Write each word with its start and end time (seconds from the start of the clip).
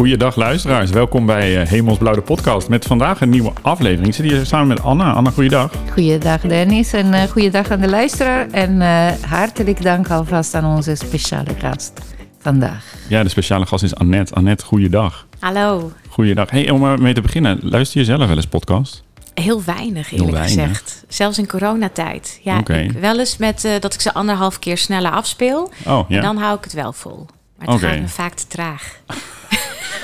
Goeiedag 0.00 0.36
luisteraars, 0.36 0.90
welkom 0.90 1.26
bij 1.26 1.60
uh, 1.60 1.68
Hemelsblauw 1.68 2.14
de 2.14 2.20
podcast 2.20 2.68
met 2.68 2.84
vandaag 2.84 3.20
een 3.20 3.28
nieuwe 3.28 3.52
aflevering. 3.62 4.06
Ik 4.06 4.14
zit 4.14 4.30
hier 4.30 4.46
samen 4.46 4.68
met 4.68 4.82
Anna. 4.82 5.12
Anna, 5.12 5.30
goeiedag. 5.30 5.72
Goeiedag 5.92 6.40
Dennis 6.40 6.92
en 6.92 7.06
uh, 7.06 7.22
goeiedag 7.22 7.70
aan 7.70 7.80
de 7.80 7.88
luisteraar. 7.88 8.50
En 8.50 8.80
uh, 8.80 9.10
hartelijk 9.28 9.82
dank 9.82 10.10
alvast 10.10 10.54
aan 10.54 10.64
onze 10.64 10.94
speciale 10.94 11.50
gast 11.58 12.00
vandaag. 12.38 12.94
Ja, 13.08 13.22
de 13.22 13.28
speciale 13.28 13.66
gast 13.66 13.82
is 13.82 13.94
Annette. 13.94 14.34
Annette, 14.34 14.64
goeiedag. 14.64 15.26
Hallo. 15.38 15.92
Goeiedag. 16.08 16.50
Hey, 16.50 16.70
om 16.70 17.02
mee 17.02 17.14
te 17.14 17.20
beginnen, 17.20 17.58
luister 17.62 18.00
je 18.00 18.06
zelf 18.06 18.26
wel 18.26 18.36
eens 18.36 18.46
podcast? 18.46 19.02
Heel 19.34 19.62
weinig, 19.64 20.12
eerlijk 20.12 20.30
Heel 20.30 20.40
weinig. 20.40 20.68
gezegd. 20.68 21.04
Zelfs 21.08 21.38
in 21.38 21.46
coronatijd. 21.46 22.40
Ja, 22.42 22.58
ik, 22.66 22.92
wel 23.00 23.18
eens 23.18 23.36
met 23.36 23.68
dat 23.80 23.94
ik 23.94 24.00
ze 24.00 24.14
anderhalf 24.14 24.58
keer 24.58 24.78
sneller 24.78 25.10
afspeel. 25.10 25.70
Oh, 25.86 26.04
ja. 26.08 26.16
En 26.16 26.22
dan 26.22 26.36
hou 26.36 26.56
ik 26.56 26.64
het 26.64 26.72
wel 26.72 26.92
vol. 26.92 27.26
Maar 27.58 27.68
het 27.68 27.80
gaat 27.80 28.00
me 28.00 28.08
vaak 28.08 28.34
te 28.34 28.46
traag. 28.46 29.00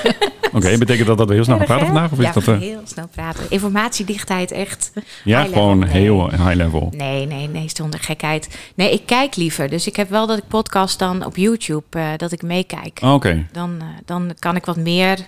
Oké, 0.56 0.78
betekent 0.78 1.06
dat 1.06 1.18
dat 1.18 1.28
we 1.28 1.34
heel 1.34 1.44
snel 1.44 1.56
gaan 1.56 1.66
praten 1.66 1.86
vandaag? 1.86 2.12
Of 2.12 2.20
ja, 2.20 2.28
is 2.28 2.34
dat, 2.34 2.46
uh... 2.46 2.58
heel 2.58 2.80
snel 2.84 3.08
praten. 3.14 3.44
Informatiedichtheid 3.48 4.50
echt 4.50 4.92
Ja, 5.24 5.44
gewoon 5.44 5.84
heel 5.84 6.30
high 6.30 6.54
level. 6.54 6.92
Nee, 6.96 7.26
nee, 7.26 7.48
nee, 7.48 7.70
zonder 7.72 8.00
gekheid. 8.00 8.58
Nee, 8.74 8.92
ik 8.92 9.06
kijk 9.06 9.36
liever. 9.36 9.68
Dus 9.68 9.86
ik 9.86 9.96
heb 9.96 10.10
wel 10.10 10.26
dat 10.26 10.38
ik 10.38 10.48
podcast 10.48 10.98
dan 10.98 11.24
op 11.24 11.36
YouTube, 11.36 11.84
uh, 11.96 12.08
dat 12.16 12.32
ik 12.32 12.42
meekijk. 12.42 12.98
Oh, 13.02 13.12
oké. 13.12 13.46
Dan, 13.52 13.74
uh, 13.78 13.86
dan 14.04 14.34
kan 14.38 14.56
ik 14.56 14.64
wat 14.64 14.76
meer 14.76 15.18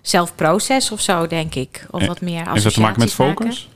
zelf 0.00 0.32
of 0.90 1.00
zo, 1.00 1.26
denk 1.26 1.54
ik. 1.54 1.86
Of 1.90 2.06
wat 2.06 2.20
meer 2.20 2.50
Heeft 2.50 2.64
dat 2.64 2.74
te 2.74 2.80
maken 2.80 3.00
met 3.00 3.12
focus? 3.12 3.68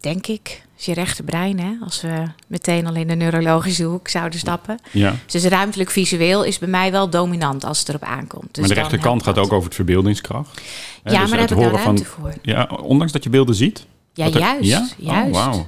Denk 0.00 0.26
ik 0.26 0.62
is 0.80 0.86
je 0.86 0.94
rechterbrein, 0.94 1.60
hè? 1.60 1.72
als 1.84 2.00
we 2.00 2.24
meteen 2.46 2.86
al 2.86 2.94
in 2.94 3.08
de 3.08 3.14
neurologische 3.14 3.84
hoek 3.84 4.08
zouden 4.08 4.38
stappen. 4.38 4.78
Ja. 4.90 5.14
Dus 5.26 5.44
ruimtelijk 5.44 5.90
visueel 5.90 6.44
is 6.44 6.58
bij 6.58 6.68
mij 6.68 6.90
wel 6.90 7.10
dominant 7.10 7.64
als 7.64 7.78
het 7.78 7.88
erop 7.88 8.02
aankomt. 8.02 8.54
Dus 8.54 8.66
maar 8.66 8.74
de 8.74 8.80
rechterkant 8.80 9.22
gaat 9.22 9.38
ook 9.38 9.52
over 9.52 9.64
het 9.64 9.74
verbeeldingskracht. 9.74 10.60
Ja, 11.04 11.10
dus 11.10 11.12
maar 11.12 11.28
daar 11.28 11.48
heb 11.48 11.58
ik 11.58 11.72
ruimte 11.72 12.04
voor. 12.04 12.34
Ja, 12.42 12.70
ondanks 12.82 13.12
dat 13.12 13.24
je 13.24 13.30
beelden 13.30 13.54
ziet? 13.54 13.86
Ja, 14.14 14.26
juist. 14.26 14.68
Ja? 14.68 14.88
juist. 14.96 15.36
Oh, 15.36 15.44
wow. 15.44 15.64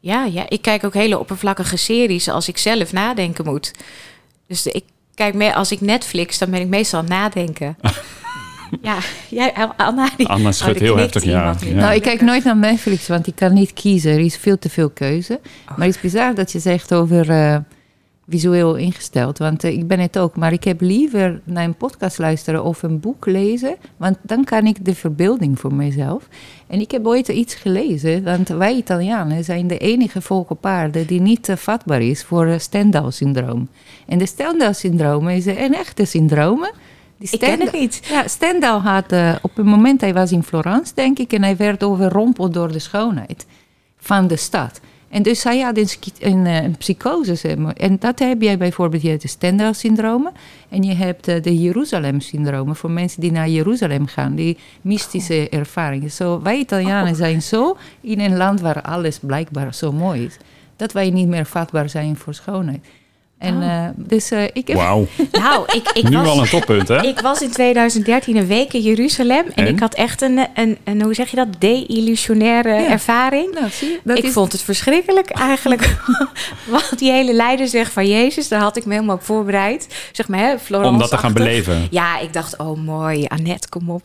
ja, 0.00 0.24
ja, 0.24 0.48
ik 0.48 0.62
kijk 0.62 0.84
ook 0.84 0.94
hele 0.94 1.18
oppervlakkige 1.18 1.76
series 1.76 2.28
als 2.28 2.48
ik 2.48 2.58
zelf 2.58 2.92
nadenken 2.92 3.44
moet. 3.44 3.72
Dus 4.46 4.66
ik 4.66 4.84
kijk 5.14 5.34
meer 5.34 5.54
als 5.54 5.72
ik 5.72 5.80
Netflix, 5.80 6.38
dan 6.38 6.50
ben 6.50 6.60
ik 6.60 6.68
meestal 6.68 6.98
aan 6.98 7.04
het 7.04 7.14
nadenken. 7.14 7.76
Ja, 8.82 8.98
jij, 9.28 9.54
Anna, 9.76 10.08
die, 10.16 10.26
Anna 10.26 10.52
schudt 10.52 10.80
heel 10.80 10.96
heftig 10.96 11.24
ja. 11.24 11.56
Nou, 11.74 11.94
ik 11.94 12.02
kijk 12.02 12.20
nooit 12.20 12.44
naar 12.44 12.56
Netflix, 12.56 13.08
want 13.08 13.26
ik 13.26 13.34
kan 13.34 13.54
niet 13.54 13.72
kiezen. 13.72 14.12
Er 14.12 14.18
is 14.18 14.36
veel 14.36 14.58
te 14.58 14.68
veel 14.68 14.90
keuze. 14.90 15.32
Oh. 15.32 15.76
Maar 15.76 15.86
het 15.86 15.94
is 15.94 16.00
bizar 16.00 16.34
dat 16.34 16.52
je 16.52 16.58
zegt 16.58 16.94
over 16.94 17.30
uh, 17.30 17.56
visueel 18.28 18.76
ingesteld. 18.76 19.38
Want 19.38 19.64
uh, 19.64 19.72
ik 19.72 19.86
ben 19.86 20.00
het 20.00 20.18
ook. 20.18 20.36
Maar 20.36 20.52
ik 20.52 20.64
heb 20.64 20.80
liever 20.80 21.40
naar 21.44 21.64
een 21.64 21.74
podcast 21.74 22.18
luisteren 22.18 22.64
of 22.64 22.82
een 22.82 23.00
boek 23.00 23.26
lezen. 23.26 23.76
Want 23.96 24.16
dan 24.22 24.44
kan 24.44 24.66
ik 24.66 24.84
de 24.84 24.94
verbeelding 24.94 25.60
voor 25.60 25.74
mezelf. 25.74 26.28
En 26.66 26.80
ik 26.80 26.90
heb 26.90 27.06
ooit 27.06 27.28
iets 27.28 27.54
gelezen. 27.54 28.24
Want 28.24 28.48
wij 28.48 28.74
Italianen 28.74 29.44
zijn 29.44 29.66
de 29.66 29.78
enige 29.78 30.20
volk 30.20 30.50
op 30.50 30.66
aarde 30.66 31.04
die 31.04 31.20
niet 31.20 31.48
uh, 31.48 31.56
vatbaar 31.56 32.02
is 32.02 32.24
voor 32.24 32.54
Stendhal-syndroom. 32.58 33.68
En 34.06 34.18
de 34.18 34.26
Stendhal-syndroom 34.26 35.28
is 35.28 35.46
een 35.46 35.74
echte 35.74 36.04
syndroom 36.04 36.68
die 37.18 37.28
ik 37.30 37.38
ken 37.38 37.60
het 37.60 37.72
niet. 37.72 38.00
Ja, 38.08 38.28
Stendhal 38.28 38.80
had 38.80 39.12
uh, 39.12 39.34
op 39.42 39.56
het 39.56 39.66
moment, 39.66 40.00
hij 40.00 40.14
was 40.14 40.32
in 40.32 40.42
Florence, 40.42 40.94
denk 40.94 41.18
ik, 41.18 41.32
en 41.32 41.42
hij 41.42 41.56
werd 41.56 41.82
overrompeld 41.82 42.54
door 42.54 42.72
de 42.72 42.78
schoonheid 42.78 43.46
van 43.98 44.26
de 44.26 44.36
stad. 44.36 44.80
En 45.08 45.22
dus 45.22 45.44
hij 45.44 45.60
had 45.60 45.76
een, 45.76 45.88
een, 46.18 46.46
eh, 46.46 46.62
een 46.62 46.76
psychose. 46.76 47.56
En 47.76 47.96
dat 47.98 48.18
heb 48.18 48.42
jij 48.42 48.58
bijvoorbeeld, 48.58 49.02
je 49.02 49.08
hebt 49.08 49.22
de 49.22 49.28
Stendhal-syndromen. 49.28 50.32
En 50.68 50.82
je 50.82 50.94
hebt 50.94 51.28
uh, 51.28 51.42
de 51.42 51.58
Jeruzalem-syndromen 51.58 52.76
voor 52.76 52.90
mensen 52.90 53.20
die 53.20 53.32
naar 53.32 53.48
Jeruzalem 53.48 54.06
gaan. 54.06 54.34
Die 54.34 54.58
mystische 54.80 55.48
ervaringen. 55.48 56.10
Zo, 56.10 56.42
wij 56.42 56.58
Italianen 56.58 57.12
oh. 57.12 57.18
zijn 57.18 57.42
zo 57.42 57.76
in 58.00 58.20
een 58.20 58.36
land 58.36 58.60
waar 58.60 58.82
alles 58.82 59.18
blijkbaar 59.18 59.74
zo 59.74 59.92
mooi 59.92 60.24
is. 60.24 60.36
Dat 60.76 60.92
wij 60.92 61.10
niet 61.10 61.28
meer 61.28 61.46
vatbaar 61.46 61.88
zijn 61.88 62.16
voor 62.16 62.34
schoonheid. 62.34 62.86
En 63.38 63.56
oh. 63.56 63.62
uh, 63.62 63.88
dus 63.96 64.32
uh, 64.32 64.42
ik 64.52 64.68
heb... 64.68 64.76
Wauw. 64.76 65.06
nou, 65.32 65.64
ik, 65.72 65.90
ik 65.92 66.08
nu 66.08 66.16
was, 66.16 66.26
al 66.26 66.40
een 66.40 66.48
toppunt, 66.48 66.88
hè? 66.88 67.02
Ik 67.02 67.20
was 67.20 67.42
in 67.42 67.50
2013 67.50 68.36
een 68.36 68.46
week 68.46 68.72
in 68.72 68.80
Jeruzalem. 68.80 69.46
En, 69.54 69.66
en? 69.66 69.66
ik 69.66 69.80
had 69.80 69.94
echt 69.94 70.22
een, 70.22 70.46
een, 70.54 70.78
een, 70.84 71.02
hoe 71.02 71.14
zeg 71.14 71.30
je 71.30 71.36
dat, 71.36 71.48
de-illusionaire 71.58 72.74
ja. 72.74 72.88
ervaring. 72.88 73.54
Nou, 73.54 73.70
zie 73.70 74.00
je, 74.04 74.14
ik 74.14 74.24
is... 74.24 74.32
vond 74.32 74.52
het 74.52 74.62
verschrikkelijk 74.62 75.30
eigenlijk. 75.30 75.96
Wat 76.70 76.92
die 76.96 77.12
hele 77.12 77.32
leider 77.32 77.68
zegt 77.68 77.92
van 77.92 78.08
Jezus, 78.08 78.48
daar 78.48 78.60
had 78.60 78.76
ik 78.76 78.84
me 78.84 78.94
helemaal 78.94 79.16
op 79.16 79.22
voorbereid. 79.22 80.08
Zeg 80.12 80.28
maar, 80.28 80.40
hè, 80.40 80.58
Florence 80.58 80.92
Om 80.92 80.98
dat 80.98 81.10
te 81.10 81.18
gaan 81.18 81.32
beleven. 81.32 81.86
Ja, 81.90 82.18
ik 82.18 82.32
dacht, 82.32 82.56
oh 82.56 82.78
mooi, 82.78 83.24
Annette, 83.26 83.68
kom 83.68 83.90
op. 83.90 84.02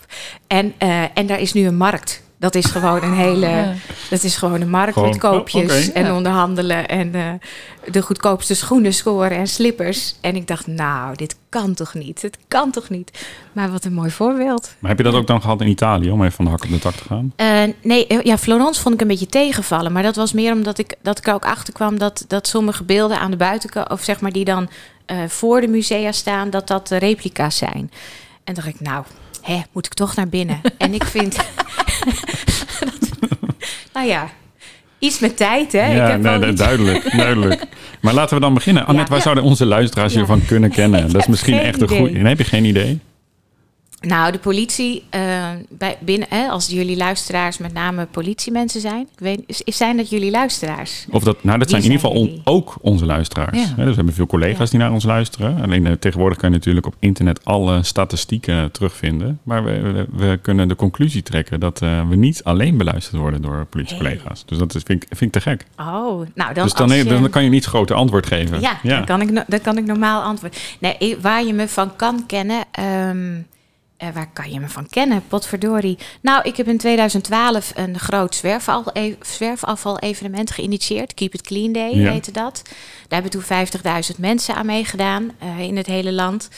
En, 0.48 0.74
uh, 0.84 1.04
en 1.14 1.28
daar 1.28 1.40
is 1.40 1.54
nu 1.54 1.68
een 1.68 1.78
markt. 1.78 2.23
Dat 2.44 2.56
is 2.56 2.66
gewoon 2.66 3.04
een 3.04 3.14
hele. 3.14 3.74
Dat 4.10 4.24
is 4.24 4.36
gewoon 4.36 4.62
een 4.62 4.70
markt 4.70 5.02
met 5.02 5.18
koopjes 5.18 5.92
en 5.92 6.14
onderhandelen. 6.14 6.88
En 6.88 7.16
uh, 7.16 7.30
de 7.92 8.02
goedkoopste 8.02 8.56
schoenen 8.56 8.94
scoren 8.94 9.38
en 9.38 9.48
slippers. 9.48 10.16
En 10.22 10.36
ik 10.36 10.48
dacht, 10.48 10.68
nou, 10.68 11.16
dit 11.16 11.36
kan 11.50 11.74
toch 11.74 11.94
niet? 11.94 12.22
Het 12.22 12.38
kan 12.48 12.72
toch 12.72 12.90
niet? 12.90 13.26
Maar 13.52 13.72
wat 13.72 13.86
een 13.86 13.94
mooi 13.94 14.12
voorbeeld. 14.12 14.76
Maar 14.80 14.90
heb 14.90 15.00
je 15.00 15.06
dat 15.06 15.14
ook 15.14 15.28
dan 15.28 15.42
gehad 15.42 15.62
in 15.62 15.68
Italië 15.68 16.12
om 16.12 16.22
even 16.22 16.34
van 16.34 16.46
de 16.46 16.52
hak 16.52 16.64
op 16.64 16.70
de 16.70 16.80
tak 16.80 16.94
te 16.94 17.04
gaan? 17.04 17.34
Uh, 17.38 17.74
nee, 17.84 18.08
eh, 18.08 18.22
ja, 18.22 18.38
Florence 18.38 18.82
vond 18.82 18.96
ik 18.96 19.02
een 19.02 19.08
beetje 19.08 19.26
tegenvallen. 19.26 19.92
Maar 19.92 20.04
dat 20.04 20.16
was 20.16 20.34
meer 20.34 20.54
omdat 20.54 20.78
ik, 20.78 20.96
dat 21.02 21.18
ik 21.18 21.28
er 21.28 21.34
ook 21.34 21.46
achter 21.46 21.74
kwam 21.74 21.98
dat, 21.98 22.26
dat 22.28 22.48
sommige 22.48 22.84
beelden 22.84 23.20
aan 23.20 23.32
de 23.32 23.38
buitenkant, 23.38 23.90
of 23.90 24.02
zeg 24.02 24.22
maar 24.22 24.32
die 24.32 24.46
dan 24.46 24.70
uh, 25.08 25.18
voor 25.28 25.62
de 25.62 25.68
musea 25.68 26.12
staan, 26.12 26.50
dat 26.50 26.68
dat 26.68 26.90
replica's 26.90 27.58
zijn. 27.58 27.92
En 28.44 28.54
dacht 28.54 28.68
ik, 28.68 28.80
nou, 28.80 29.04
hè, 29.44 29.62
moet 29.72 29.86
ik 29.86 29.94
toch 29.94 30.16
naar 30.16 30.28
binnen? 30.28 30.62
en 30.78 30.94
ik 30.94 31.04
vind. 31.04 31.36
nou 33.94 34.08
ja, 34.08 34.30
iets 35.00 35.20
met 35.20 35.38
tijd, 35.38 35.72
hè? 35.72 35.94
Ja, 35.94 36.06
ik 36.06 36.12
heb 36.12 36.22
nee, 36.22 36.38
nee, 36.38 36.54
duidelijk, 36.54 37.18
duidelijk. 37.18 37.64
Maar 38.02 38.14
laten 38.14 38.36
we 38.36 38.42
dan 38.42 38.54
beginnen. 38.54 38.86
Annette, 38.86 39.06
ja, 39.06 39.14
waar 39.14 39.22
zouden 39.22 39.44
onze 39.44 39.66
luisteraars 39.66 40.14
hiervan 40.14 40.46
kunnen 40.46 40.70
kennen? 40.70 41.12
Dat 41.12 41.22
is 41.22 41.28
misschien 41.28 41.60
echt 41.60 41.82
een 41.82 41.88
goede... 41.88 42.20
Heb 42.20 42.38
je 42.38 42.44
geen 42.44 42.66
idee? 42.66 43.00
Nou, 44.08 44.32
de 44.32 44.40
politie, 44.40 45.04
uh, 45.16 45.50
bij, 45.70 45.98
binnen, 46.00 46.28
hè, 46.30 46.48
als 46.48 46.68
jullie 46.68 46.98
luisteraars 46.98 47.58
met 47.58 47.74
name 47.74 48.06
politiemensen 48.06 48.82
zijn. 48.82 49.02
Ik 49.02 49.20
weet, 49.20 49.62
zijn 49.66 49.98
dat 49.98 50.10
jullie 50.10 50.32
luisteraars? 50.32 51.06
Of 51.10 51.24
dat, 51.24 51.44
nou, 51.44 51.60
dat 51.60 51.70
zijn 51.70 51.84
in 51.84 51.92
ieder 51.92 52.08
geval 52.08 52.40
ook 52.44 52.76
onze 52.82 53.06
luisteraars. 53.06 53.58
Ja. 53.58 53.76
dus 53.76 53.86
we 53.90 53.96
hebben 53.96 54.14
veel 54.14 54.26
collega's 54.26 54.70
die 54.70 54.80
naar 54.80 54.92
ons 54.92 55.04
luisteren. 55.04 55.62
Alleen 55.62 55.86
uh, 55.86 55.92
tegenwoordig 55.92 56.38
kan 56.38 56.50
je 56.50 56.56
natuurlijk 56.56 56.86
op 56.86 56.96
internet 57.00 57.46
alle 57.46 57.84
statistieken 57.84 58.72
terugvinden. 58.72 59.40
Maar 59.44 59.64
we, 59.64 60.08
we, 60.12 60.40
kunnen 60.42 60.68
de 60.68 60.76
conclusie 60.76 61.24
trekken 61.24 61.60
dat 61.60 61.82
uh, 61.82 62.10
we 62.10 62.16
niet 62.16 62.44
alleen 62.44 62.78
beluisterd 62.78 63.22
worden 63.22 63.42
door 63.42 63.66
politiecollega's. 63.66 64.46
Dus 64.46 64.58
dat 64.58 64.76
is, 64.76 64.82
vind, 64.86 65.04
ik, 65.04 65.10
vind 65.10 65.36
ik 65.36 65.42
te 65.42 65.50
gek. 65.50 65.66
Oh, 65.78 66.28
nou 66.34 66.54
dan. 66.54 66.64
Dus 66.64 66.74
dan, 66.74 66.90
je... 66.90 67.04
dan 67.04 67.30
kan 67.30 67.44
je 67.44 67.50
niet 67.50 67.66
groter 67.66 67.96
antwoord 67.96 68.26
geven. 68.26 68.62
Ja, 68.62 68.80
ja. 68.84 68.96
Dan, 68.96 69.06
kan 69.06 69.22
ik, 69.22 69.44
dan 69.48 69.62
kan 69.62 69.78
ik 69.78 69.86
normaal 69.86 70.22
antwoorden. 70.22 70.60
Nee, 70.80 71.18
waar 71.22 71.44
je 71.44 71.54
me 71.54 71.68
van 71.68 71.96
kan 71.96 72.26
kennen. 72.26 72.64
Um, 73.10 73.46
uh, 74.04 74.10
waar 74.14 74.30
kan 74.34 74.52
je 74.52 74.60
me 74.60 74.70
van 74.70 74.90
kennen? 74.90 75.24
Potverdorie. 75.28 75.98
Nou, 76.22 76.44
ik 76.44 76.58
heb 76.58 76.68
in 76.68 76.78
2012 76.78 77.72
een 77.76 78.00
groot 78.00 78.36
zwerfafval, 78.36 78.94
e-, 78.94 79.16
zwerfafval-evenement 79.22 80.52
geïnitieerd. 80.52 81.14
Keep 81.14 81.34
It 81.34 81.42
Clean 81.42 81.72
Day 81.72 81.96
ja. 81.96 82.12
heette 82.12 82.32
dat. 82.32 82.62
Daar 83.08 83.22
hebben 83.22 83.32
toen 83.32 83.68
50.000 84.14 84.20
mensen 84.20 84.56
aan 84.56 84.66
meegedaan 84.66 85.32
uh, 85.44 85.60
in 85.60 85.78
het 85.78 85.86
hele 85.86 86.12
land. 86.12 86.50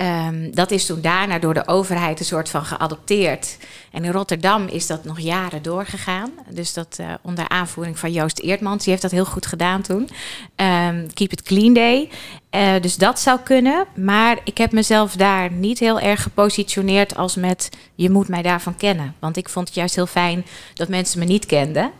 Um, 0.00 0.54
dat 0.54 0.70
is 0.70 0.86
toen 0.86 1.00
daarna 1.00 1.38
door 1.38 1.54
de 1.54 1.66
overheid 1.66 2.20
een 2.20 2.26
soort 2.26 2.48
van 2.48 2.64
geadopteerd. 2.64 3.56
En 3.92 4.04
in 4.04 4.12
Rotterdam 4.12 4.66
is 4.66 4.86
dat 4.86 5.04
nog 5.04 5.20
jaren 5.20 5.62
doorgegaan. 5.62 6.30
Dus 6.50 6.72
dat 6.72 6.96
uh, 7.00 7.14
onder 7.22 7.48
aanvoering 7.48 7.98
van 7.98 8.12
Joost 8.12 8.38
Eertmans. 8.38 8.82
Die 8.82 8.90
heeft 8.90 9.02
dat 9.02 9.10
heel 9.10 9.24
goed 9.24 9.46
gedaan 9.46 9.82
toen. 9.82 10.08
Um, 10.56 11.12
Keep 11.14 11.32
It 11.32 11.42
Clean 11.42 11.72
Day. 11.72 12.10
Uh, 12.50 12.80
dus 12.80 12.96
dat 12.96 13.20
zou 13.20 13.40
kunnen. 13.40 13.86
Maar 13.94 14.38
ik 14.44 14.58
heb 14.58 14.72
mezelf 14.72 15.12
daar 15.12 15.52
niet 15.52 15.78
heel 15.78 16.00
erg 16.00 16.22
gepositioneerd 16.22 17.16
als 17.16 17.36
met... 17.36 17.68
je 17.94 18.10
moet 18.10 18.28
mij 18.28 18.42
daarvan 18.42 18.76
kennen. 18.76 19.14
Want 19.18 19.36
ik 19.36 19.48
vond 19.48 19.66
het 19.66 19.76
juist 19.76 19.94
heel 19.94 20.06
fijn 20.06 20.46
dat 20.74 20.88
mensen 20.88 21.18
me 21.18 21.24
niet 21.24 21.46
kenden. 21.46 21.90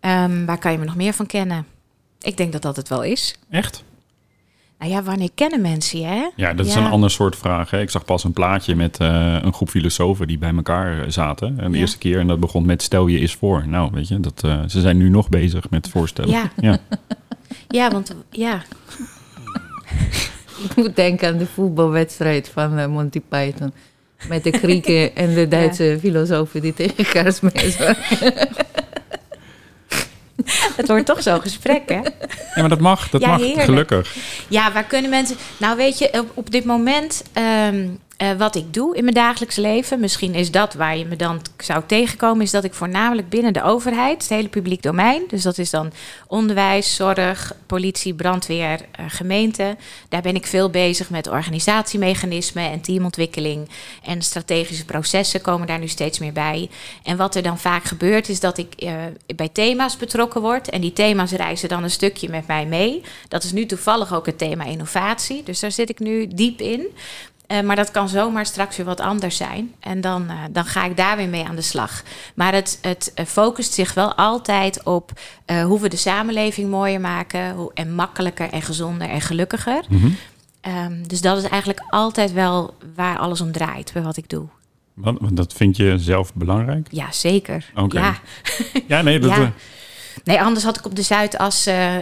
Um, 0.00 0.46
waar 0.46 0.58
kan 0.58 0.72
je 0.72 0.78
me 0.78 0.84
nog 0.84 0.96
meer 0.96 1.12
van 1.12 1.26
kennen? 1.26 1.66
Ik 2.20 2.36
denk 2.36 2.52
dat 2.52 2.62
dat 2.62 2.76
het 2.76 2.88
wel 2.88 3.02
is. 3.02 3.34
Echt? 3.50 3.82
Nou 4.78 4.90
ja, 4.90 5.02
wanneer 5.02 5.30
kennen 5.34 5.60
mensen 5.60 5.98
je? 5.98 6.06
Hè? 6.06 6.28
Ja, 6.36 6.54
dat 6.54 6.66
is 6.66 6.74
een 6.74 6.86
ander 6.86 7.10
soort 7.10 7.36
vraag. 7.36 7.70
Hè? 7.70 7.80
Ik 7.80 7.90
zag 7.90 8.04
pas 8.04 8.24
een 8.24 8.32
plaatje 8.32 8.74
met 8.74 9.00
uh, 9.00 9.36
een 9.42 9.52
groep 9.52 9.68
filosofen 9.68 10.26
die 10.26 10.38
bij 10.38 10.54
elkaar 10.54 11.12
zaten. 11.12 11.60
En 11.60 11.72
de 11.72 11.78
eerste 11.78 11.98
keer, 11.98 12.18
en 12.18 12.26
dat 12.26 12.40
begon 12.40 12.66
met 12.66 12.82
stel 12.82 13.06
je 13.06 13.18
eens 13.18 13.34
voor. 13.34 13.68
Nou, 13.68 13.90
weet 13.92 14.08
je, 14.08 14.20
dat, 14.20 14.42
uh, 14.44 14.60
ze 14.66 14.80
zijn 14.80 14.96
nu 14.96 15.08
nog 15.08 15.28
bezig 15.28 15.70
met 15.70 15.88
voorstellen. 15.88 16.30
Ja, 16.30 16.50
ja. 16.60 16.78
ja 17.78 17.90
want 17.90 18.14
ja. 18.30 18.62
Ik 20.68 20.76
moet 20.76 20.96
denken 20.96 21.28
aan 21.28 21.38
de 21.38 21.46
voetbalwedstrijd 21.46 22.48
van 22.48 22.78
uh, 22.78 22.86
Monty 22.86 23.20
Python. 23.28 23.72
Met 24.28 24.44
de 24.44 24.52
Grieken 24.52 25.16
en 25.16 25.34
de 25.34 25.48
Duitse 25.48 25.84
ja. 25.84 25.98
filosofen 25.98 26.60
die 26.60 26.74
tegen 26.74 27.04
elkaar 27.04 27.32
smeren. 27.32 27.96
het 30.76 30.88
wordt 30.88 31.06
toch 31.06 31.22
zo'n 31.22 31.40
gesprek, 31.40 31.88
hè? 31.88 31.94
Ja, 31.94 32.10
maar 32.54 32.68
dat 32.68 32.80
mag, 32.80 33.10
dat 33.10 33.20
mag, 33.20 33.40
gelukkig. 33.40 34.16
Ja, 34.48 34.72
waar 34.72 34.84
kunnen 34.84 35.10
mensen... 35.10 35.36
Nou, 35.56 35.76
weet 35.76 35.98
je, 35.98 36.08
op, 36.12 36.30
op 36.34 36.50
dit 36.50 36.64
moment... 36.64 37.22
Um, 37.72 37.98
Eh, 38.18 38.32
wat 38.32 38.54
ik 38.54 38.74
doe 38.74 38.96
in 38.96 39.02
mijn 39.02 39.14
dagelijks 39.14 39.56
leven, 39.56 40.00
misschien 40.00 40.34
is 40.34 40.50
dat 40.50 40.74
waar 40.74 40.96
je 40.96 41.04
me 41.04 41.16
dan 41.16 41.40
zou 41.58 41.82
tegenkomen, 41.86 42.42
is 42.42 42.50
dat 42.50 42.64
ik 42.64 42.74
voornamelijk 42.74 43.28
binnen 43.28 43.52
de 43.52 43.62
overheid, 43.62 44.22
het 44.22 44.28
hele 44.28 44.48
publiek 44.48 44.82
domein, 44.82 45.22
dus 45.28 45.42
dat 45.42 45.58
is 45.58 45.70
dan 45.70 45.92
onderwijs, 46.26 46.94
zorg, 46.94 47.52
politie, 47.66 48.14
brandweer, 48.14 48.80
uh, 48.80 49.06
gemeente, 49.08 49.76
daar 50.08 50.22
ben 50.22 50.34
ik 50.34 50.46
veel 50.46 50.70
bezig 50.70 51.10
met 51.10 51.28
organisatiemechanismen 51.28 52.70
en 52.70 52.80
teamontwikkeling 52.80 53.68
en 54.02 54.22
strategische 54.22 54.84
processen 54.84 55.40
komen 55.40 55.66
daar 55.66 55.78
nu 55.78 55.88
steeds 55.88 56.18
meer 56.18 56.32
bij. 56.32 56.68
En 57.02 57.16
wat 57.16 57.34
er 57.34 57.42
dan 57.42 57.58
vaak 57.58 57.84
gebeurt, 57.84 58.28
is 58.28 58.40
dat 58.40 58.58
ik 58.58 58.74
uh, 58.78 58.92
bij 59.36 59.48
thema's 59.48 59.96
betrokken 59.96 60.40
word 60.40 60.70
en 60.70 60.80
die 60.80 60.92
thema's 60.92 61.32
reizen 61.32 61.68
dan 61.68 61.82
een 61.82 61.90
stukje 61.90 62.28
met 62.28 62.46
mij 62.46 62.66
mee. 62.66 63.02
Dat 63.28 63.44
is 63.44 63.52
nu 63.52 63.66
toevallig 63.66 64.14
ook 64.14 64.26
het 64.26 64.38
thema 64.38 64.64
innovatie, 64.64 65.42
dus 65.42 65.60
daar 65.60 65.72
zit 65.72 65.88
ik 65.88 65.98
nu 65.98 66.28
diep 66.28 66.60
in. 66.60 66.86
Uh, 67.48 67.60
maar 67.60 67.76
dat 67.76 67.90
kan 67.90 68.08
zomaar 68.08 68.46
straks 68.46 68.76
weer 68.76 68.86
wat 68.86 69.00
anders 69.00 69.36
zijn. 69.36 69.74
En 69.80 70.00
dan, 70.00 70.22
uh, 70.22 70.42
dan 70.50 70.64
ga 70.64 70.84
ik 70.84 70.96
daar 70.96 71.16
weer 71.16 71.28
mee 71.28 71.44
aan 71.44 71.56
de 71.56 71.62
slag. 71.62 72.02
Maar 72.34 72.54
het, 72.54 72.78
het 72.82 73.12
uh, 73.14 73.24
focust 73.24 73.72
zich 73.72 73.94
wel 73.94 74.14
altijd 74.14 74.82
op 74.84 75.12
hoe 75.64 75.80
we 75.80 75.88
de 75.88 75.96
samenleving 75.96 76.70
mooier 76.70 77.00
maken. 77.00 77.54
Hoe, 77.54 77.70
en 77.74 77.94
makkelijker 77.94 78.50
en 78.50 78.62
gezonder 78.62 79.08
en 79.08 79.20
gelukkiger. 79.20 79.84
Mm 79.88 79.98
-hmm. 80.00 80.16
um, 80.74 81.08
dus 81.08 81.20
dat 81.20 81.38
is 81.38 81.48
eigenlijk 81.48 81.82
altijd 81.90 82.32
wel 82.32 82.74
waar 82.94 83.18
alles 83.18 83.40
om 83.40 83.52
draait 83.52 83.92
bij 83.92 84.02
wat 84.02 84.16
ik 84.16 84.28
doe. 84.28 84.46
Want, 84.94 85.36
dat 85.36 85.52
vind 85.52 85.76
je 85.76 85.94
zelf 85.98 86.34
belangrijk? 86.34 86.86
Ja, 86.90 87.12
zeker. 87.12 87.64
Okay. 87.74 88.02
Ja. 88.02 88.18
ja, 88.86 89.02
nee, 89.02 89.18
dat... 89.28 89.30
ja. 89.30 89.52
Nee, 90.28 90.40
anders 90.40 90.64
had 90.64 90.78
ik 90.78 90.84
op 90.84 90.96
de 90.96 91.02
Zuidas 91.02 91.66
uh, 91.66 91.94
uh, 91.94 92.00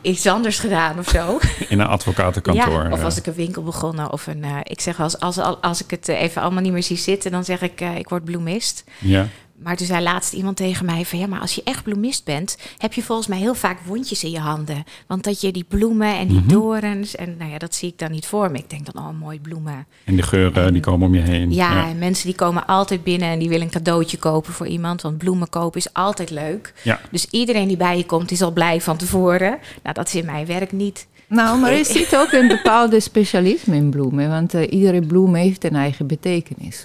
iets 0.00 0.26
anders 0.26 0.58
gedaan 0.58 0.98
of 0.98 1.08
zo. 1.08 1.38
In 1.68 1.80
een 1.80 1.86
advocatenkantoor. 1.86 2.84
Ja, 2.84 2.90
of 2.90 3.02
als 3.02 3.16
ik 3.16 3.26
een 3.26 3.34
winkel 3.34 3.62
begonnen. 3.62 4.12
Of 4.12 4.26
een, 4.26 4.44
uh, 4.44 4.56
ik 4.62 4.80
zeg 4.80 5.00
als, 5.00 5.20
als, 5.20 5.38
als 5.60 5.82
ik 5.84 5.90
het 5.90 6.08
even 6.08 6.42
allemaal 6.42 6.62
niet 6.62 6.72
meer 6.72 6.82
zie 6.82 6.96
zitten, 6.96 7.30
dan 7.30 7.44
zeg 7.44 7.62
ik, 7.62 7.80
ik 7.80 8.08
word 8.08 8.24
bloemist. 8.24 8.84
Ja. 8.98 9.26
Maar 9.62 9.76
toen 9.76 9.86
zei 9.86 10.02
laatst 10.02 10.32
iemand 10.32 10.56
tegen 10.56 10.86
mij 10.86 11.04
van 11.04 11.18
ja, 11.18 11.26
maar 11.26 11.40
als 11.40 11.54
je 11.54 11.62
echt 11.64 11.82
bloemist 11.82 12.24
bent, 12.24 12.58
heb 12.78 12.92
je 12.92 13.02
volgens 13.02 13.28
mij 13.28 13.38
heel 13.38 13.54
vaak 13.54 13.78
wondjes 13.84 14.24
in 14.24 14.30
je 14.30 14.38
handen. 14.38 14.84
Want 15.06 15.24
dat 15.24 15.40
je 15.40 15.52
die 15.52 15.64
bloemen 15.68 16.16
en 16.18 16.26
die 16.28 16.36
Mhm. 16.36 16.44
mm 16.46 16.50
-hmm. 16.50 16.60
dorens, 16.60 17.16
en 17.16 17.34
nou 17.38 17.50
ja, 17.50 17.58
dat 17.58 17.74
zie 17.74 17.88
ik 17.88 17.98
dan 17.98 18.10
niet 18.10 18.26
voor 18.26 18.50
me. 18.50 18.58
Ik 18.58 18.70
denk 18.70 18.92
dan, 18.92 19.04
oh, 19.04 19.20
mooi 19.20 19.40
bloemen. 19.40 19.86
En 20.04 20.16
de 20.16 20.22
geuren, 20.22 20.64
en, 20.64 20.72
die 20.72 20.82
komen 20.82 21.06
om 21.06 21.14
je 21.14 21.20
heen. 21.20 21.52
Ja, 21.52 21.72
ja, 21.72 21.88
en 21.88 21.98
mensen 21.98 22.26
die 22.26 22.34
komen 22.34 22.66
altijd 22.66 23.02
binnen 23.02 23.28
en 23.28 23.38
die 23.38 23.48
willen 23.48 23.64
een 23.64 23.72
cadeautje 23.72 24.16
kopen 24.16 24.52
voor 24.52 24.66
iemand. 24.66 25.02
Want 25.02 25.18
bloemen 25.18 25.48
kopen 25.48 25.80
is 25.80 25.92
altijd 25.92 26.30
leuk. 26.30 26.72
Ja. 26.82 27.00
Dus 27.10 27.26
iedereen 27.30 27.68
die 27.68 27.76
bij 27.76 27.96
je 27.96 28.06
komt, 28.06 28.30
is 28.30 28.42
al 28.42 28.52
blij 28.52 28.80
van 28.80 28.96
tevoren. 28.96 29.58
Nou, 29.82 29.94
dat 29.94 30.06
is 30.06 30.14
in 30.14 30.26
mijn 30.26 30.46
werk 30.46 30.72
niet. 30.72 31.06
Nou, 31.28 31.58
maar 31.60 31.72
er 31.72 31.84
zit 31.98 32.16
ook 32.16 32.32
een 32.32 32.48
bepaalde 32.48 33.00
specialisme 33.00 33.76
in 33.76 33.90
bloemen. 33.90 34.28
Want 34.28 34.54
uh, 34.54 34.72
iedere 34.72 35.00
bloem 35.06 35.34
heeft 35.34 35.64
een 35.64 35.76
eigen 35.76 36.06
betekenis. 36.06 36.84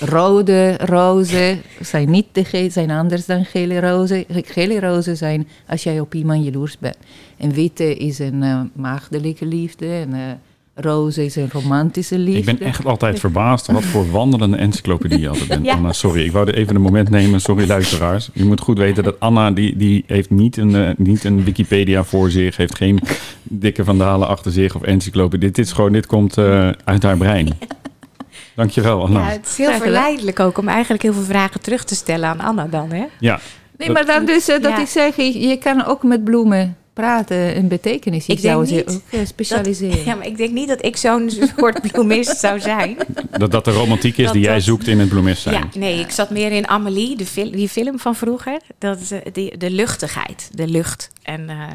Rode 0.00 0.76
rozen 0.76 1.62
zijn, 1.80 2.10
niet 2.10 2.26
de 2.32 2.44
ge- 2.44 2.68
zijn 2.70 2.90
anders 2.90 3.26
dan 3.26 3.44
gele 3.44 3.80
rozen. 3.80 4.24
Gele 4.30 4.80
rozen 4.80 5.16
zijn 5.16 5.48
als 5.66 5.82
jij 5.82 6.00
op 6.00 6.14
iemand 6.14 6.44
jaloers 6.44 6.78
bent. 6.78 6.96
En 7.36 7.52
witte 7.52 7.96
is 7.96 8.18
een 8.18 8.42
uh, 8.42 8.60
maagdelijke 8.72 9.46
liefde. 9.46 9.86
En 9.86 10.08
uh, 10.14 10.18
roze 10.74 11.24
is 11.24 11.36
een 11.36 11.48
romantische 11.52 12.18
liefde. 12.18 12.50
Ik 12.52 12.58
ben 12.58 12.66
echt 12.66 12.84
altijd 12.84 13.20
verbaasd 13.20 13.66
wat 13.66 13.82
voor 13.84 14.10
wandelende 14.10 14.56
encyclopedie 14.56 15.20
je 15.20 15.28
altijd 15.28 15.48
bent. 15.48 15.64
Ja. 15.66 15.72
Anna, 15.74 15.92
sorry, 15.92 16.24
ik 16.24 16.32
wou 16.32 16.50
even 16.50 16.74
een 16.74 16.80
moment 16.82 17.10
nemen. 17.10 17.40
Sorry 17.40 17.66
luisteraars. 17.66 18.30
Je 18.32 18.44
moet 18.44 18.60
goed 18.60 18.78
weten 18.78 19.04
dat 19.04 19.20
Anna, 19.20 19.50
die, 19.50 19.76
die 19.76 20.04
heeft 20.06 20.30
niet 20.30 20.56
een, 20.56 20.70
uh, 20.70 20.90
niet 20.96 21.24
een 21.24 21.44
Wikipedia 21.44 22.04
voor 22.04 22.30
zich. 22.30 22.56
Heeft 22.56 22.76
geen 22.76 22.98
dikke 23.42 23.84
vandalen 23.84 24.28
achter 24.28 24.52
zich 24.52 24.74
of 24.74 24.82
encyclopedie. 24.82 25.50
Dit, 25.50 25.58
is 25.66 25.72
gewoon, 25.72 25.92
dit 25.92 26.06
komt 26.06 26.38
uit 26.84 27.02
haar 27.02 27.16
brein. 27.16 27.48
Dankjewel, 28.54 29.02
Anna. 29.02 29.20
Ja, 29.20 29.26
het 29.26 29.46
is 29.46 29.56
heel 29.56 29.72
verleidelijk 29.72 30.40
ook 30.40 30.58
om 30.58 30.68
eigenlijk 30.68 31.02
heel 31.02 31.12
veel 31.12 31.22
vragen 31.22 31.60
terug 31.60 31.84
te 31.84 31.94
stellen 31.94 32.28
aan 32.28 32.40
Anna 32.40 32.66
dan, 32.66 32.92
hè? 32.92 33.04
Ja. 33.18 33.40
Nee, 33.76 33.90
maar 33.90 34.06
dan 34.06 34.24
dus 34.24 34.48
uh, 34.48 34.60
dat 34.60 34.70
ja. 34.70 34.78
ik 34.78 34.86
zeg, 34.86 35.16
je 35.16 35.56
kan 35.56 35.84
ook 35.84 36.02
met 36.02 36.24
bloemen 36.24 36.76
praten 36.92 37.56
een 37.56 37.68
betekenis. 37.68 38.26
Ik, 38.26 38.36
ik 38.36 38.44
zou 38.44 38.66
ze 38.66 38.84
ook 38.86 39.00
uh, 39.10 39.20
specialiseren. 39.26 39.96
Dat, 39.96 40.04
ja, 40.04 40.14
maar 40.14 40.26
ik 40.26 40.36
denk 40.36 40.50
niet 40.50 40.68
dat 40.68 40.84
ik 40.84 40.96
zo'n 40.96 41.30
soort 41.56 41.92
bloemist 41.92 42.38
zou 42.38 42.60
zijn. 42.60 42.96
Dat 43.30 43.50
dat 43.50 43.64
de 43.64 43.70
romantiek 43.70 44.16
is 44.16 44.24
dat, 44.24 44.32
die 44.32 44.42
jij 44.42 44.60
zoekt 44.60 44.86
in 44.86 44.98
het 44.98 45.08
bloemist 45.08 45.42
zijn. 45.42 45.54
Ja, 45.54 45.78
nee, 45.78 46.00
ik 46.00 46.10
zat 46.10 46.30
meer 46.30 46.52
in 46.52 46.68
Amelie, 46.68 47.16
de 47.16 47.26
fil 47.26 47.50
die 47.50 47.68
film 47.68 47.98
van 47.98 48.14
vroeger. 48.14 48.60
Dat, 48.78 48.98
die, 49.32 49.58
de 49.58 49.70
luchtigheid, 49.70 50.50
de 50.52 50.68
lucht. 50.68 51.10
En... 51.22 51.40
Uh, 51.50 51.66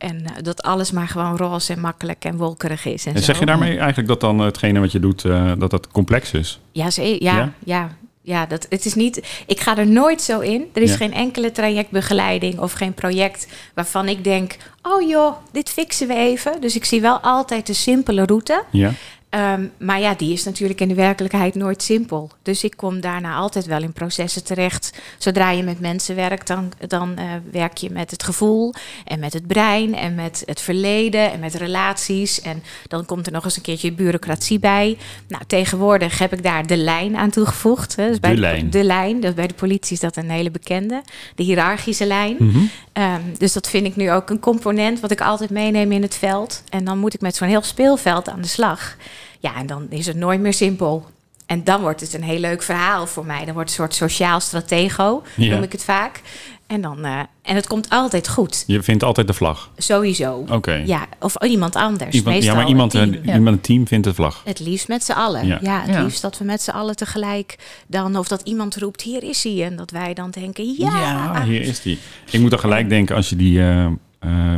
en 0.00 0.24
dat 0.42 0.62
alles 0.62 0.90
maar 0.90 1.08
gewoon 1.08 1.36
roze 1.36 1.72
en 1.72 1.80
makkelijk 1.80 2.24
en 2.24 2.36
wolkerig 2.36 2.84
is. 2.84 3.06
En, 3.06 3.14
en 3.14 3.22
zeg 3.22 3.34
zo. 3.34 3.40
je 3.40 3.46
daarmee 3.46 3.78
eigenlijk 3.78 4.08
dat 4.08 4.20
dan 4.20 4.38
hetgene 4.38 4.80
wat 4.80 4.92
je 4.92 5.00
doet, 5.00 5.24
uh, 5.24 5.52
dat 5.58 5.70
dat 5.70 5.88
complex 5.88 6.32
is? 6.32 6.60
Ja, 6.72 6.88
ja, 6.94 7.16
ja. 7.18 7.52
ja. 7.64 7.90
Ja, 8.22 8.46
dat, 8.46 8.66
het 8.68 8.84
is 8.84 8.94
niet, 8.94 9.42
ik 9.46 9.60
ga 9.60 9.76
er 9.76 9.86
nooit 9.86 10.22
zo 10.22 10.40
in. 10.40 10.68
Er 10.72 10.82
is 10.82 10.90
ja. 10.90 10.96
geen 10.96 11.12
enkele 11.12 11.52
trajectbegeleiding 11.52 12.58
of 12.58 12.72
geen 12.72 12.94
project 12.94 13.46
waarvan 13.74 14.08
ik 14.08 14.24
denk... 14.24 14.56
oh 14.82 15.08
joh, 15.08 15.36
dit 15.52 15.70
fixen 15.70 16.08
we 16.08 16.14
even. 16.14 16.60
Dus 16.60 16.76
ik 16.76 16.84
zie 16.84 17.00
wel 17.00 17.18
altijd 17.18 17.66
de 17.66 17.72
simpele 17.72 18.24
route. 18.24 18.64
Ja. 18.70 18.92
Um, 19.30 19.72
maar 19.78 20.00
ja, 20.00 20.14
die 20.14 20.32
is 20.32 20.44
natuurlijk 20.44 20.80
in 20.80 20.88
de 20.88 20.94
werkelijkheid 20.94 21.54
nooit 21.54 21.82
simpel. 21.82 22.30
Dus 22.42 22.64
ik 22.64 22.76
kom 22.76 23.00
daarna 23.00 23.34
altijd 23.34 23.66
wel 23.66 23.82
in 23.82 23.92
processen 23.92 24.44
terecht. 24.44 25.00
Zodra 25.18 25.50
je 25.50 25.62
met 25.62 25.80
mensen 25.80 26.14
werkt, 26.14 26.46
dan, 26.46 26.72
dan 26.88 27.16
uh, 27.18 27.24
werk 27.52 27.76
je 27.76 27.90
met 27.90 28.10
het 28.10 28.22
gevoel 28.22 28.74
en 29.04 29.18
met 29.18 29.32
het 29.32 29.46
brein 29.46 29.94
en 29.94 30.14
met 30.14 30.42
het 30.46 30.60
verleden 30.60 31.32
en 31.32 31.40
met 31.40 31.54
relaties. 31.54 32.40
En 32.40 32.62
dan 32.88 33.04
komt 33.04 33.26
er 33.26 33.32
nog 33.32 33.44
eens 33.44 33.56
een 33.56 33.62
keertje 33.62 33.92
bureaucratie 33.92 34.58
bij. 34.58 34.98
Nou, 35.28 35.42
tegenwoordig 35.46 36.18
heb 36.18 36.32
ik 36.32 36.42
daar 36.42 36.66
de 36.66 36.76
lijn 36.76 37.16
aan 37.16 37.30
toegevoegd. 37.30 37.96
Hè. 37.96 38.08
Dus 38.08 38.20
bij 38.20 38.34
de 38.34 38.40
lijn. 38.40 38.70
De 38.70 38.84
lijn. 38.84 39.20
Dus 39.20 39.34
bij 39.34 39.46
de 39.46 39.54
politie 39.54 39.92
is 39.92 40.00
dat 40.00 40.16
een 40.16 40.30
hele 40.30 40.50
bekende. 40.50 41.02
De 41.34 41.42
hiërarchische 41.42 42.06
lijn. 42.06 42.34
Mhm. 42.38 42.44
Mm 42.44 42.52
-hmm. 42.52 42.70
Um, 43.00 43.38
dus 43.38 43.52
dat 43.52 43.68
vind 43.68 43.86
ik 43.86 43.96
nu 43.96 44.10
ook 44.10 44.30
een 44.30 44.40
component 44.40 45.00
wat 45.00 45.10
ik 45.10 45.20
altijd 45.20 45.50
meeneem 45.50 45.92
in 45.92 46.02
het 46.02 46.14
veld. 46.14 46.62
En 46.68 46.84
dan 46.84 46.98
moet 46.98 47.14
ik 47.14 47.20
met 47.20 47.36
zo'n 47.36 47.48
heel 47.48 47.62
speelveld 47.62 48.28
aan 48.28 48.40
de 48.40 48.48
slag. 48.48 48.96
Ja, 49.38 49.54
en 49.54 49.66
dan 49.66 49.86
is 49.90 50.06
het 50.06 50.16
nooit 50.16 50.40
meer 50.40 50.52
simpel. 50.52 51.06
En 51.50 51.64
dan 51.64 51.80
wordt 51.80 52.00
het 52.00 52.14
een 52.14 52.22
heel 52.22 52.38
leuk 52.38 52.62
verhaal 52.62 53.06
voor 53.06 53.26
mij. 53.26 53.44
Dan 53.44 53.54
wordt 53.54 53.70
het 53.70 53.78
een 53.78 53.84
soort 53.84 54.10
sociaal 54.10 54.40
stratego, 54.40 55.22
ja. 55.36 55.54
noem 55.54 55.62
ik 55.62 55.72
het 55.72 55.84
vaak. 55.84 56.22
En, 56.66 56.80
dan, 56.80 57.06
uh, 57.06 57.18
en 57.42 57.54
het 57.54 57.66
komt 57.66 57.88
altijd 57.88 58.28
goed. 58.28 58.64
Je 58.66 58.82
vindt 58.82 59.02
altijd 59.02 59.26
de 59.26 59.32
vlag? 59.32 59.70
Sowieso. 59.76 60.34
Oké. 60.34 60.54
Okay. 60.54 60.86
Ja, 60.86 61.06
of 61.20 61.42
iemand 61.42 61.76
anders. 61.76 62.14
Iemand, 62.14 62.34
Meestal 62.34 62.54
ja, 62.54 62.60
maar 62.60 62.68
iemand, 62.68 62.94
een 62.94 63.10
team. 63.10 63.36
iemand 63.36 63.56
een 63.56 63.60
team 63.60 63.86
vindt 63.86 64.04
de 64.04 64.14
vlag. 64.14 64.42
Het 64.44 64.60
liefst 64.60 64.88
met 64.88 65.04
z'n 65.04 65.12
allen. 65.12 65.46
Ja, 65.46 65.58
ja 65.62 65.80
het 65.80 65.94
ja. 65.94 66.02
liefst 66.02 66.22
dat 66.22 66.38
we 66.38 66.44
met 66.44 66.62
z'n 66.62 66.70
allen 66.70 66.96
tegelijk 66.96 67.58
dan... 67.86 68.16
of 68.16 68.28
dat 68.28 68.40
iemand 68.44 68.76
roept, 68.76 69.02
hier 69.02 69.22
is 69.22 69.44
hij. 69.44 69.64
En 69.64 69.76
dat 69.76 69.90
wij 69.90 70.14
dan 70.14 70.30
denken, 70.30 70.74
ja. 70.78 71.00
Ja, 71.00 71.44
hier 71.44 71.62
is 71.62 71.82
hij. 71.82 71.98
Ik 72.30 72.40
moet 72.40 72.50
dan 72.50 72.58
gelijk 72.60 72.88
denken, 72.88 73.16
als 73.16 73.28
je 73.28 73.36
die 73.36 73.58
uh, 73.58 73.86
uh, 73.86 73.92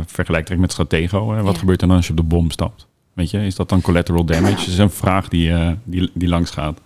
vergelijkt 0.05 0.57
met 0.57 0.71
stratego... 0.71 1.41
wat 1.41 1.57
gebeurt 1.57 1.81
er 1.81 1.87
dan 1.87 1.95
als 1.95 2.05
je 2.05 2.11
op 2.11 2.17
de 2.17 2.23
bom 2.23 2.51
stapt? 2.51 2.87
Weet 3.13 3.31
je, 3.31 3.45
is 3.45 3.55
dat 3.55 3.69
dan 3.69 3.81
collateral 3.81 4.25
damage? 4.25 4.55
Dat 4.65 4.67
is 4.67 4.77
een 4.77 4.89
vraag 4.89 5.27
die, 5.27 5.49
uh, 5.49 5.71
die, 5.83 6.11
die 6.13 6.27
langs 6.27 6.51
gaat. 6.51 6.79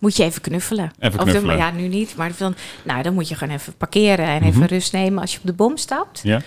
Moet 0.00 0.16
je 0.16 0.24
even 0.24 0.40
knuffelen. 0.40 0.92
Even 0.98 1.18
knuffelen. 1.18 1.44
Of 1.44 1.56
de, 1.56 1.56
ja, 1.56 1.70
nu 1.70 1.88
niet. 1.88 2.16
Maar 2.16 2.32
dan, 2.36 2.54
nou, 2.82 3.02
dan 3.02 3.14
moet 3.14 3.28
je 3.28 3.34
gewoon 3.34 3.54
even 3.54 3.76
parkeren 3.76 4.26
en 4.26 4.36
even 4.36 4.46
mm 4.46 4.52
-hmm. 4.52 4.66
rust 4.66 4.92
nemen 4.92 5.20
als 5.20 5.32
je 5.32 5.38
op 5.38 5.46
de 5.46 5.52
bom 5.52 5.76
stapt. 5.76 6.20
Ja. 6.22 6.40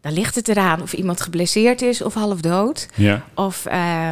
Dan 0.00 0.12
ligt 0.12 0.34
het 0.34 0.48
eraan 0.48 0.82
of 0.82 0.92
iemand 0.92 1.20
geblesseerd 1.20 1.82
is 1.82 2.02
of 2.02 2.14
half 2.14 2.40
dood. 2.40 2.88
Ja. 2.94 3.24
Of 3.34 3.66
uh, 3.68 4.08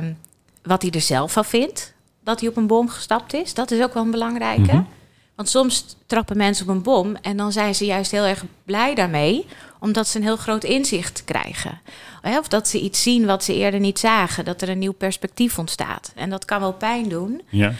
wat 0.62 0.82
hij 0.82 0.90
er 0.90 1.00
zelf 1.00 1.32
van 1.32 1.44
vindt. 1.44 1.94
Dat 2.22 2.40
hij 2.40 2.48
op 2.48 2.56
een 2.56 2.66
bom 2.66 2.88
gestapt 2.88 3.34
is. 3.34 3.54
Dat 3.54 3.70
is 3.70 3.82
ook 3.82 3.94
wel 3.94 4.02
een 4.02 4.10
belangrijke. 4.10 4.60
Mm 4.60 4.68
-hmm. 4.68 4.88
Want 5.34 5.48
soms 5.48 5.96
trappen 6.06 6.36
mensen 6.36 6.68
op 6.68 6.74
een 6.74 6.82
bom 6.82 7.16
en 7.16 7.36
dan 7.36 7.52
zijn 7.52 7.74
ze 7.74 7.84
juist 7.84 8.10
heel 8.10 8.24
erg 8.24 8.44
blij 8.64 8.94
daarmee, 8.94 9.46
omdat 9.78 10.08
ze 10.08 10.16
een 10.16 10.22
heel 10.22 10.36
groot 10.36 10.64
inzicht 10.64 11.24
krijgen. 11.24 11.80
Of 12.22 12.48
dat 12.48 12.68
ze 12.68 12.80
iets 12.80 13.02
zien 13.02 13.26
wat 13.26 13.44
ze 13.44 13.54
eerder 13.54 13.80
niet 13.80 13.98
zagen, 13.98 14.44
dat 14.44 14.62
er 14.62 14.68
een 14.68 14.78
nieuw 14.78 14.92
perspectief 14.92 15.58
ontstaat. 15.58 16.12
En 16.14 16.30
dat 16.30 16.44
kan 16.44 16.60
wel 16.60 16.72
pijn 16.72 17.08
doen, 17.08 17.42
ja. 17.48 17.72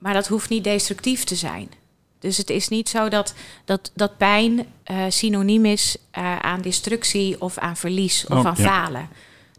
Maar 0.00 0.14
dat 0.14 0.26
hoeft 0.26 0.50
niet 0.50 0.64
destructief 0.64 1.24
te 1.24 1.34
zijn. 1.34 1.70
Dus 2.18 2.36
het 2.36 2.50
is 2.50 2.68
niet 2.68 2.88
zo 2.88 3.08
dat, 3.08 3.34
dat, 3.64 3.90
dat 3.94 4.16
pijn 4.16 4.66
uh, 4.90 5.04
synoniem 5.08 5.64
is 5.64 5.96
uh, 6.18 6.38
aan 6.38 6.60
destructie 6.60 7.40
of 7.40 7.58
aan 7.58 7.76
verlies 7.76 8.26
of 8.26 8.38
oh, 8.38 8.46
aan 8.46 8.54
ja. 8.56 8.64
falen. 8.64 9.08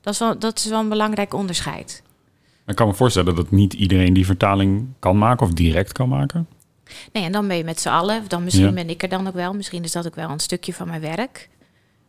Dat 0.02 0.14
is, 0.14 0.20
wel, 0.20 0.40
dat 0.40 0.58
is 0.58 0.66
wel 0.66 0.80
een 0.80 0.90
belangrijk 0.90 1.34
onderscheid. 1.34 2.04
Ik 2.66 2.76
kan 2.76 2.88
me 2.88 2.94
voorstellen 2.94 3.36
dat 3.36 3.52
niet 3.52 3.74
iedereen 3.74 4.14
die 4.14 4.26
vertaling 4.26 4.88
kan 5.00 5.18
maken 5.18 5.46
of 5.46 5.54
direct 5.54 5.92
kan 5.92 6.10
maken. 6.10 6.48
Nee, 7.14 7.24
en 7.24 7.32
dan 7.32 7.48
ben 7.48 7.58
je 7.58 7.64
met 7.64 7.80
z'n 7.80 7.90
allen. 7.90 8.24
Dan 8.28 8.44
misschien 8.44 8.66
ja. 8.66 8.72
ben 8.72 8.90
ik 8.90 9.04
er 9.04 9.10
dan 9.10 9.28
ook 9.28 9.34
wel. 9.34 9.54
Misschien 9.54 9.84
is 9.84 9.92
dat 9.92 10.06
ook 10.06 10.16
wel 10.16 10.30
een 10.30 10.40
stukje 10.40 10.74
van 10.74 10.88
mijn 10.88 11.02
werk. 11.02 11.50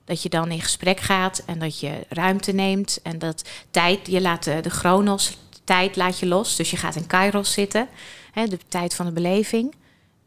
Dat 0.04 0.22
je 0.22 0.28
dan 0.28 0.50
in 0.50 0.60
gesprek 0.60 1.00
gaat 1.00 1.42
en 1.46 1.58
dat 1.58 1.80
je 1.80 2.06
ruimte 2.08 2.52
neemt. 2.52 3.00
En 3.02 3.18
dat 3.18 3.48
tijd, 3.70 4.06
je 4.06 4.20
laat 4.20 4.44
de, 4.44 4.60
de 4.60 4.70
chronos, 4.70 5.38
tijd 5.64 5.96
laat 5.96 6.18
je 6.18 6.26
los. 6.26 6.56
Dus 6.56 6.70
je 6.70 6.76
gaat 6.76 6.96
in 6.96 7.06
kairos 7.06 7.52
zitten. 7.52 7.88
Hè, 8.32 8.46
de 8.46 8.58
tijd 8.68 8.94
van 8.94 9.06
de 9.06 9.12
beleving. 9.12 9.74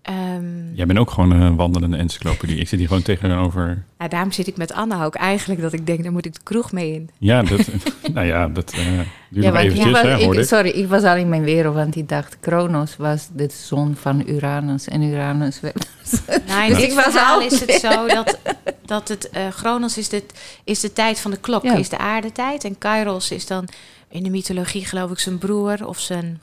Ehm, 0.06 0.74
Jij 0.74 0.86
bent 0.86 1.00
ook 1.00 1.12
gewoon 1.12 1.32
een 1.32 1.56
wandelende 1.56 1.98
encyclopedie. 1.98 2.58
Ik 2.58 2.68
zit 2.68 2.80
hier 2.80 2.88
gewoon 2.88 3.04
tegenover. 3.04 3.84
Nou, 3.98 4.10
daarom 4.10 4.32
zit 4.32 4.48
ik 4.48 4.58
met 4.58 4.74
Anne 4.74 5.04
ook 5.04 5.16
eigenlijk 5.16 5.62
dat 5.62 5.74
ik 5.74 5.86
denk, 5.86 6.04
daar 6.04 6.12
moet 6.12 6.26
ik 6.26 6.34
de 6.34 6.40
kroeg 6.44 6.72
mee 6.72 6.94
in. 6.94 7.10
Ja, 7.18 7.44
dat, 7.44 7.68
nou 8.14 8.28
ja, 8.28 8.48
dat 8.48 8.74
uh, 8.74 8.86
duurt 9.30 9.46
ja, 9.46 9.52
nog 9.52 9.60
eventjes, 9.60 9.86
ik 9.86 9.92
was, 9.92 10.02
hè, 10.02 10.24
hoor 10.24 10.36
ik, 10.36 10.46
Sorry, 10.46 10.70
ik 10.70 10.88
was 10.88 11.04
al 11.04 11.16
in 11.16 11.30
mijn 11.30 11.44
wereld, 11.44 11.76
want 11.76 11.96
ik 11.96 12.10
dacht, 12.10 12.38
Kronos 12.40 12.98
was 12.98 13.28
de 13.34 13.50
zon 13.52 13.96
van 13.96 14.24
Uranus 14.28 14.88
en 14.88 15.02
Uranus 15.02 15.60
werd... 15.60 15.88
Nou, 16.48 16.64
in 16.64 16.70
dus 16.70 16.78
dit 16.78 16.92
ik 16.92 17.00
verhaal 17.00 17.42
is 17.42 17.60
het 17.60 17.72
zo 17.72 18.08
dat, 18.08 18.40
dat 18.86 19.08
het 19.08 19.30
uh, 19.34 19.48
Kronos 19.56 19.98
is 19.98 20.10
de, 20.10 20.24
is 20.64 20.80
de 20.80 20.94
tijd 20.94 21.20
van 21.20 21.32
de 21.32 21.38
klok, 21.38 21.64
ja. 21.64 21.74
is 21.76 21.90
de 21.90 21.98
aardetijd. 21.98 22.64
En 22.64 22.78
Kairos 22.78 23.32
is 23.32 23.48
dan 23.48 23.68
in 24.10 24.24
de 24.24 24.30
mythologie 24.30 24.86
geloof 24.86 25.12
ik 25.12 25.20
zijn 25.20 25.38
broer 25.38 25.88
of 25.88 26.00
zijn 26.00 26.42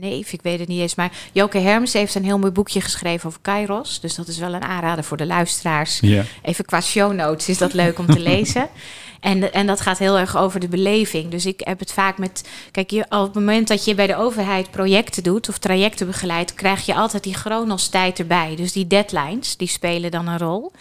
neef, 0.00 0.32
ik 0.32 0.42
weet 0.42 0.58
het 0.58 0.68
niet 0.68 0.80
eens. 0.80 0.94
Maar 0.94 1.12
Joke 1.32 1.58
Hermes 1.58 1.92
heeft 1.92 2.14
een 2.14 2.24
heel 2.24 2.38
mooi 2.38 2.52
boekje 2.52 2.80
geschreven 2.80 3.28
over 3.28 3.40
Kairos. 3.42 4.00
Dus 4.00 4.14
dat 4.14 4.28
is 4.28 4.38
wel 4.38 4.54
een 4.54 4.62
aanrader 4.62 5.04
voor 5.04 5.16
de 5.16 5.26
luisteraars. 5.26 6.00
Even 6.42 6.64
qua 6.64 6.80
show 6.80 7.12
notes 7.12 7.48
is 7.48 7.58
dat 7.58 7.72
leuk 7.72 7.98
om 7.98 8.06
te 8.06 8.20
lezen. 8.32 8.68
En, 9.24 9.52
en 9.52 9.66
dat 9.66 9.80
gaat 9.80 9.98
heel 9.98 10.18
erg 10.18 10.36
over 10.36 10.60
de 10.60 10.68
beleving. 10.68 11.30
Dus 11.30 11.46
ik 11.46 11.60
heb 11.64 11.78
het 11.78 11.92
vaak 11.92 12.18
met. 12.18 12.48
Kijk, 12.70 12.90
je, 12.90 13.04
op 13.08 13.24
het 13.24 13.34
moment 13.34 13.68
dat 13.68 13.84
je 13.84 13.94
bij 13.94 14.06
de 14.06 14.16
overheid 14.16 14.70
projecten 14.70 15.22
doet 15.22 15.48
of 15.48 15.58
trajecten 15.58 16.06
begeleidt, 16.06 16.54
krijg 16.54 16.86
je 16.86 16.94
altijd 16.94 17.22
die 17.22 17.34
chronos-tijd 17.34 18.18
erbij. 18.18 18.56
Dus 18.56 18.72
die 18.72 18.86
deadlines, 18.86 19.56
die 19.56 19.68
spelen 19.68 20.10
dan 20.10 20.26
een 20.26 20.38
rol. 20.38 20.72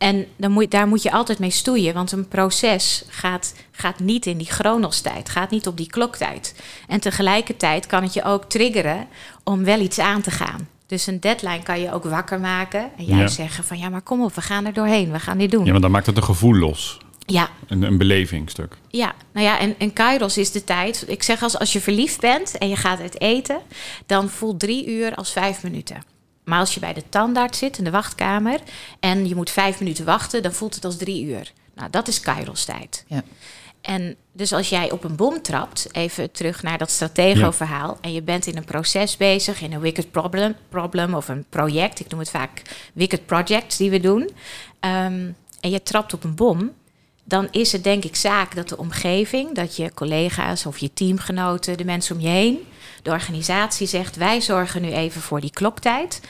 En 0.00 0.26
dan 0.36 0.50
moet, 0.50 0.70
daar 0.70 0.88
moet 0.88 1.02
je 1.02 1.12
altijd 1.12 1.38
mee 1.38 1.50
stoeien, 1.50 1.94
want 1.94 2.12
een 2.12 2.28
proces 2.28 3.04
gaat, 3.08 3.54
gaat 3.70 3.98
niet 3.98 4.26
in 4.26 4.38
die 4.38 4.46
chronostijd, 4.46 5.28
gaat 5.28 5.50
niet 5.50 5.66
op 5.66 5.76
die 5.76 5.86
kloktijd. 5.86 6.54
En 6.88 7.00
tegelijkertijd 7.00 7.86
kan 7.86 8.02
het 8.02 8.12
je 8.12 8.24
ook 8.24 8.44
triggeren 8.44 9.06
om 9.44 9.64
wel 9.64 9.80
iets 9.80 9.98
aan 9.98 10.20
te 10.20 10.30
gaan. 10.30 10.68
Dus 10.86 11.06
een 11.06 11.20
deadline 11.20 11.62
kan 11.62 11.80
je 11.80 11.92
ook 11.92 12.04
wakker 12.04 12.40
maken 12.40 12.90
en 12.96 13.04
juist 13.04 13.36
ja. 13.36 13.44
zeggen 13.44 13.64
van 13.64 13.78
ja, 13.78 13.88
maar 13.88 14.02
kom 14.02 14.22
op, 14.22 14.34
we 14.34 14.40
gaan 14.40 14.66
er 14.66 14.72
doorheen, 14.72 15.12
we 15.12 15.20
gaan 15.20 15.38
dit 15.38 15.50
doen. 15.50 15.64
Ja, 15.64 15.70
want 15.70 15.82
dan 15.82 15.90
maakt 15.90 16.06
het 16.06 16.16
een 16.16 16.24
gevoel 16.24 16.54
los. 16.54 16.98
Ja. 17.26 17.48
Een, 17.66 17.82
een 17.82 17.98
belevingstuk. 17.98 18.76
Ja, 18.88 19.14
nou 19.32 19.46
ja, 19.46 19.58
en, 19.58 19.74
en 19.78 19.92
Kairos 19.92 20.38
is 20.38 20.50
de 20.50 20.64
tijd. 20.64 21.04
Ik 21.06 21.22
zeg 21.22 21.42
als, 21.42 21.58
als 21.58 21.72
je 21.72 21.80
verliefd 21.80 22.20
bent 22.20 22.58
en 22.58 22.68
je 22.68 22.76
gaat 22.76 23.00
uit 23.00 23.20
eten, 23.20 23.60
dan 24.06 24.28
voelt 24.28 24.60
drie 24.60 24.86
uur 24.86 25.14
als 25.14 25.32
vijf 25.32 25.62
minuten. 25.62 26.02
Maar 26.50 26.58
als 26.58 26.74
je 26.74 26.80
bij 26.80 26.92
de 26.92 27.08
tandarts 27.08 27.58
zit 27.58 27.78
in 27.78 27.84
de 27.84 27.90
wachtkamer 27.90 28.60
en 29.00 29.28
je 29.28 29.34
moet 29.34 29.50
vijf 29.50 29.78
minuten 29.80 30.04
wachten, 30.04 30.42
dan 30.42 30.52
voelt 30.52 30.74
het 30.74 30.84
als 30.84 30.96
drie 30.96 31.24
uur. 31.24 31.52
Nou, 31.74 31.90
dat 31.90 32.08
is 32.08 32.20
Kairos 32.20 32.64
tijd. 32.64 33.04
Ja. 33.06 33.22
En 33.80 34.16
dus 34.32 34.52
als 34.52 34.68
jij 34.68 34.90
op 34.90 35.04
een 35.04 35.16
bom 35.16 35.42
trapt, 35.42 35.88
even 35.92 36.30
terug 36.30 36.62
naar 36.62 36.78
dat 36.78 36.90
stratego-verhaal, 36.90 37.98
en 38.00 38.12
je 38.12 38.22
bent 38.22 38.46
in 38.46 38.56
een 38.56 38.64
proces 38.64 39.16
bezig, 39.16 39.62
in 39.62 39.72
een 39.72 39.80
wicked 39.80 40.10
problem, 40.10 40.54
problem 40.68 41.14
of 41.14 41.28
een 41.28 41.44
project, 41.48 42.00
ik 42.00 42.10
noem 42.10 42.20
het 42.20 42.30
vaak 42.30 42.62
wicked 42.92 43.26
projects 43.26 43.76
die 43.76 43.90
we 43.90 44.00
doen, 44.00 44.20
um, 44.20 45.36
en 45.60 45.70
je 45.70 45.82
trapt 45.82 46.14
op 46.14 46.24
een 46.24 46.34
bom, 46.34 46.72
dan 47.24 47.48
is 47.50 47.72
het 47.72 47.84
denk 47.84 48.04
ik 48.04 48.16
zaak 48.16 48.54
dat 48.54 48.68
de 48.68 48.78
omgeving, 48.78 49.54
dat 49.54 49.76
je 49.76 49.94
collega's 49.94 50.66
of 50.66 50.78
je 50.78 50.92
teamgenoten, 50.92 51.76
de 51.76 51.84
mensen 51.84 52.16
om 52.16 52.22
je 52.22 52.28
heen, 52.28 52.58
de 53.02 53.10
organisatie 53.10 53.86
zegt: 53.86 54.16
wij 54.16 54.40
zorgen 54.40 54.82
nu 54.82 54.92
even 54.92 55.20
voor 55.20 55.40
die 55.40 55.50
kloktijd. 55.50 56.20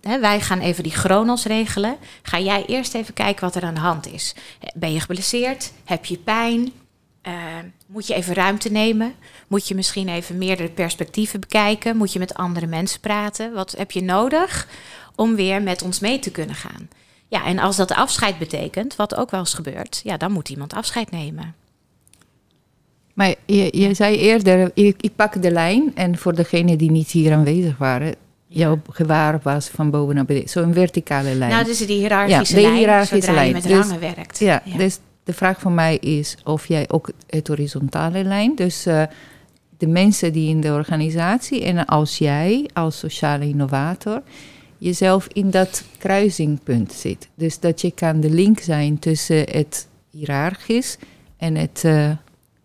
Wij 0.00 0.40
gaan 0.40 0.60
even 0.60 0.82
die 0.82 0.92
chronos 0.92 1.44
regelen. 1.44 1.96
Ga 2.22 2.38
jij 2.38 2.64
eerst 2.66 2.94
even 2.94 3.14
kijken 3.14 3.44
wat 3.44 3.54
er 3.54 3.62
aan 3.62 3.74
de 3.74 3.80
hand 3.80 4.06
is. 4.06 4.34
Ben 4.74 4.92
je 4.92 5.00
geblesseerd? 5.00 5.72
Heb 5.84 6.04
je 6.04 6.18
pijn? 6.18 6.72
Uh, 7.26 7.34
moet 7.86 8.06
je 8.06 8.14
even 8.14 8.34
ruimte 8.34 8.70
nemen? 8.70 9.14
Moet 9.46 9.68
je 9.68 9.74
misschien 9.74 10.08
even 10.08 10.38
meerdere 10.38 10.70
perspectieven 10.70 11.40
bekijken? 11.40 11.96
Moet 11.96 12.12
je 12.12 12.18
met 12.18 12.34
andere 12.34 12.66
mensen 12.66 13.00
praten? 13.00 13.52
Wat 13.52 13.74
heb 13.78 13.90
je 13.90 14.02
nodig 14.02 14.68
om 15.14 15.34
weer 15.34 15.62
met 15.62 15.82
ons 15.82 16.00
mee 16.00 16.18
te 16.18 16.30
kunnen 16.30 16.54
gaan? 16.54 16.88
Ja, 17.28 17.44
en 17.44 17.58
als 17.58 17.76
dat 17.76 17.92
afscheid 17.92 18.38
betekent, 18.38 18.96
wat 18.96 19.14
ook 19.14 19.30
wel 19.30 19.40
eens 19.40 19.54
gebeurt, 19.54 20.00
ja, 20.04 20.16
dan 20.16 20.32
moet 20.32 20.48
iemand 20.48 20.74
afscheid 20.74 21.10
nemen. 21.10 21.54
Maar 23.12 23.34
je, 23.46 23.78
je 23.78 23.94
zei 23.94 24.16
eerder, 24.16 24.70
ik, 24.74 25.02
ik, 25.02 25.16
pak 25.16 25.42
de 25.42 25.50
lijn 25.50 25.92
en 25.94 26.18
voor 26.18 26.34
degenen 26.34 26.78
die 26.78 26.90
niet 26.90 27.10
hier 27.10 27.32
aanwezig 27.32 27.78
waren, 27.78 28.14
jouw 28.46 28.80
gewaar 28.90 29.40
was 29.42 29.68
van 29.68 29.90
boven 29.90 30.14
naar 30.14 30.24
beneden. 30.24 30.48
Zo'n 30.48 30.74
verticale 30.74 31.34
lijn. 31.34 31.50
Nou, 31.50 31.64
dus 31.64 31.78
die 31.78 31.98
hiërarchische 31.98 32.54
ja, 32.54 32.60
de 32.60 32.66
lijn, 32.66 32.78
hiërarchische 32.78 33.32
lijn. 33.32 33.52
met 33.52 33.62
dus, 33.62 33.72
rangen 33.72 34.00
werkt. 34.00 34.38
Ja, 34.38 34.62
ja, 34.64 34.76
dus 34.76 34.98
de 35.24 35.32
vraag 35.32 35.60
van 35.60 35.74
mij 35.74 35.96
is 35.96 36.36
of 36.44 36.66
jij 36.66 36.84
ook 36.88 37.10
het 37.26 37.48
horizontale 37.48 38.24
lijn, 38.24 38.54
dus 38.54 38.86
uh, 38.86 39.02
de 39.78 39.86
mensen 39.86 40.32
die 40.32 40.48
in 40.48 40.60
de 40.60 40.72
organisatie 40.72 41.64
en 41.64 41.84
als 41.84 42.18
jij 42.18 42.68
als 42.72 42.98
sociale 42.98 43.48
innovator 43.48 44.22
jezelf 44.82 45.26
in 45.32 45.50
dat 45.50 45.84
kruisingpunt 45.98 46.92
zit. 46.92 47.28
Dus 47.34 47.60
dat 47.60 47.80
je 47.80 47.90
kan 47.90 48.20
de 48.20 48.30
link 48.30 48.60
zijn 48.60 48.98
tussen 48.98 49.50
het 49.50 49.88
hiërarchisch 50.10 50.96
en 51.36 51.54
het, 51.54 51.82
uh, 51.86 52.10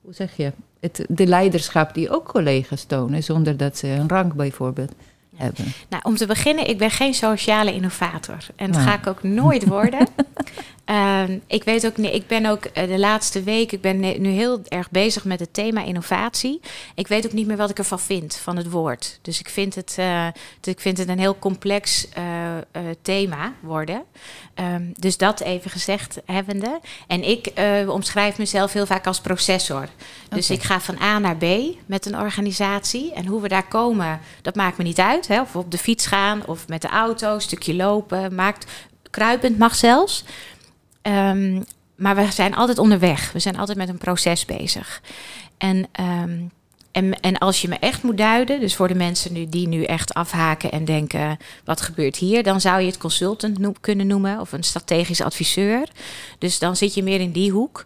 hoe 0.07 0.15
zeg 0.15 0.37
je, 0.37 0.51
het, 0.79 1.05
de 1.09 1.27
leiderschap 1.27 1.93
die 1.93 2.09
ook 2.09 2.25
collega's 2.25 2.83
tonen, 2.83 3.23
zonder 3.23 3.57
dat 3.57 3.77
ze 3.77 3.87
een 3.87 4.09
rank 4.09 4.33
bijvoorbeeld 4.33 4.91
hebben. 5.35 5.65
Nou, 5.89 6.03
om 6.05 6.15
te 6.15 6.25
beginnen, 6.25 6.69
ik 6.69 6.77
ben 6.77 6.91
geen 6.91 7.13
sociale 7.13 7.73
innovator. 7.73 8.37
En 8.55 8.71
dat 8.71 8.81
nou. 8.81 8.87
ga 8.87 8.97
ik 8.97 9.07
ook 9.07 9.23
nooit 9.23 9.65
worden. 9.65 10.07
um, 10.89 11.41
ik 11.47 11.63
weet 11.63 11.85
ook 11.85 11.97
ik 11.97 12.27
ben 12.27 12.45
ook 12.45 12.65
uh, 12.65 12.87
de 12.87 12.99
laatste 12.99 13.43
week, 13.43 13.71
ik 13.71 13.81
ben 13.81 13.99
nu 13.99 14.29
heel 14.29 14.61
erg 14.67 14.91
bezig 14.91 15.25
met 15.25 15.39
het 15.39 15.53
thema 15.53 15.83
innovatie. 15.83 16.59
Ik 16.95 17.07
weet 17.07 17.25
ook 17.25 17.31
niet 17.33 17.47
meer 17.47 17.57
wat 17.57 17.69
ik 17.69 17.77
ervan 17.77 17.99
vind, 17.99 18.35
van 18.35 18.57
het 18.57 18.69
woord. 18.69 19.19
Dus 19.21 19.39
ik 19.39 19.49
vind 19.49 19.75
het, 19.75 19.95
uh, 19.99 20.27
ik 20.63 20.79
vind 20.79 20.97
het 20.97 21.07
een 21.07 21.19
heel 21.19 21.39
complex 21.39 22.07
uh, 22.17 22.23
thema 23.01 23.53
worden. 23.59 24.03
Um, 24.55 24.91
dus 24.99 25.17
dat 25.17 25.39
even 25.39 25.71
gezegd 25.71 26.19
hebbende. 26.25 26.79
En 27.07 27.23
ik 27.23 27.51
omschrijf 27.87 28.37
mezelf 28.37 28.73
heel 28.73 28.85
vaak 28.85 29.07
als 29.07 29.21
processor. 29.21 29.87
Dus 30.29 30.45
okay. 30.45 30.57
ik 30.57 30.63
ga 30.63 30.79
van 30.79 31.01
A 31.01 31.19
naar 31.19 31.37
B 31.37 31.45
met 31.85 32.05
een 32.05 32.19
organisatie. 32.19 33.13
En 33.13 33.25
hoe 33.25 33.41
we 33.41 33.47
daar 33.47 33.67
komen, 33.67 34.19
dat 34.41 34.55
maakt 34.55 34.77
me 34.77 34.83
niet 34.83 34.99
uit. 34.99 35.27
Hè? 35.27 35.41
Of 35.41 35.55
op 35.55 35.71
de 35.71 35.77
fiets 35.77 36.05
gaan, 36.05 36.45
of 36.45 36.67
met 36.67 36.81
de 36.81 36.87
auto, 36.87 37.33
een 37.33 37.41
stukje 37.41 37.75
lopen. 37.75 38.35
Maakt, 38.35 38.71
kruipend 39.09 39.57
mag 39.57 39.75
zelfs. 39.75 40.23
Um, 41.07 41.63
maar 41.95 42.15
we 42.15 42.31
zijn 42.31 42.55
altijd 42.55 42.77
onderweg. 42.77 43.31
We 43.31 43.39
zijn 43.39 43.57
altijd 43.57 43.77
met 43.77 43.89
een 43.89 43.97
proces 43.97 44.45
bezig. 44.45 45.01
En, 45.57 45.87
um, 45.99 46.51
en, 47.21 47.37
als 47.37 47.61
je 47.61 47.67
me 47.67 47.75
echt 47.79 48.03
moet 48.03 48.17
duiden, 48.17 48.59
dus 48.59 48.75
voor 48.75 48.87
de 48.87 48.95
mensen 48.95 49.33
nu, 49.33 49.49
die 49.49 49.67
nu 49.67 49.83
echt 49.83 50.13
afhaken 50.13 50.71
en 50.71 50.85
denken: 50.85 51.37
wat 51.65 51.81
gebeurt 51.81 52.15
hier? 52.15 52.43
Dan 52.43 52.61
zou 52.61 52.81
je 52.81 52.87
het 52.87 52.97
consultant 52.97 53.79
kunnen 53.81 54.07
noemen 54.07 54.39
of 54.39 54.51
een 54.51 54.63
strategisch 54.63 55.21
adviseur. 55.21 55.87
Dus 56.39 56.59
dan 56.59 56.75
zit 56.75 56.93
je 56.93 57.03
meer 57.03 57.19
in 57.19 57.31
die 57.31 57.51
hoek. 57.51 57.85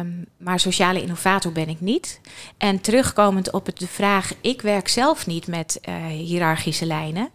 Um, 0.00 0.26
maar 0.36 0.60
sociale 0.60 1.02
innovator 1.02 1.52
ben 1.52 1.68
ik 1.68 1.80
niet. 1.80 2.20
En 2.58 2.80
terugkomend 2.80 3.52
op 3.52 3.78
de 3.78 3.86
vraag: 3.86 4.32
ik 4.40 4.62
werk 4.62 4.88
zelf 4.88 5.26
niet 5.26 5.46
met 5.46 5.80
uh, 5.88 6.06
hiërarchische 6.06 6.86
lijnen. 6.86 7.30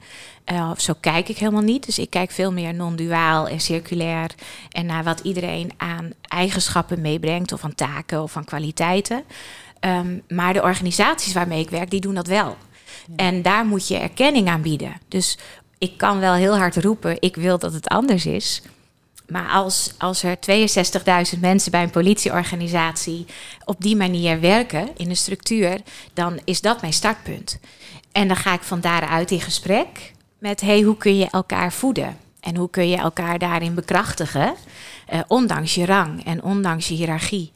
Uh, 0.51 0.72
zo 0.77 0.93
kijk 1.00 1.29
ik 1.29 1.38
helemaal 1.38 1.62
niet. 1.62 1.86
Dus 1.86 2.00
ik 2.00 2.10
kijk 2.10 2.31
veel 2.31 2.51
meer 2.51 2.74
non-duaal 2.74 3.48
en 3.48 3.60
circulair. 3.60 4.31
En 4.70 4.86
naar 4.86 5.03
wat 5.03 5.20
iedereen 5.20 5.72
aan 5.77 6.13
eigenschappen 6.22 7.01
meebrengt, 7.01 7.51
of 7.51 7.63
aan 7.63 7.75
taken 7.75 8.22
of 8.22 8.38
aan 8.38 8.46
kwaliteiten. 8.46 9.24
Um, 9.85 10.21
maar 10.27 10.53
de 10.53 10.61
organisaties 10.61 11.33
waarmee 11.33 11.59
ik 11.59 11.69
werk, 11.69 11.89
die 11.89 12.01
doen 12.01 12.15
dat 12.15 12.27
wel. 12.27 12.57
Ja. 13.07 13.15
En 13.15 13.41
daar 13.41 13.65
moet 13.65 13.88
je 13.88 13.97
erkenning 13.97 14.47
aan 14.47 14.61
bieden. 14.61 14.93
Dus 15.07 15.38
ik 15.77 15.97
kan 15.97 16.19
wel 16.19 16.33
heel 16.33 16.57
hard 16.57 16.75
roepen: 16.75 17.17
ik 17.19 17.35
wil 17.35 17.59
dat 17.59 17.73
het 17.73 17.88
anders 17.88 18.25
is. 18.25 18.61
Maar 19.27 19.50
als, 19.50 19.93
als 19.97 20.23
er 20.23 20.38
62.000 21.33 21.39
mensen 21.39 21.71
bij 21.71 21.83
een 21.83 21.89
politieorganisatie 21.89 23.25
op 23.65 23.81
die 23.81 23.95
manier 23.95 24.39
werken 24.39 24.89
in 24.97 25.09
een 25.09 25.17
structuur, 25.17 25.81
dan 26.13 26.39
is 26.43 26.61
dat 26.61 26.81
mijn 26.81 26.93
startpunt. 26.93 27.59
En 28.11 28.27
dan 28.27 28.38
ga 28.38 28.53
ik 28.53 28.61
van 28.61 28.79
daaruit 28.81 29.31
in 29.31 29.41
gesprek 29.41 30.13
met 30.39 30.61
hey, 30.61 30.81
hoe 30.81 30.97
kun 30.97 31.17
je 31.17 31.27
elkaar 31.29 31.73
voeden? 31.73 32.17
En 32.39 32.55
hoe 32.55 32.69
kun 32.69 32.89
je 32.89 32.97
elkaar 32.97 33.39
daarin 33.39 33.73
bekrachtigen, 33.73 34.55
uh, 35.13 35.19
ondanks 35.27 35.75
je 35.75 35.85
rang 35.85 36.25
en 36.25 36.43
ondanks 36.43 36.88
je 36.88 36.93
hiërarchie. 36.93 37.51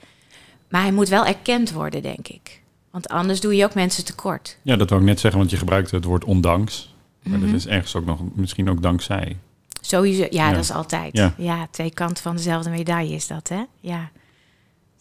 Maar 0.76 0.84
hij 0.84 0.94
moet 0.94 1.10
wel 1.10 1.26
erkend 1.26 1.72
worden, 1.72 2.02
denk 2.02 2.28
ik. 2.28 2.62
Want 2.92 3.08
anders 3.08 3.40
doe 3.40 3.56
je 3.56 3.64
ook 3.64 3.74
mensen 3.74 4.06
tekort. 4.06 4.58
Ja, 4.62 4.76
dat 4.76 4.90
wil 4.90 5.00
ik 5.00 5.06
net 5.06 5.20
zeggen, 5.20 5.40
want 5.40 5.52
je 5.52 5.58
gebruikt 5.58 5.92
het 5.92 6.04
woord 6.04 6.26
ondanks. 6.26 6.94
Maar 7.24 7.34
mm 7.38 7.44
-hmm. 7.44 7.52
dat 7.52 7.60
is 7.60 7.68
ergens 7.68 7.96
ook 7.96 8.06
nog, 8.06 8.20
misschien 8.34 8.70
ook 8.70 8.82
dankzij. 8.82 9.38
Sowieso, 9.82 10.22
ja, 10.22 10.28
ja. 10.30 10.52
dat 10.52 10.64
is 10.64 10.72
altijd. 10.72 11.18
Ja. 11.18 11.34
ja. 11.38 11.68
twee 11.72 11.94
kanten 11.94 12.24
van 12.24 12.36
dezelfde 12.36 12.70
medaille 12.70 13.16
is 13.16 13.28
dat, 13.28 13.50
hè? 13.50 13.64
Ja. 13.80 14.12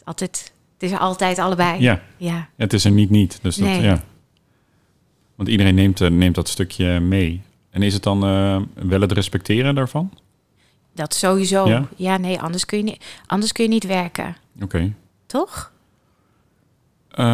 Altijd, 0.04 0.52
het 0.72 0.82
is 0.82 0.90
er 0.90 0.98
altijd 0.98 1.38
allebei. 1.38 1.80
Ja. 1.80 2.02
ja. 2.16 2.48
Het 2.56 2.72
is 2.72 2.84
er 2.84 2.90
niet 2.90 3.10
niet. 3.10 3.38
Dus 3.42 3.56
dat, 3.56 3.68
ja. 3.68 4.02
Want 5.34 5.48
iedereen 5.48 5.74
neemt, 5.74 6.00
eh, 6.00 6.10
neemt 6.10 6.34
dat 6.34 6.48
stukje 6.48 7.00
mee. 7.00 7.42
En 7.70 7.82
is 7.82 7.94
het 7.94 8.02
dan 8.02 8.24
eh, 8.24 8.60
wel 8.74 9.00
het 9.00 9.12
respecteren 9.12 9.74
daarvan? 9.74 10.10
Dat 10.92 11.14
sowieso. 11.14 11.68
Ja? 11.68 11.88
Ja, 11.96 12.16
nee, 12.16 12.40
anders 12.40 12.64
kun 12.64 12.78
je 12.78 12.84
niet, 12.84 13.04
anders 13.26 13.52
kun 13.52 13.64
je 13.64 13.70
niet 13.70 13.86
werken. 13.86 14.36
Oké. 14.62 14.92
Toch? 15.40 15.72
Uh, 17.18 17.26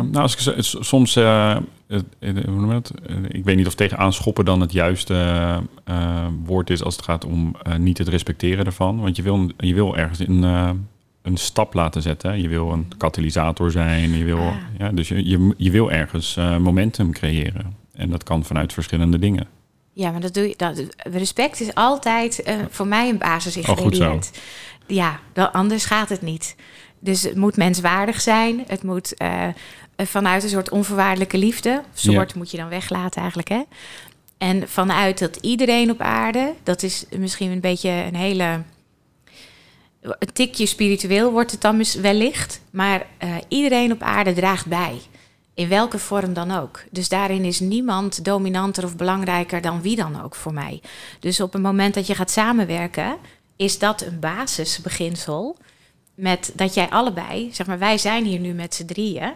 Nou, 0.00 0.16
als 0.16 0.46
ik, 0.46 0.64
soms, 0.84 1.16
eh, 1.16 1.56
noem 2.20 2.66
je 2.66 2.72
dat? 2.72 2.92
ik 3.28 3.44
weet 3.44 3.56
niet 3.56 3.66
of 3.66 3.74
tegenaan 3.74 4.12
schoppen 4.12 4.44
dan 4.44 4.60
het 4.60 4.72
juiste 4.72 5.62
woord 6.44 6.70
is 6.70 6.82
als 6.82 6.96
het 6.96 7.04
gaat 7.04 7.24
om 7.24 7.56
niet 7.78 7.98
het 7.98 8.08
respecteren 8.08 8.64
ervan. 8.64 9.00
Want 9.00 9.16
je 9.16 9.22
wil, 9.22 9.50
je 9.56 9.74
wil 9.74 9.96
ergens 9.96 10.20
in 10.20 10.42
een 11.22 11.36
stap 11.36 11.74
laten 11.74 12.02
zetten. 12.02 12.40
Je 12.40 12.48
wil 12.48 12.72
een 12.72 12.92
katalysator 12.96 13.70
zijn. 13.70 14.16
Je 14.16 14.24
wil, 14.24 14.38
ah. 14.38 14.54
ja, 14.78 14.90
dus 14.90 15.08
je, 15.08 15.28
je, 15.28 15.54
je 15.56 15.70
wil 15.70 15.90
ergens 15.90 16.34
momentum 16.58 17.12
creëren. 17.12 17.76
En 17.92 18.10
dat 18.10 18.22
kan 18.22 18.44
vanuit 18.44 18.72
verschillende 18.72 19.18
dingen. 19.18 19.46
Ja, 19.92 20.10
maar 20.10 20.20
dat 20.20 20.34
doe 20.34 20.48
je. 20.48 20.54
Dat, 20.56 20.82
respect 20.96 21.60
is 21.60 21.74
altijd 21.74 22.48
uh, 22.48 22.54
voor 22.70 22.86
mij 22.86 23.08
een 23.08 23.18
basisingrediënt. 23.18 24.30
Oh, 24.34 24.40
ja, 24.86 25.20
dan, 25.32 25.52
anders 25.52 25.84
gaat 25.84 26.08
het 26.08 26.22
niet. 26.22 26.56
Dus 27.06 27.22
het 27.22 27.36
moet 27.36 27.56
menswaardig 27.56 28.20
zijn. 28.20 28.64
Het 28.66 28.82
moet 28.82 29.14
uh, 29.22 29.48
vanuit 29.96 30.42
een 30.42 30.48
soort 30.48 30.70
onvoorwaardelijke 30.70 31.38
liefde. 31.38 31.82
Soort 31.94 32.34
moet 32.34 32.50
je 32.50 32.56
dan 32.56 32.68
weglaten 32.68 33.20
eigenlijk, 33.20 33.48
hè? 33.48 33.62
En 34.38 34.68
vanuit 34.68 35.18
dat 35.18 35.36
iedereen 35.36 35.90
op 35.90 36.00
aarde, 36.00 36.54
dat 36.62 36.82
is 36.82 37.04
misschien 37.18 37.50
een 37.50 37.60
beetje 37.60 37.90
een 37.90 38.14
hele. 38.14 38.62
Een 40.00 40.32
tikje 40.32 40.66
spiritueel 40.66 41.32
wordt 41.32 41.50
het 41.50 41.60
dan 41.60 41.84
wellicht. 42.00 42.60
Maar 42.70 43.06
uh, 43.24 43.34
iedereen 43.48 43.92
op 43.92 44.02
aarde 44.02 44.32
draagt 44.32 44.66
bij. 44.66 45.00
In 45.54 45.68
welke 45.68 45.98
vorm 45.98 46.32
dan 46.32 46.50
ook. 46.50 46.82
Dus 46.90 47.08
daarin 47.08 47.44
is 47.44 47.60
niemand 47.60 48.24
dominanter 48.24 48.84
of 48.84 48.96
belangrijker 48.96 49.60
dan 49.60 49.82
wie 49.82 49.96
dan 49.96 50.22
ook 50.22 50.34
voor 50.34 50.52
mij. 50.52 50.80
Dus 51.20 51.40
op 51.40 51.52
het 51.52 51.62
moment 51.62 51.94
dat 51.94 52.06
je 52.06 52.14
gaat 52.14 52.30
samenwerken, 52.30 53.16
is 53.56 53.78
dat 53.78 54.02
een 54.02 54.20
basisbeginsel. 54.20 55.56
Met 56.16 56.52
dat 56.54 56.74
jij 56.74 56.88
allebei, 56.88 57.48
zeg 57.52 57.66
maar, 57.66 57.78
wij 57.78 57.98
zijn 57.98 58.24
hier 58.24 58.40
nu 58.40 58.52
met 58.52 58.74
z'n 58.74 58.84
drieën. 58.84 59.32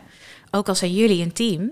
Ook 0.51 0.69
al 0.69 0.75
zijn 0.75 0.93
jullie 0.93 1.23
een 1.23 1.33
team. 1.33 1.71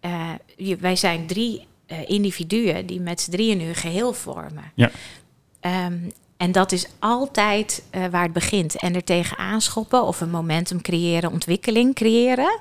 Uh, 0.00 0.76
wij 0.80 0.96
zijn 0.96 1.26
drie 1.26 1.66
uh, 1.86 2.08
individuen 2.08 2.86
die 2.86 3.00
met 3.00 3.20
z'n 3.20 3.30
drieën 3.30 3.58
nu 3.58 3.64
een 3.64 3.74
geheel 3.74 4.12
vormen. 4.12 4.72
Ja. 4.74 4.90
Um, 5.60 6.12
en 6.36 6.52
dat 6.52 6.72
is 6.72 6.86
altijd 6.98 7.82
uh, 7.94 8.06
waar 8.06 8.22
het 8.22 8.32
begint. 8.32 8.76
En 8.76 8.94
er 8.94 9.04
tegen 9.04 9.38
aanschoppen 9.38 10.02
of 10.02 10.20
een 10.20 10.30
momentum 10.30 10.82
creëren, 10.82 11.32
ontwikkeling 11.32 11.94
creëren. 11.94 12.58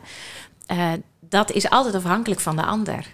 Uh, 0.71 0.91
dat 1.19 1.51
is 1.51 1.69
altijd 1.69 1.95
afhankelijk 1.95 2.41
van 2.41 2.55
de 2.55 2.63
ander. 2.63 3.05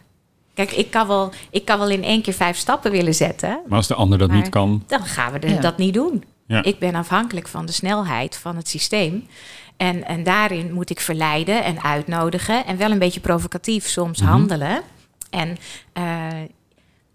Kijk, 0.53 0.71
ik 0.71 0.91
kan 0.91 1.07
wel, 1.07 1.31
ik 1.49 1.65
kan 1.65 1.79
wel 1.79 1.89
in 1.89 2.03
één 2.03 2.21
keer 2.21 2.33
vijf 2.33 2.57
stappen 2.57 2.91
willen 2.91 3.15
zetten. 3.15 3.61
Maar 3.67 3.77
als 3.77 3.87
de 3.87 3.95
ander 3.95 4.17
dat 4.17 4.31
niet 4.31 4.49
kan. 4.49 4.83
Dan 4.87 5.05
gaan 5.05 5.31
we 5.31 5.59
dat 5.59 5.77
niet 5.77 5.93
doen. 5.93 6.23
Ik 6.61 6.79
ben 6.79 6.95
afhankelijk 6.95 7.47
van 7.47 7.65
de 7.65 7.71
snelheid 7.71 8.37
van 8.37 8.55
het 8.55 8.67
systeem. 8.67 9.27
En, 9.77 10.05
en 10.05 10.23
daarin 10.23 10.73
moet 10.73 10.89
ik 10.89 10.99
verleiden 10.99 11.63
en 11.63 11.83
uitnodigen. 11.83 12.65
En 12.65 12.77
wel 12.77 12.91
een 12.91 12.99
beetje 12.99 13.19
provocatief 13.19 13.87
soms 13.87 14.21
mhm. 14.21 14.29
handelen. 14.29 14.81
En 15.29 15.57
uh, 15.97 16.27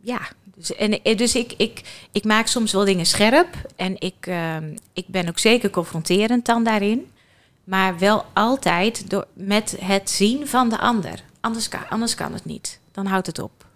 ja, 0.00 0.20
dus, 0.56 0.74
en, 0.74 1.02
eh, 1.02 1.16
dus 1.16 1.34
ik, 1.34 1.54
ik, 1.56 1.80
ik 2.12 2.24
maak 2.24 2.46
soms 2.46 2.72
wel 2.72 2.84
dingen 2.84 3.06
scherp. 3.06 3.48
En 3.76 4.00
ik, 4.00 4.26
uh, 4.28 4.56
ik 4.92 5.06
ben 5.06 5.28
ook 5.28 5.38
zeker 5.38 5.70
confronterend 5.70 6.46
dan 6.46 6.64
daarin. 6.64 7.06
Maar 7.64 7.98
wel 7.98 8.24
altijd 8.32 9.10
door, 9.10 9.26
met 9.32 9.76
het 9.80 10.10
zien 10.10 10.46
van 10.46 10.68
de 10.68 10.78
ander. 10.78 11.22
Anders 11.40 11.68
kan, 11.68 11.88
anders 11.88 12.14
kan 12.14 12.32
het 12.32 12.44
niet. 12.44 12.80
Dan 12.92 13.06
houdt 13.06 13.26
het 13.26 13.38
op. 13.38 13.66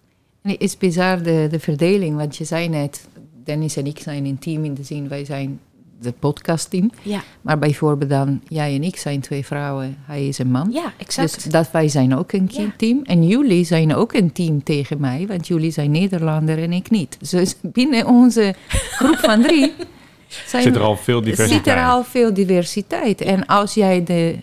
Nee, 0.41 0.53
het 0.53 0.63
is 0.63 0.77
bizar 0.77 1.23
de, 1.23 1.47
de 1.51 1.59
verdeling, 1.59 2.17
want 2.17 2.37
je 2.37 2.43
zei 2.43 2.69
net, 2.69 3.07
Dennis 3.51 3.75
en 3.75 3.85
ik 3.85 3.99
zijn 3.99 4.25
een 4.25 4.39
team 4.39 4.65
in 4.65 4.73
de 4.73 4.83
zin, 4.83 5.07
wij 5.07 5.25
zijn 5.25 5.59
de 6.01 6.13
podcastteam. 6.19 6.91
Ja. 7.01 7.23
Maar 7.41 7.59
bijvoorbeeld 7.59 8.09
dan, 8.09 8.41
jij 8.47 8.75
en 8.75 8.83
ik 8.83 8.95
zijn 8.95 9.19
twee 9.19 9.45
vrouwen, 9.45 9.97
hij 10.05 10.27
is 10.27 10.37
een 10.37 10.51
man. 10.51 10.69
Ja, 10.71 10.93
exact. 10.97 11.33
Dus 11.33 11.43
dat 11.43 11.71
wij 11.71 11.87
zijn 11.87 12.15
ook 12.15 12.31
een 12.31 12.51
team. 12.77 13.01
En 13.03 13.27
jullie 13.27 13.63
zijn 13.63 13.95
ook 13.95 14.13
een 14.13 14.31
team 14.31 14.63
tegen 14.63 14.99
mij, 14.99 15.25
want 15.27 15.47
jullie 15.47 15.71
zijn 15.71 15.91
Nederlander 15.91 16.57
en 16.57 16.73
ik 16.73 16.89
niet. 16.89 17.17
Dus 17.31 17.55
binnen 17.79 18.07
onze 18.07 18.53
groep 18.67 19.17
van 19.17 19.41
drie 19.41 19.73
zit 20.45 20.75
er 20.75 20.81
al 20.81 20.97
veel 20.97 21.21
diversiteit. 21.21 21.65
Zit 21.65 21.73
er 21.73 21.83
al 21.83 22.03
veel 22.03 22.33
diversiteit. 22.33 23.21
En 23.21 23.45
als 23.45 23.73
jij 23.73 24.03
de, 24.03 24.35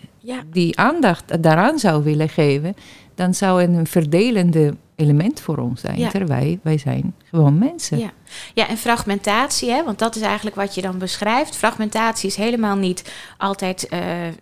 die 0.51 0.79
aandacht 0.79 1.43
daaraan 1.43 1.79
zou 1.79 2.03
willen 2.03 2.29
geven, 2.29 2.75
dan 3.19 3.33
zou 3.33 3.61
het 3.61 3.69
een 3.69 3.87
verdelende 3.87 4.75
element 4.95 5.41
voor 5.41 5.57
ons 5.57 5.81
zijn. 5.81 5.99
Ja. 5.99 6.09
Terwijl 6.09 6.59
wij 6.61 6.77
zijn 6.77 7.15
gewoon 7.29 7.57
mensen. 7.57 7.97
Ja. 7.97 8.11
ja, 8.53 8.67
en 8.67 8.77
fragmentatie, 8.77 9.71
hè, 9.71 9.83
want 9.83 9.99
dat 9.99 10.15
is 10.15 10.21
eigenlijk 10.21 10.55
wat 10.55 10.75
je 10.75 10.81
dan 10.81 10.97
beschrijft. 10.97 11.55
Fragmentatie 11.55 12.29
is 12.29 12.35
helemaal 12.35 12.75
niet 12.75 13.13
altijd 13.37 13.87
uh, 13.93 14.27
uh, 14.27 14.33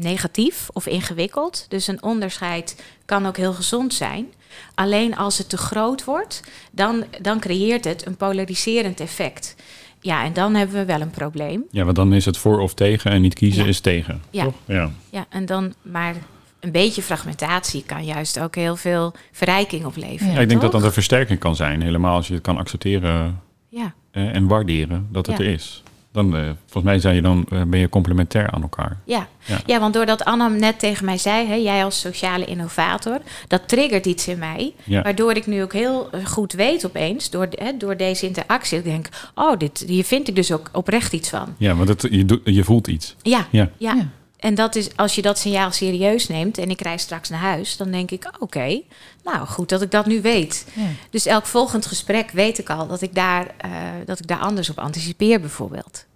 negatief 0.00 0.68
of 0.72 0.86
ingewikkeld. 0.86 1.66
Dus 1.68 1.86
een 1.86 2.02
onderscheid 2.02 2.82
kan 3.04 3.26
ook 3.26 3.36
heel 3.36 3.52
gezond 3.52 3.94
zijn. 3.94 4.26
Alleen 4.74 5.16
als 5.16 5.38
het 5.38 5.48
te 5.48 5.56
groot 5.56 6.04
wordt, 6.04 6.42
dan, 6.70 7.04
dan 7.20 7.40
creëert 7.40 7.84
het 7.84 8.06
een 8.06 8.16
polariserend 8.16 9.00
effect. 9.00 9.56
Ja, 10.00 10.24
en 10.24 10.32
dan 10.32 10.54
hebben 10.54 10.76
we 10.76 10.84
wel 10.84 11.00
een 11.00 11.10
probleem. 11.10 11.64
Ja, 11.70 11.84
want 11.84 11.96
dan 11.96 12.12
is 12.12 12.24
het 12.24 12.38
voor 12.38 12.60
of 12.60 12.74
tegen 12.74 13.10
en 13.10 13.20
niet 13.20 13.34
kiezen 13.34 13.66
is 13.66 13.80
tegen. 13.80 14.22
Ja. 14.30 14.44
Toch? 14.44 14.54
ja. 14.64 14.90
Ja, 15.10 15.26
en 15.28 15.46
dan 15.46 15.74
maar 15.82 16.14
een 16.62 16.72
beetje 16.72 17.02
fragmentatie 17.02 17.82
kan 17.86 18.04
juist 18.04 18.40
ook 18.40 18.54
heel 18.54 18.76
veel 18.76 19.14
verrijking 19.32 19.84
opleveren. 19.84 20.32
Ja, 20.32 20.40
ik 20.40 20.48
denk 20.48 20.60
dat 20.60 20.72
dat 20.72 20.82
een 20.82 20.92
versterking 20.92 21.38
kan 21.38 21.56
zijn, 21.56 21.82
helemaal 21.82 22.16
als 22.16 22.28
je 22.28 22.34
het 22.34 22.42
kan 22.42 22.56
accepteren 22.56 23.40
ja. 23.68 23.94
Eh, 24.10 24.34
en 24.34 24.46
waarderen 24.46 25.08
dat 25.10 25.26
het 25.26 25.38
er 25.38 25.46
is 25.46 25.82
dan, 26.12 26.36
uh, 26.36 26.42
volgens 26.42 26.84
mij 26.84 26.98
zei 26.98 27.14
je 27.14 27.22
dan, 27.22 27.46
uh, 27.52 27.62
ben 27.62 27.80
je 27.80 27.88
complementair 27.88 28.50
aan 28.50 28.62
elkaar. 28.62 28.96
Ja, 29.04 29.28
ja. 29.44 29.60
ja 29.66 29.80
want 29.80 29.94
doordat 29.94 30.24
Anna 30.24 30.48
net 30.48 30.78
tegen 30.78 31.04
mij 31.04 31.18
zei, 31.18 31.46
hè, 31.46 31.54
jij 31.54 31.84
als 31.84 32.00
sociale 32.00 32.44
innovator, 32.44 33.20
dat 33.48 33.68
triggert 33.68 34.06
iets 34.06 34.28
in 34.28 34.38
mij. 34.38 34.74
Ja. 34.84 35.02
Waardoor 35.02 35.32
ik 35.32 35.46
nu 35.46 35.62
ook 35.62 35.72
heel 35.72 36.10
eh, 36.10 36.26
goed 36.26 36.52
weet 36.52 36.86
opeens, 36.86 37.30
door, 37.30 37.48
hè, 37.50 37.76
door 37.76 37.96
deze 37.96 38.26
interactie, 38.26 38.78
ik 38.78 38.84
denk, 38.84 39.08
oh, 39.34 39.58
dit, 39.58 39.84
hier 39.86 40.04
vind 40.04 40.28
ik 40.28 40.34
dus 40.34 40.52
ook 40.52 40.70
oprecht 40.72 41.12
iets 41.12 41.28
van. 41.28 41.54
Ja, 41.58 41.74
want 41.74 41.88
het, 41.88 42.06
je, 42.10 42.40
je 42.44 42.64
voelt 42.64 42.86
iets. 42.86 43.16
Ja, 43.22 43.46
ja. 43.50 43.70
ja. 43.76 44.08
En 44.42 44.54
dat 44.54 44.76
is, 44.76 44.96
als 44.96 45.14
je 45.14 45.22
dat 45.22 45.38
signaal 45.38 45.70
serieus 45.70 46.28
neemt 46.28 46.58
en 46.58 46.70
ik 46.70 46.80
reis 46.80 47.02
straks 47.02 47.28
naar 47.28 47.40
huis, 47.40 47.76
dan 47.76 47.90
denk 47.90 48.10
ik, 48.10 48.30
oké, 48.38 48.80
nou 49.24 49.46
goed 49.46 49.68
dat 49.68 49.82
ik 49.82 49.90
dat 49.90 50.06
nu 50.06 50.20
weet. 50.20 50.66
Ja. 50.74 50.82
Dus 51.10 51.26
elk 51.26 51.46
volgend 51.46 51.86
gesprek 51.86 52.30
weet 52.30 52.58
ik 52.58 52.70
al 52.70 52.86
dat 52.86 53.02
ik, 53.02 53.14
daar, 53.14 53.46
uh, 53.64 53.70
dat 54.04 54.18
ik 54.18 54.26
daar 54.26 54.38
anders 54.38 54.70
op 54.70 54.78
anticipeer 54.78 55.40
bijvoorbeeld. 55.40 56.06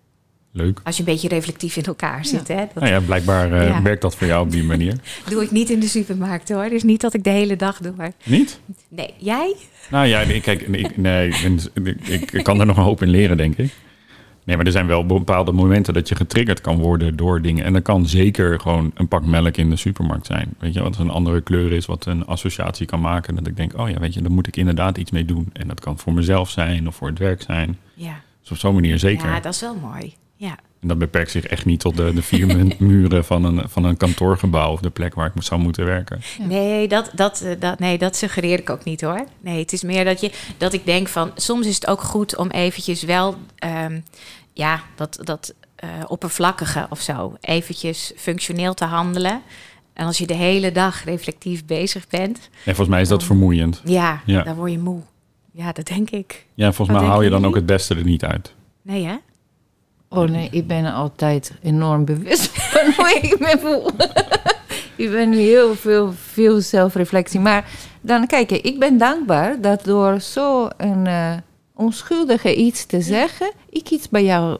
Leuk. 0.52 0.80
Als 0.84 0.96
je 0.96 1.02
een 1.02 1.12
beetje 1.12 1.28
reflectief 1.28 1.76
in 1.76 1.84
elkaar 1.84 2.24
zit. 2.24 2.48
Hè? 2.48 2.56
Dat, 2.56 2.74
nou 2.74 2.88
ja, 2.88 3.00
blijkbaar 3.00 3.52
uh, 3.52 3.80
werkt 3.80 4.02
dat 4.02 4.16
voor 4.16 4.26
jou 4.26 4.44
op 4.44 4.50
die 4.50 4.64
manier. 4.64 4.94
doe 5.30 5.42
ik 5.42 5.50
niet 5.50 5.70
in 5.70 5.80
de 5.80 5.88
supermarkt 5.88 6.48
hoor. 6.48 6.68
Dus 6.68 6.82
niet 6.82 7.00
dat 7.00 7.14
ik 7.14 7.24
de 7.24 7.30
hele 7.30 7.56
dag 7.56 7.78
doe. 7.78 7.92
Maar... 7.96 8.12
Niet? 8.24 8.60
Nee, 8.88 9.14
jij? 9.16 9.56
Nou 9.90 10.06
ja, 10.06 10.20
ik, 10.20 10.42
kijk, 10.42 10.60
ik, 10.60 10.96
nee, 10.96 11.32
ik, 12.02 12.32
ik 12.32 12.44
kan 12.44 12.60
er 12.60 12.66
nog 12.66 12.76
een 12.76 12.82
hoop 12.82 13.02
in 13.02 13.08
leren, 13.08 13.36
denk 13.36 13.56
ik. 13.56 13.72
Nee, 14.46 14.56
maar 14.56 14.66
er 14.66 14.72
zijn 14.72 14.86
wel 14.86 15.06
bepaalde 15.06 15.52
momenten 15.52 15.94
dat 15.94 16.08
je 16.08 16.14
getriggerd 16.14 16.60
kan 16.60 16.78
worden 16.78 17.16
door 17.16 17.42
dingen. 17.42 17.64
En 17.64 17.72
dat 17.72 17.82
kan 17.82 18.06
zeker 18.06 18.60
gewoon 18.60 18.90
een 18.94 19.08
pak 19.08 19.26
melk 19.26 19.56
in 19.56 19.70
de 19.70 19.76
supermarkt 19.76 20.26
zijn. 20.26 20.54
Weet 20.58 20.74
je, 20.74 20.82
wat 20.82 20.98
een 20.98 21.10
andere 21.10 21.40
kleur 21.40 21.72
is, 21.72 21.86
wat 21.86 22.06
een 22.06 22.26
associatie 22.26 22.86
kan 22.86 23.00
maken. 23.00 23.34
Dat 23.34 23.46
ik 23.46 23.56
denk, 23.56 23.78
oh 23.78 23.88
ja, 23.88 23.98
weet 23.98 24.14
je, 24.14 24.22
daar 24.22 24.30
moet 24.30 24.46
ik 24.46 24.56
inderdaad 24.56 24.98
iets 24.98 25.10
mee 25.10 25.24
doen. 25.24 25.50
En 25.52 25.68
dat 25.68 25.80
kan 25.80 25.98
voor 25.98 26.12
mezelf 26.12 26.50
zijn 26.50 26.88
of 26.88 26.94
voor 26.94 27.08
het 27.08 27.18
werk 27.18 27.42
zijn. 27.42 27.78
Ja. 27.94 28.20
Dus 28.40 28.50
op 28.50 28.56
zo'n 28.56 28.74
manier 28.74 28.98
zeker. 28.98 29.28
Ja, 29.28 29.40
dat 29.40 29.54
is 29.54 29.60
wel 29.60 29.74
mooi. 29.74 30.14
Ja. 30.36 30.58
En 30.80 30.88
dat 30.88 30.98
beperkt 30.98 31.30
zich 31.30 31.44
echt 31.44 31.64
niet 31.64 31.80
tot 31.80 31.96
de, 31.96 32.12
de 32.14 32.22
vier 32.22 32.66
muren 32.78 33.24
van 33.24 33.44
een, 33.44 33.68
van 33.68 33.84
een 33.84 33.96
kantoorgebouw 33.96 34.72
of 34.72 34.80
de 34.80 34.90
plek 34.90 35.14
waar 35.14 35.32
ik 35.34 35.42
zou 35.42 35.60
moeten 35.60 35.84
werken. 35.84 36.20
Nee, 36.38 36.88
dat, 36.88 37.10
dat, 37.14 37.40
eh, 37.40 37.50
dat, 37.58 37.78
nee, 37.78 37.98
dat 37.98 38.16
suggereer 38.16 38.58
ik 38.58 38.70
ook 38.70 38.84
niet 38.84 39.00
hoor. 39.00 39.24
Nee, 39.40 39.58
het 39.58 39.72
is 39.72 39.82
meer 39.82 40.04
dat, 40.04 40.20
je, 40.20 40.30
dat 40.56 40.72
ik 40.72 40.84
denk 40.84 41.08
van 41.08 41.30
soms 41.34 41.66
is 41.66 41.74
het 41.74 41.86
ook 41.86 42.00
goed 42.00 42.36
om 42.36 42.50
eventjes 42.50 43.02
wel 43.02 43.36
um, 43.64 44.04
ja, 44.52 44.82
dat, 44.94 45.18
dat 45.22 45.54
uh, 45.84 45.90
oppervlakkige 46.06 46.86
of 46.90 47.00
zo, 47.00 47.36
eventjes 47.40 48.12
functioneel 48.16 48.74
te 48.74 48.84
handelen. 48.84 49.42
En 49.92 50.06
als 50.06 50.18
je 50.18 50.26
de 50.26 50.34
hele 50.34 50.72
dag 50.72 51.04
reflectief 51.04 51.64
bezig 51.64 52.08
bent. 52.08 52.38
Ja, 52.52 52.62
volgens 52.62 52.88
mij 52.88 53.00
is 53.00 53.08
dat 53.08 53.24
vermoeiend. 53.24 53.80
Ja, 53.84 54.22
ja, 54.26 54.42
dan 54.42 54.54
word 54.54 54.70
je 54.70 54.78
moe. 54.78 55.00
Ja, 55.52 55.72
dat 55.72 55.86
denk 55.86 56.10
ik. 56.10 56.46
Ja, 56.54 56.72
volgens 56.72 56.98
mij 56.98 57.06
haal 57.06 57.22
je 57.22 57.30
dan 57.30 57.46
ook 57.46 57.54
het 57.54 57.66
beste 57.66 57.94
er 57.94 58.04
niet 58.04 58.24
uit. 58.24 58.54
Nee, 58.82 59.04
hè? 59.04 59.16
Oh 60.16 60.28
nee, 60.28 60.48
ik 60.50 60.66
ben 60.66 60.94
altijd 60.94 61.52
enorm 61.62 62.04
bewust 62.04 62.50
van 62.72 62.92
hoe 62.96 63.18
ik 63.22 63.38
me 63.38 63.56
voel. 63.60 63.90
ik 65.06 65.10
ben 65.10 65.32
heel 65.32 65.74
veel, 65.74 66.12
veel 66.12 66.60
zelfreflectie. 66.60 67.40
Maar 67.40 67.70
dan 68.00 68.26
kijk, 68.26 68.50
ik 68.50 68.78
ben 68.78 68.98
dankbaar 68.98 69.60
dat 69.60 69.84
door 69.84 70.20
zo 70.20 70.68
een 70.76 71.06
uh, 71.06 71.32
onschuldige 71.74 72.56
iets 72.56 72.86
te 72.86 73.00
zeggen, 73.00 73.52
ik 73.70 73.90
iets 73.90 74.08
bij 74.08 74.24
jou 74.24 74.58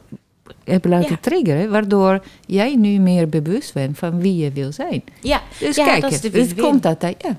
heb 0.63 0.85
laten 0.85 1.19
triggeren, 1.19 1.69
waardoor 1.69 2.23
jij 2.45 2.75
nu 2.75 2.99
meer 2.99 3.29
bewust 3.29 3.73
bent 3.73 3.97
van 3.97 4.19
wie 4.19 4.35
je 4.35 4.51
wil 4.51 4.71
zijn. 4.71 5.03
Ja, 5.21 5.41
dus 5.59 5.75
ja, 5.75 5.85
kijk, 5.85 6.01
dat 6.01 6.11
is 6.11 6.21
de 6.21 6.39
het 6.39 6.55
komt 6.55 6.85
altijd. 6.85 7.23
Ja. 7.23 7.37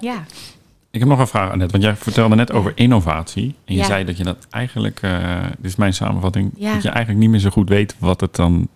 ja. 0.00 0.24
Ik 0.90 1.00
heb 1.00 1.08
nog 1.08 1.18
een 1.18 1.26
vraag, 1.26 1.50
Annette. 1.50 1.72
Want 1.72 1.84
jij 1.84 1.96
vertelde 1.96 2.34
net 2.34 2.52
over 2.52 2.72
innovatie. 2.74 3.54
En 3.64 3.74
je 3.74 3.84
zei 3.84 4.04
dat 4.04 4.16
je 4.16 4.24
dat 4.24 4.46
eigenlijk, 4.50 5.02
uh, 5.02 5.42
dit 5.42 5.70
is 5.70 5.76
mijn 5.76 5.94
samenvatting, 5.94 6.50
dat 6.50 6.82
je 6.82 6.88
eigenlijk 6.88 7.18
niet 7.18 7.30
meer 7.30 7.40
zo 7.40 7.50
goed 7.50 7.68
weet 7.68 7.96
wat 7.98 8.20
het 8.20 8.36
dan 8.36 8.68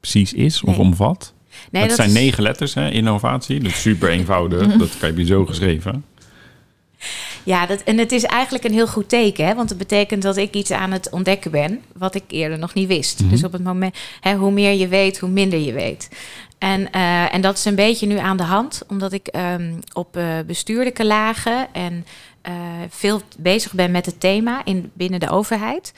precies 0.00 0.32
is 0.32 0.62
of 0.62 0.78
omvat. 0.78 1.34
Nee, 1.70 1.82
het 1.82 1.92
zijn 1.92 2.12
negen 2.12 2.42
letters, 2.42 2.74
hè, 2.74 2.90
innovatie. 2.90 3.60
Dat 3.60 3.70
is 3.70 3.80
super 3.80 4.08
eenvoudig. 4.08 4.72
dat 4.76 4.96
heb 5.00 5.16
je 5.18 5.24
zo 5.24 5.46
geschreven. 5.46 6.04
Ja, 7.44 7.66
dat, 7.66 7.82
en 7.82 7.98
het 7.98 8.12
is 8.12 8.24
eigenlijk 8.24 8.64
een 8.64 8.72
heel 8.72 8.86
goed 8.86 9.08
teken, 9.08 9.46
hè? 9.46 9.54
want 9.54 9.68
het 9.68 9.78
betekent 9.78 10.22
dat 10.22 10.36
ik 10.36 10.54
iets 10.54 10.70
aan 10.70 10.90
het 10.90 11.10
ontdekken 11.10 11.50
ben 11.50 11.82
wat 11.92 12.14
ik 12.14 12.22
eerder 12.28 12.58
nog 12.58 12.74
niet 12.74 12.88
wist. 12.88 13.20
Mhm. 13.20 13.30
Dus 13.30 13.44
op 13.44 13.52
het 13.52 13.64
moment, 13.64 13.96
hè, 14.20 14.34
hoe 14.34 14.50
meer 14.50 14.72
je 14.72 14.88
weet, 14.88 15.18
hoe 15.18 15.30
minder 15.30 15.58
je 15.58 15.72
weet. 15.72 16.08
En, 16.58 16.80
uh, 16.94 17.34
en 17.34 17.40
dat 17.40 17.58
is 17.58 17.64
een 17.64 17.74
beetje 17.74 18.06
nu 18.06 18.18
aan 18.18 18.36
de 18.36 18.42
hand, 18.42 18.82
omdat 18.88 19.12
ik 19.12 19.28
um, 19.36 19.78
op 19.92 20.16
uh, 20.16 20.38
bestuurlijke 20.46 21.06
lagen 21.06 21.68
en 21.72 22.06
uh, 22.48 22.54
veel 22.88 23.20
bezig 23.38 23.72
ben 23.72 23.90
met 23.90 24.06
het 24.06 24.20
thema 24.20 24.64
in, 24.64 24.90
binnen 24.94 25.20
de 25.20 25.30
overheid. 25.30 25.92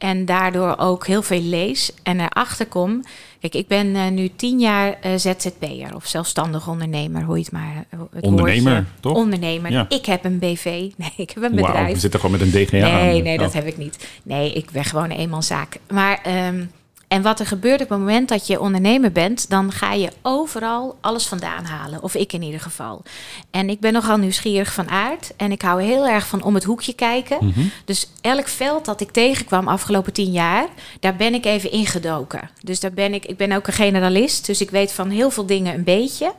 En 0.00 0.24
daardoor 0.24 0.74
ook 0.78 1.06
heel 1.06 1.22
veel 1.22 1.40
lees 1.42 1.92
en 2.02 2.20
erachter 2.20 2.66
kom. 2.66 3.04
Kijk, 3.40 3.54
ik 3.54 3.66
ben 3.66 3.86
uh, 3.86 4.08
nu 4.08 4.30
tien 4.36 4.58
jaar 4.58 4.98
uh, 5.06 5.12
ZZP'er 5.16 5.94
of 5.94 6.06
zelfstandig 6.06 6.68
ondernemer, 6.68 7.22
hoe 7.22 7.36
je 7.36 7.42
het 7.42 7.52
maar. 7.52 7.84
Het 8.12 8.22
ondernemer, 8.24 8.72
woordje. 8.72 8.90
toch? 9.00 9.16
Ondernemer. 9.16 9.70
Ja. 9.70 9.86
Ik 9.88 10.06
heb 10.06 10.24
een 10.24 10.38
BV. 10.38 10.64
Nee, 10.96 11.12
ik 11.16 11.30
heb 11.30 11.42
een 11.42 11.54
bedrijf. 11.54 11.84
Wow, 11.84 11.92
we 11.94 11.98
zitten 12.00 12.20
gewoon 12.20 12.38
met 12.38 12.54
een 12.54 12.64
DGA. 12.64 12.76
Nee, 12.76 13.16
aan. 13.16 13.22
nee, 13.22 13.38
dat 13.38 13.48
Oh. 13.48 13.54
heb 13.54 13.66
ik 13.66 13.76
niet. 13.76 14.08
Nee, 14.22 14.52
ik 14.52 14.70
ben 14.70 14.84
gewoon 14.84 15.10
een 15.10 15.16
eenmanszaak. 15.16 15.76
Maar. 15.90 16.20
Um, 16.48 16.70
en 17.10 17.22
wat 17.22 17.40
er 17.40 17.46
gebeurt 17.46 17.82
op 17.82 17.88
het 17.88 17.98
moment 17.98 18.28
dat 18.28 18.46
je 18.46 18.60
ondernemer 18.60 19.12
bent, 19.12 19.50
dan 19.50 19.72
ga 19.72 19.92
je 19.92 20.12
overal 20.22 20.96
alles 21.00 21.26
vandaan 21.26 21.64
halen. 21.64 22.02
Of 22.02 22.14
ik 22.14 22.32
in 22.32 22.42
ieder 22.42 22.60
geval. 22.60 23.02
En 23.50 23.68
ik 23.68 23.80
ben 23.80 23.92
nogal 23.92 24.16
nieuwsgierig 24.16 24.72
van 24.72 24.90
aard. 24.90 25.32
En 25.36 25.52
ik 25.52 25.62
hou 25.62 25.82
heel 25.82 26.06
erg 26.06 26.26
van 26.26 26.42
om 26.42 26.54
het 26.54 26.64
hoekje 26.64 26.92
kijken. 26.92 27.38
Mm 27.40 27.52
-hmm. 27.52 27.70
Dus 27.84 28.10
elk 28.20 28.48
veld 28.48 28.84
dat 28.84 29.00
ik 29.00 29.10
tegenkwam 29.10 29.68
afgelopen 29.68 30.12
tien 30.12 30.32
jaar, 30.32 30.66
daar 31.00 31.16
ben 31.16 31.34
ik 31.34 31.44
even 31.44 31.70
ingedoken. 31.70 32.50
Dus 32.62 32.80
daar 32.80 32.92
ben 32.92 33.14
ik, 33.14 33.26
ik 33.26 33.36
ben 33.36 33.52
ook 33.52 33.66
een 33.66 33.72
generalist. 33.72 34.46
Dus 34.46 34.60
ik 34.60 34.70
weet 34.70 34.92
van 34.92 35.10
heel 35.10 35.30
veel 35.30 35.46
dingen 35.46 35.74
een 35.74 35.84
beetje. 35.84 36.32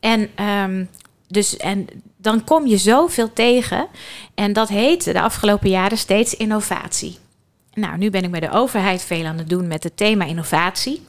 En, 0.00 0.30
um, 0.44 0.88
dus, 1.28 1.56
en 1.56 1.86
dan 2.16 2.44
kom 2.44 2.66
je 2.66 2.76
zoveel 2.76 3.32
tegen. 3.32 3.86
En 4.34 4.52
dat 4.52 4.68
heette 4.68 5.12
de 5.12 5.20
afgelopen 5.20 5.70
jaren 5.70 5.98
steeds 5.98 6.36
innovatie. 6.36 7.18
Nou, 7.74 7.98
nu 7.98 8.10
ben 8.10 8.24
ik 8.24 8.30
met 8.30 8.42
de 8.42 8.50
overheid 8.50 9.02
veel 9.02 9.24
aan 9.24 9.38
het 9.38 9.48
doen 9.48 9.66
met 9.66 9.82
het 9.82 9.96
thema 9.96 10.24
innovatie. 10.24 11.06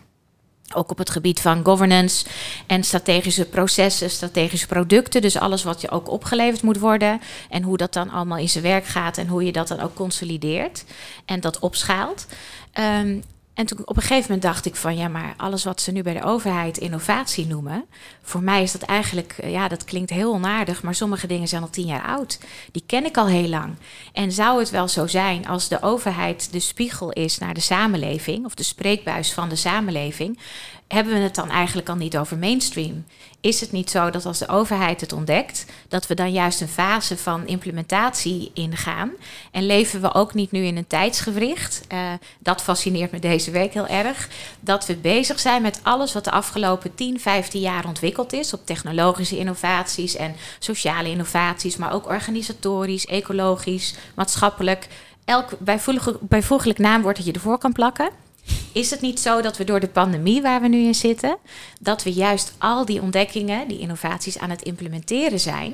Ook 0.74 0.92
op 0.92 0.98
het 0.98 1.10
gebied 1.10 1.40
van 1.42 1.66
governance 1.66 2.26
en 2.68 2.84
strategische 2.84 3.46
processen, 3.46 4.10
strategische 4.10 4.68
producten. 4.68 5.22
Dus 5.22 5.38
alles 5.38 5.64
wat 5.64 5.82
je 5.82 5.90
ook 5.90 6.10
opgeleverd 6.10 6.62
moet 6.62 6.80
worden. 6.80 7.22
En 7.50 7.64
hoe 7.64 7.78
dat 7.78 7.94
dan 7.94 8.10
allemaal 8.10 8.38
in 8.38 8.50
zijn 8.50 8.64
werk 8.64 8.86
gaat 8.86 9.18
en 9.18 9.28
hoe 9.28 9.44
je 9.44 9.52
dat 9.52 9.68
dan 9.68 9.80
ook 9.80 9.94
consolideert 9.94 10.86
en 11.26 11.40
dat 11.40 11.60
opschaalt. 11.60 12.26
Um, 13.04 13.24
en 13.56 13.66
toen 13.66 13.80
op 13.86 13.96
een 13.96 14.02
gegeven 14.02 14.22
moment 14.22 14.42
dacht 14.42 14.66
ik 14.66 14.76
van 14.76 14.98
ja, 14.98 15.08
maar 15.08 15.34
alles 15.38 15.64
wat 15.64 15.82
ze 15.82 15.92
nu 15.92 16.02
bij 16.02 16.14
de 16.14 16.24
overheid 16.24 16.78
innovatie 16.78 17.48
noemen, 17.48 17.86
voor 18.22 18.42
mij 18.42 18.62
is 18.62 18.72
dat 18.72 18.82
eigenlijk, 18.82 19.36
ja, 19.44 19.68
dat 19.68 19.84
klinkt 19.84 20.10
heel 20.10 20.34
onaardig, 20.34 20.84
maar 20.84 20.96
sommige 20.96 21.28
dingen 21.28 21.48
zijn 21.48 21.62
al 21.62 21.70
tien 21.70 21.86
jaar 21.86 22.06
oud. 22.06 22.40
Die 22.72 22.84
ken 22.86 23.06
ik 23.06 23.18
al 23.18 23.28
heel 23.28 23.48
lang. 23.48 23.76
En 24.14 24.32
zou 24.32 24.60
het 24.60 24.70
wel 24.70 24.88
zo 24.88 25.08
zijn 25.08 25.48
als 25.48 25.68
de 25.68 25.82
overheid 25.82 26.52
de 26.52 26.60
spiegel 26.60 27.12
is 27.12 27.38
naar 27.38 27.54
de 27.54 27.60
samenleving, 27.60 28.46
of 28.46 28.56
de 28.56 28.64
spreekbuis 28.64 29.34
van 29.34 29.50
de 29.50 29.56
samenleving, 29.56 30.40
hebben 30.88 31.14
we 31.14 31.20
het 31.20 31.36
dan 31.36 31.50
eigenlijk 31.50 31.90
al 31.90 31.96
niet 31.96 32.18
over 32.18 32.38
mainstream? 32.38 33.06
Is 33.42 33.62
het 33.62 33.72
niet 33.72 33.90
zo 33.90 34.10
dat 34.10 34.26
als 34.26 34.40
de 34.40 34.48
overheid 34.48 35.02
het 35.02 35.14
ontdekt, 35.14 35.66
dat 35.88 36.08
we 36.08 36.16
dan 36.16 36.32
juist 36.32 36.62
een 36.62 36.68
fase 36.68 37.18
van 37.18 37.48
implementatie 37.48 38.52
ingaan? 38.54 39.12
En 39.52 39.66
leven 39.66 40.02
we 40.02 40.14
ook 40.14 40.34
niet 40.34 40.52
nu 40.52 40.64
in 40.64 40.78
een 40.78 40.88
tijdsgewricht? 40.88 41.82
Uh, 41.94 42.12
dat 42.40 42.62
fascineert 42.62 43.12
me 43.12 43.20
deze 43.20 43.52
week 43.52 43.74
heel 43.74 43.88
erg. 43.88 44.30
Dat 44.60 44.86
we 44.86 44.96
bezig 44.96 45.40
zijn 45.40 45.62
met 45.62 45.80
alles 45.84 46.14
wat 46.14 46.24
de 46.24 46.32
afgelopen 46.32 46.96
10, 46.96 47.20
15 47.20 47.62
jaar 47.62 47.86
ontwikkeld 47.88 48.34
is. 48.34 48.54
Op 48.54 48.66
technologische 48.66 49.38
innovaties 49.38 50.16
en 50.16 50.36
sociale 50.60 51.10
innovaties, 51.10 51.78
maar 51.78 51.94
ook 51.94 52.08
organisatorisch, 52.08 53.06
ecologisch, 53.06 53.96
maatschappelijk. 54.16 54.88
Elk 55.26 55.50
bijvoeglijk, 55.60 56.18
bijvoeglijk 56.22 56.80
naamwoord 56.80 57.16
dat 57.16 57.26
je 57.26 57.32
ervoor 57.32 57.58
kan 57.58 57.72
plakken. 57.72 58.25
Is 58.76 58.90
het 58.90 59.02
niet 59.02 59.20
zo 59.20 59.42
dat 59.42 59.58
we 59.58 59.64
door 59.64 59.80
de 59.80 59.88
pandemie 59.88 60.42
waar 60.42 60.62
we 60.62 60.68
nu 60.68 60.78
in 60.78 60.96
zitten, 60.96 61.38
dat 61.80 62.04
we 62.04 62.14
juist 62.14 62.54
al 62.58 62.86
die 62.86 63.02
ontdekkingen, 63.02 63.68
die 63.68 63.80
innovaties 63.80 64.38
aan 64.38 64.50
het 64.50 64.62
implementeren 64.62 65.40
zijn 65.40 65.74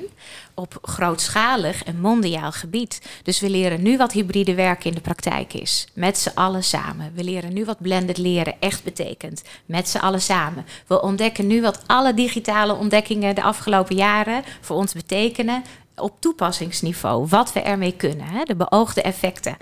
op 0.54 0.78
grootschalig 0.82 1.84
en 1.84 2.00
mondiaal 2.00 2.52
gebied? 2.52 3.02
Dus 3.22 3.40
we 3.40 3.50
leren 3.50 3.82
nu 3.82 3.96
wat 3.96 4.12
hybride 4.12 4.54
werken 4.54 4.88
in 4.88 4.94
de 4.94 5.00
praktijk 5.00 5.54
is, 5.54 5.86
met 5.94 6.18
z'n 6.18 6.30
allen 6.34 6.64
samen. 6.64 7.12
We 7.14 7.24
leren 7.24 7.52
nu 7.52 7.64
wat 7.64 7.82
blended 7.82 8.18
leren 8.18 8.54
echt 8.60 8.84
betekent, 8.84 9.42
met 9.66 9.88
z'n 9.88 9.98
allen 9.98 10.22
samen. 10.22 10.66
We 10.86 11.02
ontdekken 11.02 11.46
nu 11.46 11.60
wat 11.60 11.80
alle 11.86 12.14
digitale 12.14 12.74
ontdekkingen 12.74 13.34
de 13.34 13.42
afgelopen 13.42 13.96
jaren 13.96 14.42
voor 14.60 14.76
ons 14.76 14.92
betekenen 14.92 15.62
op 15.96 16.20
toepassingsniveau, 16.20 17.26
wat 17.28 17.52
we 17.52 17.60
ermee 17.60 17.96
kunnen, 17.96 18.26
hè, 18.26 18.42
de 18.44 18.56
beoogde 18.56 19.02
effecten. 19.02 19.56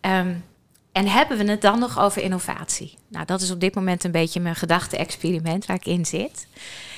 Um, 0.00 0.44
en 0.94 1.06
hebben 1.06 1.38
we 1.38 1.44
het 1.50 1.60
dan 1.60 1.78
nog 1.78 1.98
over 1.98 2.22
innovatie? 2.22 2.98
Nou, 3.08 3.24
dat 3.24 3.40
is 3.40 3.50
op 3.50 3.60
dit 3.60 3.74
moment 3.74 4.04
een 4.04 4.10
beetje 4.10 4.40
mijn 4.40 4.54
gedachte-experiment 4.54 5.66
waar 5.66 5.76
ik 5.76 5.86
in 5.86 6.06
zit. 6.06 6.46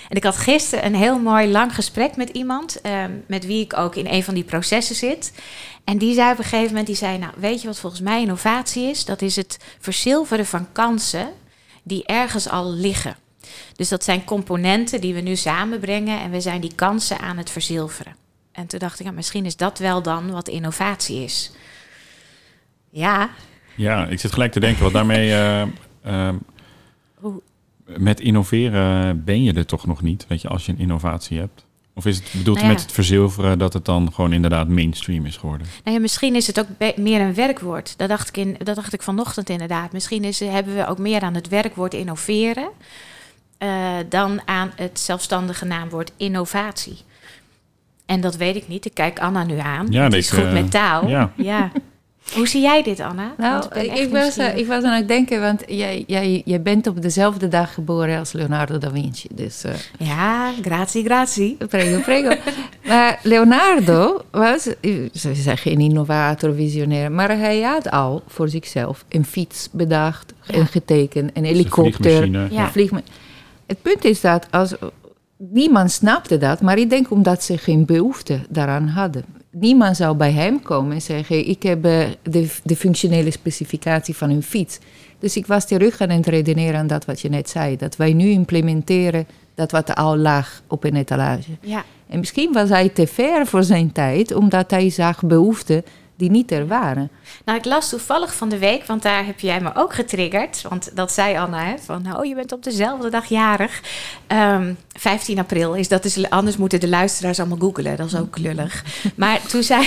En 0.08 0.16
ik 0.16 0.24
had 0.24 0.36
gisteren 0.36 0.86
een 0.86 0.94
heel 0.94 1.18
mooi 1.18 1.48
lang 1.48 1.74
gesprek 1.74 2.16
met 2.16 2.28
iemand, 2.28 2.80
um, 2.86 3.24
met 3.26 3.46
wie 3.46 3.64
ik 3.64 3.76
ook 3.76 3.94
in 3.94 4.06
een 4.06 4.22
van 4.22 4.34
die 4.34 4.44
processen 4.44 4.96
zit. 4.96 5.32
En 5.84 5.98
die 5.98 6.14
zei 6.14 6.32
op 6.32 6.38
een 6.38 6.44
gegeven 6.44 6.66
moment, 6.66 6.86
die 6.86 6.96
zei, 6.96 7.18
nou, 7.18 7.32
weet 7.36 7.60
je 7.60 7.66
wat 7.66 7.78
volgens 7.78 8.02
mij 8.02 8.20
innovatie 8.20 8.88
is? 8.88 9.04
Dat 9.04 9.22
is 9.22 9.36
het 9.36 9.58
verzilveren 9.78 10.46
van 10.46 10.72
kansen 10.72 11.28
die 11.82 12.06
ergens 12.06 12.48
al 12.48 12.72
liggen. 12.72 13.16
Dus 13.76 13.88
dat 13.88 14.04
zijn 14.04 14.24
componenten 14.24 15.00
die 15.00 15.14
we 15.14 15.20
nu 15.20 15.36
samenbrengen 15.36 16.20
en 16.20 16.30
we 16.30 16.40
zijn 16.40 16.60
die 16.60 16.74
kansen 16.74 17.18
aan 17.18 17.36
het 17.36 17.50
verzilveren. 17.50 18.16
En 18.52 18.66
toen 18.66 18.78
dacht 18.78 19.00
ik, 19.00 19.06
ja, 19.06 19.12
misschien 19.12 19.44
is 19.44 19.56
dat 19.56 19.78
wel 19.78 20.02
dan 20.02 20.30
wat 20.30 20.48
innovatie 20.48 21.22
is. 21.22 21.50
Ja, 22.90 23.30
ja, 23.76 24.06
ik 24.06 24.20
zit 24.20 24.32
gelijk 24.32 24.52
te 24.52 24.60
denken, 24.60 24.82
wat 24.82 24.92
daarmee. 24.92 25.28
Uh, 25.28 25.62
uh, 26.06 26.28
met 27.96 28.20
innoveren 28.20 29.24
ben 29.24 29.42
je 29.42 29.52
er 29.52 29.66
toch 29.66 29.86
nog 29.86 30.02
niet, 30.02 30.26
weet 30.28 30.42
je, 30.42 30.48
als 30.48 30.66
je 30.66 30.72
een 30.72 30.78
innovatie 30.78 31.38
hebt. 31.38 31.64
Of 31.94 32.06
is 32.06 32.16
het 32.16 32.28
bedoeld 32.32 32.56
nou 32.56 32.68
ja. 32.68 32.72
met 32.72 32.82
het 32.82 32.92
verzilveren 32.92 33.58
dat 33.58 33.72
het 33.72 33.84
dan 33.84 34.12
gewoon 34.12 34.32
inderdaad 34.32 34.68
mainstream 34.68 35.26
is 35.26 35.36
geworden? 35.36 35.66
Nou 35.84 35.96
ja, 35.96 36.02
misschien 36.02 36.34
is 36.34 36.46
het 36.46 36.60
ook 36.60 36.96
meer 36.96 37.20
een 37.20 37.34
werkwoord. 37.34 37.94
Dat 37.98 38.08
dacht 38.08 38.28
ik, 38.28 38.36
in, 38.36 38.56
dat 38.62 38.76
dacht 38.76 38.92
ik 38.92 39.02
vanochtend 39.02 39.48
inderdaad. 39.48 39.92
Misschien 39.92 40.24
is, 40.24 40.40
hebben 40.40 40.74
we 40.74 40.86
ook 40.86 40.98
meer 40.98 41.20
aan 41.20 41.34
het 41.34 41.48
werkwoord 41.48 41.94
innoveren 41.94 42.68
uh, 43.58 43.94
dan 44.08 44.40
aan 44.44 44.72
het 44.76 45.00
zelfstandige 45.00 45.64
naamwoord 45.64 46.12
innovatie. 46.16 46.96
En 48.06 48.20
dat 48.20 48.36
weet 48.36 48.56
ik 48.56 48.68
niet. 48.68 48.84
Ik 48.84 48.94
kijk 48.94 49.18
Anna 49.18 49.44
nu 49.44 49.58
aan. 49.58 49.86
Ja, 49.90 50.08
die 50.08 50.18
is 50.18 50.30
goed 50.30 50.52
met 50.52 50.70
taal. 50.70 51.08
Ja. 51.08 51.32
ja. 51.36 51.70
Hoe 52.34 52.48
zie 52.48 52.62
jij 52.62 52.82
dit, 52.82 53.00
Anna? 53.00 53.34
Nou, 53.36 53.64
ik, 53.74 53.98
ik, 53.98 54.10
was, 54.10 54.38
uh, 54.38 54.56
ik 54.56 54.66
was 54.66 54.84
aan 54.84 54.96
het 54.96 55.08
denken, 55.08 55.40
want 55.40 55.62
jij, 55.66 56.04
jij, 56.06 56.42
jij 56.44 56.62
bent 56.62 56.86
op 56.86 57.02
dezelfde 57.02 57.48
dag 57.48 57.74
geboren 57.74 58.18
als 58.18 58.32
Leonardo 58.32 58.78
da 58.78 58.90
Vinci. 58.90 59.28
Dus, 59.32 59.64
uh, 59.64 59.72
ja, 59.98 60.52
grazie, 60.62 61.04
grazie. 61.04 61.56
Prego, 61.68 62.00
prego. 62.00 62.36
maar 62.88 63.20
Leonardo 63.22 64.24
was, 64.30 64.62
ze 65.12 65.34
zeggen 65.34 65.58
geen 65.58 65.80
innovator, 65.80 66.54
visionair, 66.54 67.12
maar 67.12 67.38
hij 67.38 67.60
had 67.60 67.90
al 67.90 68.22
voor 68.26 68.48
zichzelf 68.48 69.04
een 69.08 69.24
fiets 69.24 69.68
bedacht, 69.72 70.32
ja. 70.42 70.54
en 70.54 70.66
getekend, 70.66 71.30
een 71.34 71.44
helikopter, 71.44 72.22
een 72.22 72.48
ja. 72.50 72.70
vliegma 72.70 73.00
Het 73.66 73.82
punt 73.82 74.04
is 74.04 74.20
dat 74.20 74.46
als 74.50 74.74
niemand 75.36 75.90
snapte 75.90 76.38
dat, 76.38 76.60
maar 76.60 76.78
ik 76.78 76.90
denk 76.90 77.10
omdat 77.10 77.42
ze 77.42 77.58
geen 77.58 77.84
behoefte 77.84 78.40
daaraan 78.48 78.88
hadden 78.88 79.24
niemand 79.60 79.96
zou 79.96 80.16
bij 80.16 80.32
hem 80.32 80.62
komen 80.62 80.92
en 80.92 81.02
zeggen: 81.02 81.48
Ik 81.48 81.62
heb 81.62 81.86
uh, 81.86 82.04
de, 82.22 82.48
de, 82.64 82.76
functionele 82.76 83.30
specificatie 83.30 84.16
van 84.16 84.30
een 84.30 84.42
fiets. 84.42 84.78
Dus 85.18 85.36
ik 85.36 85.46
was 85.46 85.66
terug 85.66 86.00
aan 86.00 86.10
het 86.10 86.26
redeneren 86.26 86.78
aan 86.78 86.86
dat 86.86 87.04
wat 87.04 87.20
je 87.20 87.28
net 87.28 87.48
zei. 87.48 87.76
Dat 87.76 87.96
wij 87.96 88.12
nu 88.12 88.28
implementeren 88.28 89.26
dat 89.54 89.70
wat 89.70 89.94
al 89.94 90.16
lag 90.16 90.62
op 90.66 90.84
een 90.84 90.96
etalage. 90.96 91.50
Ja. 91.60 91.84
En 92.08 92.18
misschien 92.18 92.52
was 92.52 92.68
hij 92.68 92.88
te 92.88 93.06
ver 93.06 93.46
voor 93.46 93.62
zijn 93.62 93.92
tijd, 93.92 94.34
omdat 94.34 94.70
hij 94.70 94.90
zag 94.90 95.22
behoeften 95.22 95.84
die 96.16 96.30
niet 96.30 96.52
er 96.52 96.66
waren. 96.66 97.10
Nou, 97.44 97.58
ik 97.58 97.64
las 97.64 97.88
toevallig 97.88 98.34
van 98.34 98.48
de 98.48 98.58
week, 98.58 98.86
want 98.86 99.02
daar 99.02 99.26
heb 99.26 99.40
jij 99.40 99.60
me 99.60 99.70
ook 99.74 99.94
getriggerd. 99.94 100.62
Want 100.68 100.96
dat 100.96 101.12
zei 101.12 101.36
Anna, 101.36 101.64
hè, 101.64 101.74
van 101.78 102.02
nou, 102.02 102.28
je 102.28 102.34
bent 102.34 102.52
op 102.52 102.62
dezelfde 102.62 103.10
dag 103.10 103.26
jarig. 103.26 103.80
Um, 104.28 104.78
15 104.92 105.38
april 105.38 105.74
is 105.74 105.88
dat, 105.88 106.04
is, 106.04 106.30
anders 106.30 106.56
moeten 106.56 106.80
de 106.80 106.88
luisteraars 106.88 107.38
allemaal 107.38 107.58
googelen. 107.58 107.96
Dat 107.96 108.06
is 108.06 108.16
ook 108.16 108.38
lullig. 108.38 108.84
maar 109.16 109.42
toen 109.46 109.62
zei, 109.62 109.86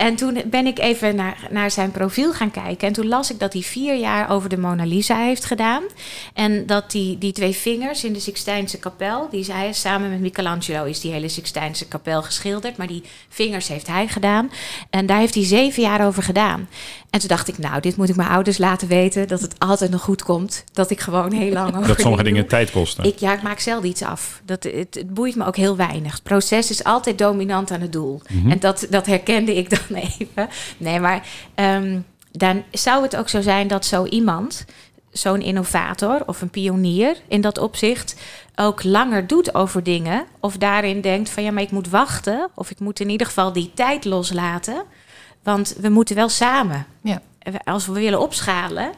en 0.00 0.16
toen 0.16 0.42
ben 0.46 0.66
ik 0.66 0.78
even 0.78 1.16
naar, 1.16 1.36
naar 1.50 1.70
zijn 1.70 1.90
profiel 1.90 2.32
gaan 2.32 2.50
kijken. 2.50 2.88
En 2.88 2.92
toen 2.92 3.08
las 3.08 3.30
ik 3.30 3.38
dat 3.38 3.52
hij 3.52 3.62
vier 3.62 3.94
jaar 3.94 4.30
over 4.30 4.48
de 4.48 4.58
Mona 4.58 4.84
Lisa 4.84 5.16
heeft 5.16 5.44
gedaan. 5.44 5.82
En 6.34 6.66
dat 6.66 6.90
die, 6.90 7.18
die 7.18 7.32
twee 7.32 7.52
vingers 7.52 8.04
in 8.04 8.12
de 8.12 8.20
Sixtijnse 8.20 8.78
kapel, 8.78 9.28
die 9.30 9.52
hij 9.52 9.72
samen 9.72 10.10
met 10.10 10.20
Michelangelo 10.20 10.84
is 10.84 11.00
die 11.00 11.12
hele 11.12 11.28
Sixtijnse 11.28 11.88
kapel 11.88 12.22
geschilderd. 12.22 12.76
Maar 12.76 12.86
die 12.86 13.02
vingers 13.28 13.68
heeft 13.68 13.86
hij 13.86 14.08
gedaan. 14.08 14.50
En 14.90 15.06
daar 15.06 15.18
heeft 15.18 15.34
hij 15.34 15.44
zeven 15.44 15.82
jaar 15.82 16.06
over 16.06 16.22
gedaan. 16.22 16.68
En 17.10 17.18
toen 17.18 17.28
dacht 17.28 17.48
ik, 17.48 17.58
nou, 17.58 17.80
dit 17.80 17.96
moet 17.96 18.08
ik 18.08 18.16
mijn 18.16 18.28
ouders 18.28 18.58
laten 18.58 18.88
weten. 18.88 19.28
Dat 19.28 19.40
het 19.40 19.54
altijd 19.58 19.90
nog 19.90 20.02
goed 20.02 20.22
komt. 20.22 20.64
Dat 20.72 20.90
ik 20.90 21.00
gewoon 21.00 21.32
heel 21.32 21.52
lang 21.52 21.74
over 21.76 21.88
Dat 21.88 22.00
sommige 22.00 22.22
dingen 22.22 22.46
tijd 22.46 22.70
kosten. 22.70 23.04
Ik, 23.04 23.18
ja, 23.18 23.32
ik 23.32 23.42
maak 23.42 23.58
zelf 23.58 23.84
iets 23.84 24.02
af. 24.02 24.40
Dat, 24.44 24.64
het, 24.64 24.94
het 24.94 25.14
boeit 25.14 25.36
me 25.36 25.46
ook 25.46 25.56
heel 25.56 25.76
weinig. 25.76 26.12
Het 26.12 26.22
proces 26.22 26.70
is 26.70 26.84
altijd 26.84 27.18
dominant 27.18 27.70
aan 27.70 27.80
het 27.80 27.92
doel. 27.92 28.20
Mhm. 28.28 28.50
En 28.50 28.58
dat, 28.60 28.86
dat 28.90 29.06
herkende 29.06 29.56
ik 29.56 29.70
dan 29.70 29.89
even. 30.18 30.48
Nee, 30.76 31.00
maar 31.00 31.26
ehm, 31.54 32.00
dan 32.32 32.62
zou 32.70 33.02
het 33.02 33.16
ook 33.16 33.28
zo 33.28 33.40
zijn 33.40 33.68
dat 33.68 33.84
zo 33.84 34.04
iemand, 34.04 34.64
zo'n 35.10 35.42
innovator 35.42 36.22
of 36.26 36.40
een 36.40 36.50
pionier 36.50 37.16
in 37.28 37.40
dat 37.40 37.58
opzicht, 37.58 38.16
ook 38.56 38.82
langer 38.82 39.26
doet 39.26 39.54
over 39.54 39.82
dingen. 39.82 40.24
Of 40.40 40.56
daarin 40.56 41.00
denkt 41.00 41.30
van 41.30 41.42
ja, 41.42 41.50
maar 41.50 41.62
ik 41.62 41.70
moet 41.70 41.88
wachten. 41.88 42.50
Of 42.54 42.70
ik 42.70 42.80
moet 42.80 43.00
in 43.00 43.08
ieder 43.08 43.26
geval 43.26 43.52
die 43.52 43.70
tijd 43.74 44.04
loslaten. 44.04 44.82
Want 45.42 45.76
we 45.80 45.88
moeten 45.88 46.16
wel 46.16 46.28
samen. 46.28 46.86
Ja. 47.02 47.22
Als 47.64 47.86
we 47.86 47.92
willen 47.92 48.20
opschalen, 48.20 48.92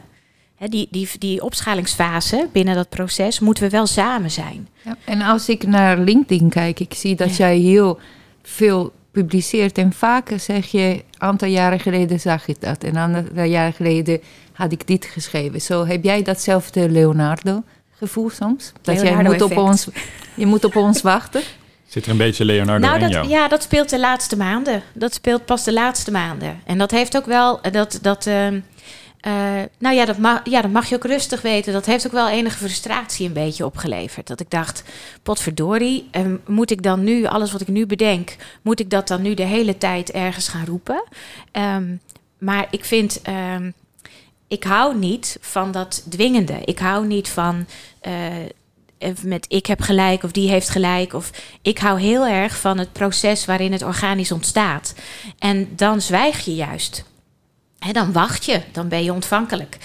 die, 0.59 0.87
die, 0.91 1.09
die 1.19 1.43
opschalingsfase 1.43 2.47
binnen 2.51 2.75
dat 2.75 2.89
proces, 2.89 3.39
moeten 3.39 3.63
we 3.63 3.69
wel 3.69 3.87
samen 3.87 4.31
zijn. 4.31 4.67
Ja, 4.81 4.97
en 5.05 5.21
als 5.21 5.49
ik 5.49 5.67
naar 5.67 5.97
LinkedIn 5.97 6.49
kijk, 6.49 6.79
ik 6.79 6.93
zie 6.93 7.15
dat 7.15 7.35
jij 7.35 7.57
heel 7.57 7.99
veel 8.43 8.93
publiceert. 9.13 9.77
En 9.77 9.93
vaker 9.93 10.39
zeg 10.39 10.65
je, 10.65 10.79
een 10.79 11.03
aantal 11.17 11.47
jaren 11.47 11.79
geleden 11.79 12.19
zag 12.19 12.47
ik 12.47 12.61
dat. 12.61 12.83
En 12.83 12.95
een 12.95 13.15
aantal 13.15 13.43
jaren 13.43 13.73
geleden 13.73 14.21
had 14.53 14.71
ik 14.71 14.87
dit 14.87 15.05
geschreven. 15.05 15.61
Zo 15.61 15.85
heb 15.85 16.03
jij 16.03 16.21
datzelfde 16.21 16.89
Leonardo 16.89 17.63
gevoel 17.91 18.29
soms? 18.29 18.71
Dat 18.81 19.01
jij 19.01 19.23
moet 19.23 19.41
op 19.41 19.57
ons, 19.57 19.87
je 20.35 20.45
moet 20.45 20.63
op 20.63 20.75
ons 20.75 21.01
wachten? 21.01 21.41
Zit 21.87 22.05
er 22.05 22.11
een 22.11 22.17
beetje 22.17 22.45
Leonardo 22.45 22.87
nou, 22.87 22.93
in 22.93 23.01
dat, 23.01 23.11
jou? 23.11 23.27
Ja, 23.27 23.47
dat 23.47 23.63
speelt 23.63 23.89
de 23.89 23.99
laatste 23.99 24.37
maanden. 24.37 24.83
Dat 24.93 25.13
speelt 25.13 25.45
pas 25.45 25.63
de 25.63 25.73
laatste 25.73 26.11
maanden. 26.11 26.59
En 26.65 26.77
dat 26.77 26.91
heeft 26.91 27.17
ook 27.17 27.25
wel... 27.25 27.59
Dat, 27.71 27.99
dat, 28.01 28.25
uh, 28.25 28.47
uh, 29.27 29.33
nou 29.79 29.95
ja 29.95 30.05
dat, 30.05 30.17
mag, 30.17 30.41
ja, 30.43 30.61
dat 30.61 30.71
mag 30.71 30.89
je 30.89 30.95
ook 30.95 31.05
rustig 31.05 31.41
weten. 31.41 31.73
Dat 31.73 31.85
heeft 31.85 32.05
ook 32.05 32.11
wel 32.11 32.29
enige 32.29 32.57
frustratie 32.57 33.27
een 33.27 33.33
beetje 33.33 33.65
opgeleverd. 33.65 34.27
Dat 34.27 34.39
ik 34.39 34.49
dacht, 34.49 34.83
potverdorie, 35.23 36.09
uh, 36.11 36.33
moet 36.47 36.71
ik 36.71 36.83
dan 36.83 37.03
nu... 37.03 37.25
Alles 37.25 37.51
wat 37.51 37.61
ik 37.61 37.67
nu 37.67 37.85
bedenk, 37.85 38.35
moet 38.61 38.79
ik 38.79 38.89
dat 38.89 39.07
dan 39.07 39.21
nu 39.21 39.33
de 39.33 39.43
hele 39.43 39.77
tijd 39.77 40.11
ergens 40.11 40.47
gaan 40.47 40.65
roepen? 40.65 41.03
Um, 41.51 42.01
maar 42.37 42.67
ik 42.69 42.85
vind... 42.85 43.21
Um, 43.55 43.73
ik 44.47 44.63
hou 44.63 44.97
niet 44.97 45.37
van 45.41 45.71
dat 45.71 46.05
dwingende. 46.09 46.57
Ik 46.65 46.79
hou 46.79 47.07
niet 47.07 47.29
van 47.29 47.65
met 49.23 49.45
ik 49.47 49.65
heb 49.65 49.81
gelijk 49.81 50.23
of 50.23 50.31
die 50.31 50.49
heeft 50.49 50.69
gelijk. 50.69 51.13
Of 51.13 51.31
ik 51.61 51.77
hou 51.77 51.99
heel 51.99 52.27
erg 52.27 52.57
van 52.57 52.77
het 52.77 52.91
proces 52.91 53.45
waarin 53.45 53.71
het 53.71 53.81
organisch 53.83 54.31
ontstaat. 54.31 54.93
En 55.39 55.69
dan 55.75 56.01
zwijg 56.01 56.45
je 56.45 56.55
juist. 56.55 57.03
En 57.83 57.93
dan 57.93 58.11
wacht 58.11 58.45
je, 58.45 58.61
dan 58.71 58.87
ben 58.87 59.03
je 59.03 59.13
ontvankelijk. 59.13 59.77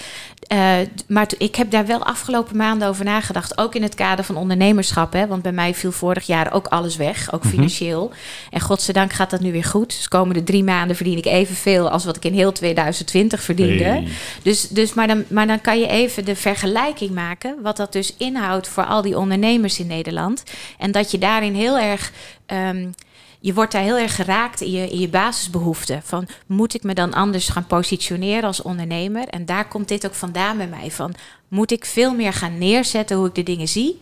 Uh, 0.53 0.75
maar 1.07 1.27
ik 1.37 1.55
heb 1.55 1.71
daar 1.71 1.85
wel 1.85 2.05
afgelopen 2.05 2.57
maanden 2.57 2.87
over 2.87 3.05
nagedacht. 3.05 3.57
Ook 3.57 3.75
in 3.75 3.83
het 3.83 3.95
kader 3.95 4.25
van 4.25 4.35
ondernemerschap. 4.35 5.13
Hè, 5.13 5.27
want 5.27 5.41
bij 5.41 5.51
mij 5.51 5.73
viel 5.73 5.91
vorig 5.91 6.25
jaar 6.25 6.53
ook 6.53 6.67
alles 6.67 6.95
weg. 6.95 7.33
Ook 7.33 7.45
financieel. 7.45 8.03
Mm 8.03 8.11
-hmm. 8.11 8.49
En 8.49 8.61
godzijdank 8.61 9.13
gaat 9.13 9.29
dat 9.29 9.39
nu 9.39 9.51
weer 9.51 9.63
goed. 9.63 9.87
Dus 9.87 10.07
komende 10.07 10.43
drie 10.43 10.63
maanden 10.63 10.95
verdien 10.95 11.17
ik 11.17 11.25
evenveel 11.25 11.89
als 11.89 12.05
wat 12.05 12.15
ik 12.15 12.25
in 12.25 12.33
heel 12.33 12.51
2020 12.51 13.41
verdiende. 13.41 13.83
Hey. 13.83 14.07
Dus, 14.41 14.67
dus, 14.67 14.93
maar, 14.93 15.07
dan, 15.07 15.23
maar 15.27 15.47
dan 15.47 15.61
kan 15.61 15.79
je 15.79 15.87
even 15.87 16.25
de 16.25 16.35
vergelijking 16.35 17.11
maken. 17.11 17.55
Wat 17.61 17.77
dat 17.77 17.93
dus 17.93 18.15
inhoudt 18.17 18.67
voor 18.67 18.85
al 18.85 19.01
die 19.01 19.17
ondernemers 19.17 19.79
in 19.79 19.87
Nederland. 19.87 20.43
En 20.77 20.91
dat 20.91 21.11
je 21.11 21.17
daarin 21.17 21.53
heel 21.53 21.77
erg. 21.79 22.11
Um, 22.47 22.93
je 23.39 23.53
wordt 23.53 23.71
daar 23.71 23.81
heel 23.81 23.97
erg 23.97 24.15
geraakt 24.15 24.61
in 24.61 24.71
je, 24.71 24.89
in 24.89 24.99
je 24.99 25.09
basisbehoeften. 25.09 26.01
Van 26.03 26.27
moet 26.45 26.73
ik 26.73 26.83
me 26.83 26.93
dan 26.93 27.13
anders 27.13 27.49
gaan 27.49 27.65
positioneren 27.67 28.43
als 28.43 28.61
ondernemer? 28.61 29.27
En 29.27 29.45
daar 29.45 29.67
komt 29.67 29.87
dit 29.87 30.05
ook 30.05 30.13
vandaan 30.13 30.57
bij 30.57 30.67
mij. 30.67 30.91
Van 30.91 31.13
moet 31.47 31.71
ik 31.71 31.85
veel 31.85 32.13
meer 32.15 32.33
gaan 32.33 32.57
neerzetten 32.57 33.17
hoe 33.17 33.27
ik 33.27 33.35
de 33.35 33.43
dingen 33.43 33.67
zie? 33.67 33.97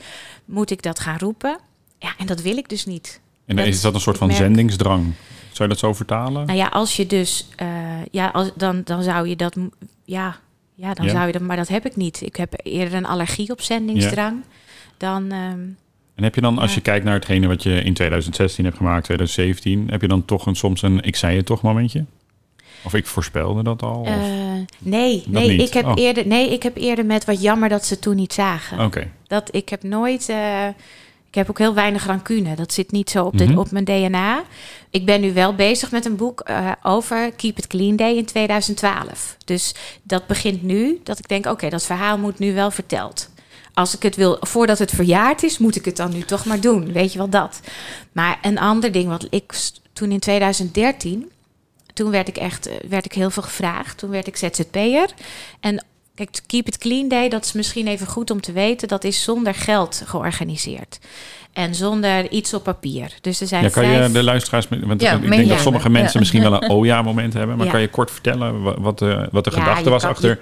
Moet 0.45 0.69
ik 0.71 0.81
dat 0.81 0.99
gaan 0.99 1.17
roepen? 1.17 1.57
Ja, 1.99 2.09
en 2.17 2.25
dat 2.25 2.41
wil 2.41 2.57
ik 2.57 2.69
dus 2.69 2.85
niet. 2.85 3.19
En 3.45 3.55
dan 3.55 3.65
Dat- 3.65 3.73
is 3.73 3.81
dat 3.81 3.93
een 3.93 3.99
soort 4.01 4.17
van 4.17 4.27
merk- 4.27 4.39
zendingsdrang? 4.39 5.13
Zou 5.51 5.69
je 5.69 5.75
dat 5.75 5.83
zo 5.83 5.93
vertalen? 5.93 6.45
Nou 6.45 6.57
ja, 6.57 6.67
als 6.67 6.95
je 6.95 7.07
dus, 7.07 7.47
eh, 7.55 7.67
ja, 8.11 8.27
als, 8.27 8.51
dan, 8.55 8.81
dan 8.83 9.03
zou 9.03 9.27
je 9.27 9.35
dat, 9.35 9.55
ja, 10.05 10.39
ja, 10.75 10.93
dan 10.93 11.05
Ja. 11.05 11.11
zou 11.11 11.25
je 11.25 11.31
dat, 11.31 11.41
maar 11.41 11.55
dat 11.57 11.67
heb 11.67 11.85
ik 11.85 11.95
niet. 11.95 12.21
Ik 12.21 12.35
heb 12.35 12.53
eerder 12.63 12.93
een 12.93 13.05
allergie 13.05 13.51
op 13.51 13.61
zendingsdrang 13.61 14.43
dan. 14.97 15.31
ehm, 15.31 15.59
En 16.17 16.23
heb 16.23 16.35
je 16.35 16.41
dan, 16.41 16.57
als 16.57 16.73
je 16.73 16.81
kijkt 16.81 17.05
naar 17.05 17.13
hetgene 17.13 17.47
wat 17.47 17.63
je 17.63 17.81
in 17.81 17.93
2016 17.93 18.65
hebt 18.65 18.77
gemaakt, 18.77 19.03
2017, 19.03 19.87
heb 19.89 20.01
je 20.01 20.07
dan 20.07 20.25
toch 20.25 20.45
een, 20.45 20.55
soms 20.55 20.81
een 20.81 21.01
ik 21.03 21.15
zei 21.15 21.37
het 21.37 21.45
toch 21.45 21.61
momentje? 21.61 22.05
Of 22.83 22.93
ik 22.93 23.05
voorspelde 23.07 23.63
dat 23.63 23.81
al? 23.83 24.05
Eh, 24.05 24.13
nee, 24.79 25.17
Dat 25.27 25.43
nee, 25.43 25.49
niet? 25.49 25.67
ik 25.67 25.73
heb 25.73 25.85
Oh. 25.85 25.91
eerder, 25.95 26.27
nee, 26.27 26.49
ik 26.53 26.63
heb 26.63 26.77
eerder 26.77 27.05
met 27.05 27.25
wat 27.25 27.41
jammer 27.41 27.69
dat 27.69 27.85
ze 27.85 27.99
toen 27.99 28.15
niet 28.15 28.33
zagen. 28.33 28.79
Oké, 28.85 29.11
Dat 29.27 29.55
ik 29.55 29.69
heb 29.69 29.83
nooit. 29.83 30.29
eh, 30.29 30.67
ik 31.29 31.35
heb 31.35 31.49
ook 31.49 31.57
heel 31.57 31.73
weinig 31.73 32.05
rancune. 32.05 32.55
Dat 32.55 32.73
zit 32.73 32.91
niet 32.91 33.09
zo 33.09 33.25
op, 33.25 33.37
de, 33.37 33.45
Mhm. 33.45 33.57
op 33.57 33.71
mijn 33.71 33.85
DNA. 33.85 34.43
Ik 34.89 35.05
ben 35.05 35.21
nu 35.21 35.33
wel 35.33 35.55
bezig 35.55 35.91
met 35.91 36.05
een 36.05 36.15
boek 36.15 36.39
eh, 36.39 36.71
over 36.83 37.31
Keep 37.31 37.57
It 37.57 37.67
Clean 37.67 37.95
Day 37.95 38.13
in 38.15 38.25
2012. 38.25 39.37
Dus 39.45 39.75
dat 40.03 40.27
begint 40.27 40.61
nu. 40.63 40.99
Dat 41.03 41.19
ik 41.19 41.27
denk, 41.27 41.45
oké, 41.45 41.69
dat 41.69 41.83
verhaal 41.85 42.17
moet 42.17 42.39
nu 42.39 42.53
wel 42.53 42.71
verteld. 42.71 43.29
Als 43.77 43.95
ik 43.95 44.03
het 44.03 44.15
wil, 44.15 44.37
voordat 44.39 44.79
het 44.79 44.91
verjaard 44.91 45.43
is, 45.43 45.57
moet 45.57 45.75
ik 45.75 45.85
het 45.85 45.97
dan 45.97 46.11
nu 46.13 46.21
toch 46.21 46.45
maar 46.45 46.59
doen. 46.59 46.91
Weet 46.91 47.11
je 47.11 47.17
wel 47.17 47.29
dat? 47.29 47.59
Maar 48.11 48.37
een 48.41 48.57
ander 48.59 48.91
ding 48.91 49.07
wat 49.07 49.27
ik 49.29 49.53
toen 49.93 50.11
in 50.11 50.19
2013, 50.19 51.31
toen 51.93 52.11
werd 52.11 52.27
ik 52.27 52.37
echt, 52.37 52.67
eh, 52.67 52.75
werd 52.89 53.05
ik 53.05 53.13
heel 53.13 53.29
veel 53.29 53.43
gevraagd. 53.43 53.97
Toen 53.97 54.09
werd 54.09 54.27
ik 54.27 54.35
ZZP'er. 54.37 55.09
En 55.59 55.85
Kijk, 56.15 56.39
Keep 56.47 56.67
It 56.67 56.77
Clean 56.77 57.07
Day, 57.07 57.29
dat 57.29 57.45
is 57.45 57.51
misschien 57.53 57.87
even 57.87 58.07
goed 58.07 58.31
om 58.31 58.41
te 58.41 58.51
weten. 58.51 58.87
Dat 58.87 59.03
is 59.03 59.23
zonder 59.23 59.53
geld 59.53 60.01
georganiseerd. 60.05 60.99
En 61.53 61.75
zonder 61.75 62.31
iets 62.31 62.53
op 62.53 62.63
papier. 62.63 63.13
Dus 63.21 63.41
er 63.41 63.47
zijn 63.47 63.63
ja, 63.63 63.69
kan 63.69 63.83
vijf... 63.83 64.05
je 64.07 64.11
de 64.11 64.23
luisteraars, 64.23 64.67
met- 64.67 64.85
want 64.85 65.01
Ja, 65.01 65.13
ik 65.13 65.29
denk 65.29 65.49
dat 65.49 65.59
sommige 65.59 65.89
mensen 65.89 66.13
Ja. 66.13 66.19
misschien 66.19 66.41
wel 66.41 66.53
een 66.63 66.69
oh 66.75 66.85
ja 66.85 67.01
moment 67.01 67.33
hebben, 67.33 67.57
maar 67.57 67.65
Ja. 67.65 67.71
kan 67.71 67.81
je 67.81 67.89
kort 67.89 68.11
vertellen 68.11 68.61
wa- 68.63 68.79
wat 68.79 68.99
de, 68.99 69.27
wat 69.31 69.43
de 69.43 69.51
Ja, 69.55 69.59
gedachte 69.59 69.89
was 69.89 70.01
kan- 70.01 70.11
achter 70.11 70.39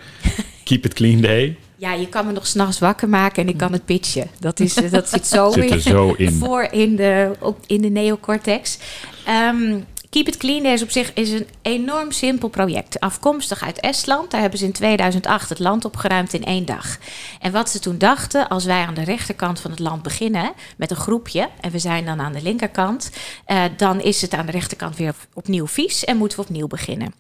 Keep 0.64 0.86
It 0.86 0.94
Clean 0.94 1.22
Day? 1.22 1.58
Ja, 1.78 1.94
je 1.94 2.10
kan 2.10 2.26
me 2.26 2.32
nog 2.32 2.48
s'nachts 2.48 2.80
wakker 2.80 3.10
maken 3.10 3.44
en 3.44 3.50
ik 3.50 3.58
kan 3.58 3.72
het 3.72 3.86
pitchen. 3.86 4.28
Dat, 4.40 4.60
is, 4.60 4.76
eh, 4.76 4.92
dat 4.92 5.10
zit 5.10 5.28
zo, 5.28 5.52
Zit 5.52 5.64
er 5.70 5.76
in- 5.76 5.82
zo 5.82 6.14
in. 6.18 6.32
voor 6.44 6.68
in 6.72 6.96
de, 6.96 7.32
op, 7.40 7.58
in 7.68 7.82
de 7.82 7.90
neocortex. 7.90 8.78
Ehm, 9.26 9.78
Keep 10.16 10.28
It 10.28 10.38
Clean 10.38 10.64
Day 10.64 10.74
is 10.74 10.82
op 10.82 10.90
zich 10.90 11.14
is 11.14 11.32
een 11.32 11.48
enorm 11.62 12.12
simpel 12.12 12.48
project. 12.48 13.00
Afkomstig 13.00 13.64
uit 13.64 13.80
Estland. 13.80 14.32
Daar 14.32 14.42
hebben 14.42 14.60
ze 14.60 14.66
in 14.66 14.72
2008 14.72 15.50
het 15.50 15.60
land 15.60 15.86
opgeruimd 15.86 16.34
in 16.34 16.44
één 16.44 16.66
dag. 16.66 16.98
En 17.40 17.52
wat 17.52 17.70
ze 17.70 17.80
toen 17.80 17.98
dachten, 17.98 18.48
als 18.48 18.66
wij 18.66 18.86
aan 18.86 18.94
de 18.94 19.04
rechterkant 19.04 19.60
van 19.60 19.72
het 19.72 19.80
land 19.80 20.04
beginnen 20.04 20.54
met 20.78 20.92
een 20.92 20.98
groepje, 20.98 21.50
en 21.62 21.72
we 21.72 21.80
zijn 21.80 22.06
dan 22.06 22.22
aan 22.22 22.34
de 22.34 22.42
linkerkant, 22.42 23.12
eh, 23.46 23.64
dan 23.78 24.02
is 24.02 24.22
het 24.22 24.34
aan 24.34 24.46
de 24.46 24.52
rechterkant 24.52 24.96
weer 24.96 25.16
opnieuw 25.34 25.68
vies 25.68 26.04
en 26.04 26.18
moeten 26.18 26.40
we 26.40 26.46
opnieuw 26.46 26.68
beginnen. 26.68 27.14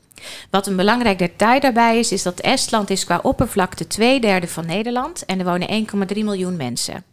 Wat 0.49 0.67
een 0.67 0.75
belangrijk 0.75 1.19
detail 1.19 1.59
daarbij 1.59 1.99
is, 1.99 2.11
is 2.11 2.23
dat 2.23 2.39
Estland 2.39 2.89
is 2.89 3.05
qua 3.05 3.19
oppervlakte 3.23 3.87
twee 3.87 4.19
derde 4.19 4.47
van 4.47 4.65
Nederland 4.65 5.25
en 5.25 5.39
er 5.39 5.45
wonen 5.45 5.87
1,3 6.13 6.23
miljoen 6.23 6.57
mensen. 6.57 7.03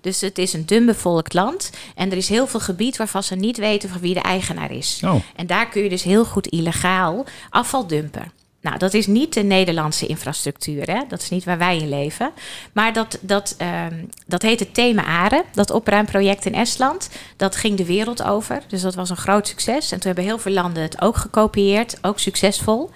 Dus 0.00 0.20
het 0.20 0.38
is 0.38 0.52
een 0.52 0.66
dunbevolkt 0.66 1.34
land 1.34 1.70
en 1.94 2.10
er 2.10 2.16
is 2.16 2.28
heel 2.28 2.46
veel 2.46 2.60
gebied 2.60 2.96
waarvan 2.96 3.22
ze 3.22 3.34
niet 3.34 3.56
weten 3.56 3.88
van 3.88 4.00
wie 4.00 4.14
de 4.14 4.20
eigenaar 4.20 4.70
is. 4.70 5.00
Oh, 5.04 5.14
En 5.36 5.46
daar 5.46 5.68
kun 5.68 5.82
je 5.82 5.88
dus 5.88 6.02
heel 6.02 6.24
goed 6.24 6.46
illegaal 6.46 7.24
afval 7.50 7.86
dumpen. 7.86 8.32
Nou, 8.66 8.78
dat 8.78 8.94
is 8.94 9.06
niet 9.06 9.34
de 9.34 9.42
Nederlandse 9.42 10.06
infrastructuur, 10.06 10.90
hè? 10.90 11.00
dat 11.08 11.22
is 11.22 11.28
niet 11.28 11.44
waar 11.44 11.58
wij 11.58 11.76
in 11.78 11.88
leven. 11.88 12.30
Maar 12.72 12.92
dat, 12.92 13.18
dat, 13.20 13.54
ehm, 13.58 14.04
dat 14.26 14.42
heet 14.42 14.60
het 14.60 14.74
Thema 14.74 15.04
Are, 15.04 15.44
dat 15.52 15.70
opruimproject 15.70 16.46
in 16.46 16.54
Estland. 16.54 17.10
Dat 17.36 17.56
ging 17.56 17.76
de 17.76 17.84
wereld 17.84 18.22
over, 18.22 18.62
dus 18.68 18.80
dat 18.80 18.94
was 18.94 19.10
een 19.10 19.16
groot 19.16 19.48
succes. 19.48 19.92
En 19.92 19.98
toen 19.98 20.06
hebben 20.06 20.24
heel 20.24 20.38
veel 20.38 20.52
landen 20.52 20.82
het 20.82 21.00
ook 21.00 21.16
gekopieerd, 21.16 21.98
ook 22.02 22.18
succesvol. 22.18 22.90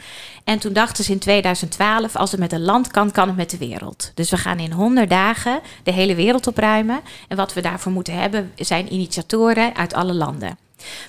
En 0.45 0.59
toen 0.59 0.73
dachten 0.73 1.05
ze 1.05 1.13
in 1.13 1.19
2012, 1.19 2.17
als 2.17 2.31
het 2.31 2.41
met 2.41 2.53
een 2.53 2.65
land 2.65 2.91
kan, 2.91 3.11
kan 3.11 3.27
het 3.27 3.37
met 3.37 3.51
de 3.51 3.59
wereld. 3.59 4.13
Dus 4.15 4.31
we 4.31 4.37
gaan 4.37 4.59
in 4.59 4.73
100 4.73 5.11
dagen 5.11 5.61
de 5.83 5.93
hele 5.93 6.15
wereld 6.15 6.47
opruimen. 6.47 7.01
En 7.29 7.37
wat 7.37 7.53
we 7.53 7.61
daarvoor 7.61 7.93
moeten 7.93 8.15
hebben, 8.15 8.53
zijn 8.57 8.93
initiatoren 8.93 9.77
uit 9.77 9.95
alle 9.95 10.15
landen. 10.15 10.57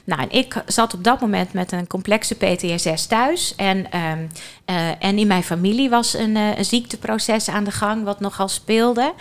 Nou, 0.04 0.22
en 0.22 0.32
ik 0.32 0.64
zat 0.66 0.94
op 0.94 1.04
dat 1.04 1.22
moment 1.22 1.54
met 1.54 1.72
een 1.72 1.88
complexe 1.88 2.36
PTSS 2.36 3.06
thuis. 3.06 3.54
En, 3.56 3.92
ehm, 3.92 4.26
eh, 4.66 4.90
en 5.00 5.18
in 5.18 5.28
mijn 5.28 5.44
familie 5.44 5.90
was 5.90 6.14
een, 6.14 6.36
eh, 6.36 6.58
een 6.58 6.66
ziekteproces 6.66 7.50
aan 7.50 7.64
de 7.64 7.72
gang, 7.72 8.04
wat 8.04 8.20
nogal 8.20 8.48
speelde. 8.48 9.14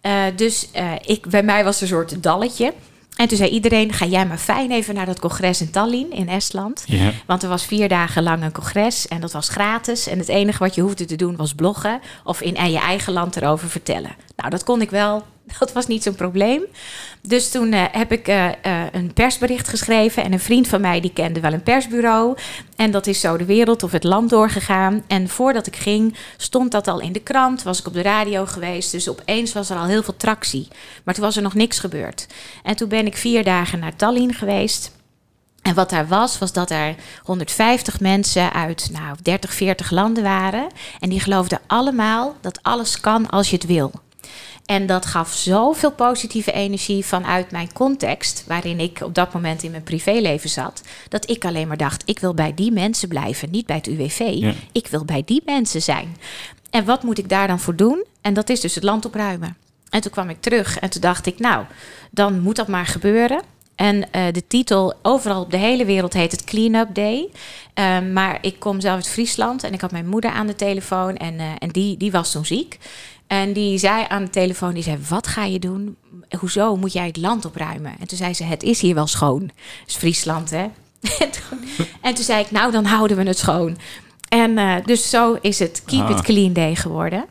Eh, 0.00 0.22
dus 0.36 0.68
ik, 1.00 1.26
bij 1.30 1.42
mij 1.42 1.64
was 1.64 1.76
er 1.76 1.82
een 1.82 1.88
soort 1.88 2.22
dalletje. 2.22 2.72
En 3.16 3.28
toen 3.28 3.36
zei 3.36 3.50
iedereen, 3.50 3.92
ga 3.92 4.06
jij 4.06 4.26
maar 4.26 4.38
fijn 4.38 4.70
even 4.70 4.94
naar 4.94 5.06
dat 5.06 5.20
congres 5.20 5.60
in 5.60 5.70
Tallinn 5.70 6.12
in 6.12 6.28
Estland. 6.28 6.84
Want 7.26 7.42
er 7.42 7.48
was 7.48 7.64
vier 7.64 7.88
dagen 7.88 8.22
lang 8.22 8.42
een 8.42 8.52
congres 8.52 9.08
en 9.08 9.20
dat 9.20 9.32
was 9.32 9.48
gratis. 9.48 10.06
En 10.06 10.18
het 10.18 10.28
enige 10.28 10.58
wat 10.58 10.74
je 10.74 10.80
hoefde 10.80 11.04
te 11.04 11.16
doen 11.16 11.36
was 11.36 11.54
bloggen 11.54 12.00
of 12.24 12.40
in 12.40 12.70
je 12.70 12.78
eigen 12.78 13.12
land 13.12 13.36
erover 13.36 13.68
vertellen. 13.68 14.16
Nou, 14.36 14.50
dat 14.50 14.64
kon 14.64 14.80
ik 14.80 14.90
wel. 14.90 15.24
Dat 15.58 15.72
was 15.72 15.86
niet 15.86 16.02
zo'n 16.02 16.14
probleem. 16.14 16.62
Dus 17.20 17.50
toen 17.50 17.72
uh, 17.72 17.84
heb 17.90 18.12
ik 18.12 18.28
uh, 18.28 18.44
uh, 18.44 18.82
een 18.92 19.12
persbericht 19.12 19.68
geschreven. 19.68 20.24
En 20.24 20.32
een 20.32 20.40
vriend 20.40 20.68
van 20.68 20.80
mij 20.80 21.00
die 21.00 21.12
kende 21.12 21.40
wel 21.40 21.52
een 21.52 21.62
persbureau. 21.62 22.36
En 22.76 22.90
dat 22.90 23.06
is 23.06 23.20
zo 23.20 23.36
de 23.36 23.44
wereld 23.44 23.82
of 23.82 23.92
het 23.92 24.04
land 24.04 24.30
doorgegaan. 24.30 25.04
En 25.06 25.28
voordat 25.28 25.66
ik 25.66 25.76
ging, 25.76 26.16
stond 26.36 26.72
dat 26.72 26.88
al 26.88 27.00
in 27.00 27.12
de 27.12 27.20
krant. 27.20 27.62
Was 27.62 27.78
ik 27.78 27.86
op 27.86 27.92
de 27.92 28.02
radio 28.02 28.46
geweest. 28.46 28.90
Dus 28.90 29.08
opeens 29.08 29.52
was 29.52 29.70
er 29.70 29.76
al 29.76 29.86
heel 29.86 30.02
veel 30.02 30.16
tractie. 30.16 30.68
Maar 31.04 31.14
toen 31.14 31.24
was 31.24 31.36
er 31.36 31.42
nog 31.42 31.54
niks 31.54 31.78
gebeurd. 31.78 32.26
En 32.62 32.76
toen 32.76 32.88
ben 32.88 33.06
ik 33.06 33.16
vier 33.16 33.44
dagen 33.44 33.78
naar 33.78 33.96
Tallinn 33.96 34.34
geweest. 34.34 34.94
En 35.62 35.74
wat 35.74 35.90
daar 35.90 36.08
was, 36.08 36.38
was 36.38 36.52
dat 36.52 36.70
er 36.70 36.94
150 37.22 38.00
mensen 38.00 38.52
uit 38.52 38.88
nou, 38.92 39.16
30, 39.22 39.54
40 39.54 39.90
landen 39.90 40.22
waren. 40.22 40.66
En 41.00 41.08
die 41.08 41.20
geloofden 41.20 41.60
allemaal 41.66 42.36
dat 42.40 42.58
alles 42.62 43.00
kan 43.00 43.30
als 43.30 43.50
je 43.50 43.56
het 43.56 43.66
wil. 43.66 43.92
En 44.66 44.86
dat 44.86 45.06
gaf 45.06 45.32
zoveel 45.32 45.92
positieve 45.92 46.52
energie 46.52 47.04
vanuit 47.04 47.50
mijn 47.50 47.72
context, 47.72 48.44
waarin 48.46 48.80
ik 48.80 49.00
op 49.00 49.14
dat 49.14 49.32
moment 49.32 49.62
in 49.62 49.70
mijn 49.70 49.82
privéleven 49.82 50.50
zat, 50.50 50.82
dat 51.08 51.30
ik 51.30 51.44
alleen 51.44 51.68
maar 51.68 51.76
dacht: 51.76 52.02
ik 52.04 52.18
wil 52.18 52.34
bij 52.34 52.54
die 52.54 52.72
mensen 52.72 53.08
blijven, 53.08 53.50
niet 53.50 53.66
bij 53.66 53.76
het 53.76 53.86
UWV. 53.86 54.18
Ja. 54.34 54.52
Ik 54.72 54.86
wil 54.86 55.04
bij 55.04 55.22
die 55.24 55.42
mensen 55.44 55.82
zijn. 55.82 56.16
En 56.70 56.84
wat 56.84 57.02
moet 57.02 57.18
ik 57.18 57.28
daar 57.28 57.46
dan 57.46 57.60
voor 57.60 57.76
doen? 57.76 58.04
En 58.20 58.34
dat 58.34 58.48
is 58.48 58.60
dus 58.60 58.74
het 58.74 58.84
land 58.84 59.04
opruimen. 59.04 59.56
En 59.90 60.00
toen 60.00 60.12
kwam 60.12 60.28
ik 60.28 60.40
terug 60.40 60.78
en 60.78 60.90
toen 60.90 61.00
dacht 61.00 61.26
ik: 61.26 61.38
nou, 61.38 61.64
dan 62.10 62.40
moet 62.40 62.56
dat 62.56 62.68
maar 62.68 62.86
gebeuren. 62.86 63.42
En 63.76 63.96
uh, 63.96 64.24
de 64.32 64.46
titel, 64.46 64.94
overal 65.02 65.42
op 65.42 65.50
de 65.50 65.56
hele 65.56 65.84
wereld 65.84 66.12
heet 66.12 66.32
het 66.32 66.44
Clean 66.44 66.74
Up 66.74 66.94
Day. 66.94 67.28
Uh, 67.74 67.98
maar 68.12 68.38
ik 68.40 68.58
kom 68.58 68.80
zelf 68.80 68.94
uit 68.94 69.08
Friesland 69.08 69.62
en 69.64 69.72
ik 69.72 69.80
had 69.80 69.90
mijn 69.90 70.08
moeder 70.08 70.30
aan 70.30 70.46
de 70.46 70.54
telefoon 70.54 71.16
en, 71.16 71.34
uh, 71.34 71.50
en 71.58 71.68
die, 71.68 71.96
die 71.96 72.10
was 72.10 72.32
toen 72.32 72.46
ziek. 72.46 72.78
En 73.26 73.52
die 73.52 73.78
zei 73.78 74.04
aan 74.08 74.24
de 74.24 74.30
telefoon, 74.30 74.74
die 74.74 74.82
zei, 74.82 74.98
wat 75.08 75.26
ga 75.26 75.44
je 75.44 75.58
doen? 75.58 75.96
Hoezo 76.38 76.76
moet 76.76 76.92
jij 76.92 77.06
het 77.06 77.16
land 77.16 77.44
opruimen? 77.44 77.92
En 78.00 78.08
toen 78.08 78.18
zei 78.18 78.34
ze, 78.34 78.44
het 78.44 78.62
is 78.62 78.80
hier 78.80 78.94
wel 78.94 79.06
schoon. 79.06 79.40
Dat 79.40 79.86
is 79.86 79.96
Friesland, 79.96 80.50
hè? 80.50 80.62
en, 81.18 81.30
toen, 81.30 81.58
en 82.00 82.14
toen 82.14 82.24
zei 82.24 82.40
ik, 82.40 82.50
nou, 82.50 82.72
dan 82.72 82.84
houden 82.84 83.16
we 83.16 83.22
het 83.22 83.38
schoon. 83.38 83.76
En 84.28 84.50
uh, 84.50 84.74
dus 84.84 85.10
zo 85.10 85.38
is 85.40 85.58
het 85.58 85.82
Keep 85.86 86.02
Ah. 86.02 86.10
It 86.10 86.22
Clean 86.22 86.52
Day 86.52 86.74
geworden. 86.74 87.24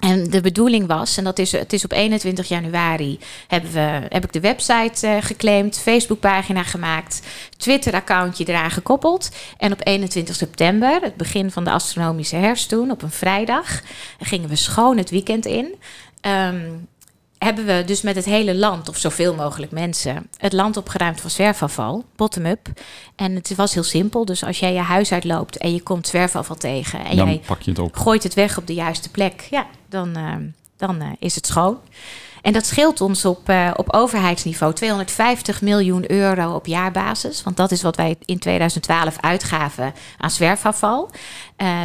En 0.00 0.30
de 0.30 0.40
bedoeling 0.40 0.86
was, 0.86 1.16
en 1.16 1.24
dat 1.24 1.38
is, 1.38 1.52
het 1.52 1.72
is 1.72 1.84
op 1.84 1.92
21 1.92 2.48
januari, 2.48 3.18
hebben 3.46 3.72
we, 3.72 4.06
heb 4.08 4.24
ik 4.24 4.32
de 4.32 4.40
website 4.40 5.06
uh, 5.06 5.16
geclaimd, 5.20 5.78
Facebookpagina 5.78 6.62
gemaakt, 6.62 7.20
Twitter-accountje 7.56 8.44
eraan 8.44 8.70
gekoppeld. 8.70 9.30
En 9.56 9.72
op 9.72 9.80
21 9.82 10.34
september, 10.34 11.00
het 11.02 11.16
begin 11.16 11.50
van 11.50 11.64
de 11.64 11.70
astronomische 11.70 12.36
herfst 12.36 12.68
toen, 12.68 12.90
op 12.90 13.02
een 13.02 13.10
vrijdag, 13.10 13.82
gingen 14.18 14.48
we 14.48 14.56
schoon 14.56 14.96
het 14.96 15.10
weekend 15.10 15.46
in. 15.46 15.74
Um, 16.20 16.88
hebben 17.44 17.64
we 17.64 17.82
dus 17.86 18.02
met 18.02 18.16
het 18.16 18.24
hele 18.24 18.54
land, 18.54 18.88
of 18.88 18.96
zoveel 18.96 19.34
mogelijk 19.34 19.72
mensen, 19.72 20.28
het 20.38 20.52
land 20.52 20.76
opgeruimd 20.76 21.20
van 21.20 21.30
zwerfafval, 21.30 22.04
bottom-up. 22.16 22.68
En 23.16 23.34
het 23.34 23.54
was 23.54 23.74
heel 23.74 23.82
simpel. 23.82 24.24
Dus 24.24 24.44
als 24.44 24.58
jij 24.58 24.72
je 24.72 24.78
huis 24.78 25.12
uitloopt 25.12 25.56
en 25.56 25.72
je 25.72 25.82
komt 25.82 26.06
zwerfafval 26.06 26.56
tegen 26.56 27.04
en 27.04 27.16
Dan 27.16 27.26
jij 27.28 27.42
pak 27.46 27.62
je 27.62 27.70
het 27.70 27.80
op. 27.80 27.96
gooit 27.96 28.22
het 28.22 28.34
weg 28.34 28.58
op 28.58 28.66
de 28.66 28.74
juiste 28.74 29.10
plek, 29.10 29.46
ja, 29.50 29.66
dan, 29.94 30.18
uh, 30.18 30.34
dan 30.76 31.02
uh, 31.02 31.08
is 31.18 31.34
het 31.34 31.46
schoon. 31.46 31.78
En 32.42 32.52
dat 32.52 32.66
scheelt 32.66 33.00
ons 33.00 33.24
op, 33.24 33.48
uh, 33.48 33.70
op 33.76 33.92
overheidsniveau 33.92 34.72
250 34.72 35.62
miljoen 35.62 36.10
euro 36.10 36.54
op 36.54 36.66
jaarbasis. 36.66 37.42
Want 37.42 37.56
dat 37.56 37.70
is 37.70 37.82
wat 37.82 37.96
wij 37.96 38.16
in 38.24 38.38
2012 38.38 39.16
uitgaven 39.20 39.94
aan 40.18 40.30
zwerfafval. 40.30 41.10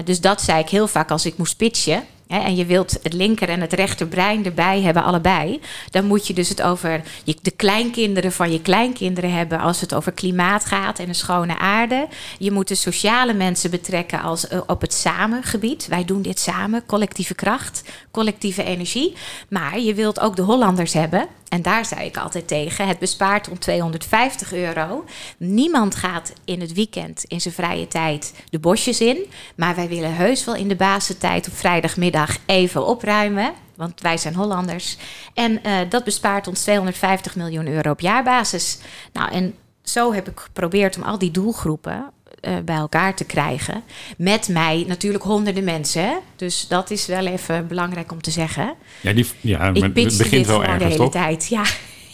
Dus 0.04 0.22
dat 0.22 0.42
zei 0.42 0.60
ik 0.60 0.70
heel 0.70 0.88
vaak 0.88 1.12
als 1.12 1.26
ik 1.26 1.38
moest 1.38 1.58
pitchen. 1.58 2.04
En 2.30 2.56
je 2.56 2.66
wilt 2.66 3.00
het 3.04 3.14
linker 3.14 3.50
en 3.50 3.62
het 3.62 3.74
rechterbrein 3.74 4.46
erbij 4.46 4.82
hebben, 4.82 5.04
allebei. 5.04 5.62
Dan 5.90 6.06
moet 6.06 6.28
je 6.28 6.34
dus 6.34 6.50
het 6.50 6.62
over 6.62 7.02
je, 7.24 7.36
de 7.42 7.52
kleinkinderen 7.52 8.32
van 8.32 8.52
je 8.52 8.62
kleinkinderen 8.62 9.32
hebben 9.34 9.60
als 9.60 9.82
het 9.82 9.94
over 9.94 10.12
klimaat 10.12 10.66
gaat 10.66 11.00
en 11.00 11.08
een 11.08 11.16
schone 11.16 11.58
aarde. 11.58 12.08
Je 12.38 12.52
moet 12.52 12.68
de 12.68 12.76
sociale 12.76 13.34
mensen 13.34 13.72
betrekken 13.72 14.22
als 14.22 14.52
uh, 14.52 14.62
op 14.68 14.82
het 14.82 14.94
samengebied. 14.94 15.88
Wij 15.88 16.06
doen 16.06 16.22
dit 16.22 16.40
samen, 16.40 16.86
collectieve 16.86 17.34
kracht, 17.34 17.84
collectieve 18.12 18.64
energie. 18.64 19.14
Maar 19.50 19.80
je 19.80 19.94
wilt 19.94 20.20
ook 20.20 20.36
de 20.36 20.42
Hollanders 20.42 20.94
hebben. 20.94 21.28
En 21.50 21.62
daar 21.62 21.86
zei 21.86 22.06
ik 22.06 22.18
altijd 22.18 22.48
tegen: 22.48 22.88
het 22.88 23.00
bespaart 23.00 23.50
om 23.50 23.60
250 23.60 24.54
euro. 24.54 25.06
Niemand 25.38 25.96
gaat 25.96 26.34
in 26.46 26.62
het 26.62 26.74
weekend 26.74 27.24
in 27.24 27.42
zijn 27.42 27.54
vrije 27.54 27.88
tijd 27.88 28.34
de 28.50 28.60
bosjes 28.60 29.02
in. 29.02 29.26
Maar 29.56 29.76
wij 29.76 29.88
willen 29.88 30.16
heus 30.16 30.46
wel 30.46 30.56
in 30.56 30.68
de 30.68 30.76
basentijd 30.76 31.48
op 31.48 31.54
vrijdagmiddag 31.54 32.38
even 32.46 32.86
opruimen. 32.86 33.54
Want 33.76 34.02
wij 34.02 34.18
zijn 34.18 34.36
Hollanders. 34.36 34.98
En 35.34 35.60
uh, 35.66 35.78
dat 35.90 36.04
bespaart 36.04 36.48
ons 36.48 36.62
250 36.62 37.36
miljoen 37.36 37.68
euro 37.68 37.92
op 37.92 38.00
jaarbasis. 38.00 38.78
Nou, 39.14 39.32
en 39.32 39.56
zo 39.84 40.14
heb 40.14 40.30
ik 40.30 40.40
geprobeerd 40.40 40.98
om 40.98 41.04
al 41.04 41.18
die 41.18 41.32
doelgroepen 41.32 42.12
uh, 42.42 42.58
bij 42.66 42.76
elkaar 42.76 43.16
te 43.16 43.26
krijgen. 43.26 43.84
Met 44.18 44.48
mij 44.48 44.86
natuurlijk 44.88 45.24
honderden 45.24 45.64
mensen. 45.64 46.04
Hè? 46.04 46.16
Dus 46.36 46.68
dat 46.68 46.92
is 46.92 47.06
wel 47.06 47.26
even 47.26 47.68
belangrijk 47.68 48.12
om 48.12 48.22
te 48.22 48.32
zeggen. 48.32 48.74
Ja, 49.02 49.14
die, 49.14 49.26
ja 49.42 49.68
ik 49.74 49.84
het 49.84 49.94
begint 49.94 50.30
dit 50.30 50.46
wel 50.46 50.60
gewoon 50.60 50.64
ergens, 50.64 50.84
de 50.84 50.90
hele 50.90 50.98
toch? 50.98 51.12
tijd. 51.12 51.48
Ja, 51.48 51.64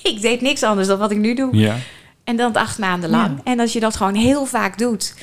ik 0.11 0.21
deed 0.21 0.41
niks 0.41 0.63
anders 0.63 0.87
dan 0.87 0.99
wat 0.99 1.11
ik 1.11 1.17
nu 1.17 1.35
doe. 1.35 1.57
Ja. 1.57 1.77
En 2.23 2.35
dan 2.35 2.53
acht 2.53 2.77
maanden 2.77 3.09
lang. 3.09 3.37
Ja. 3.37 3.51
En 3.51 3.59
als 3.59 3.73
je 3.73 3.79
dat 3.79 3.95
gewoon 3.95 4.15
heel 4.15 4.45
vaak 4.45 4.77
doet, 4.77 5.13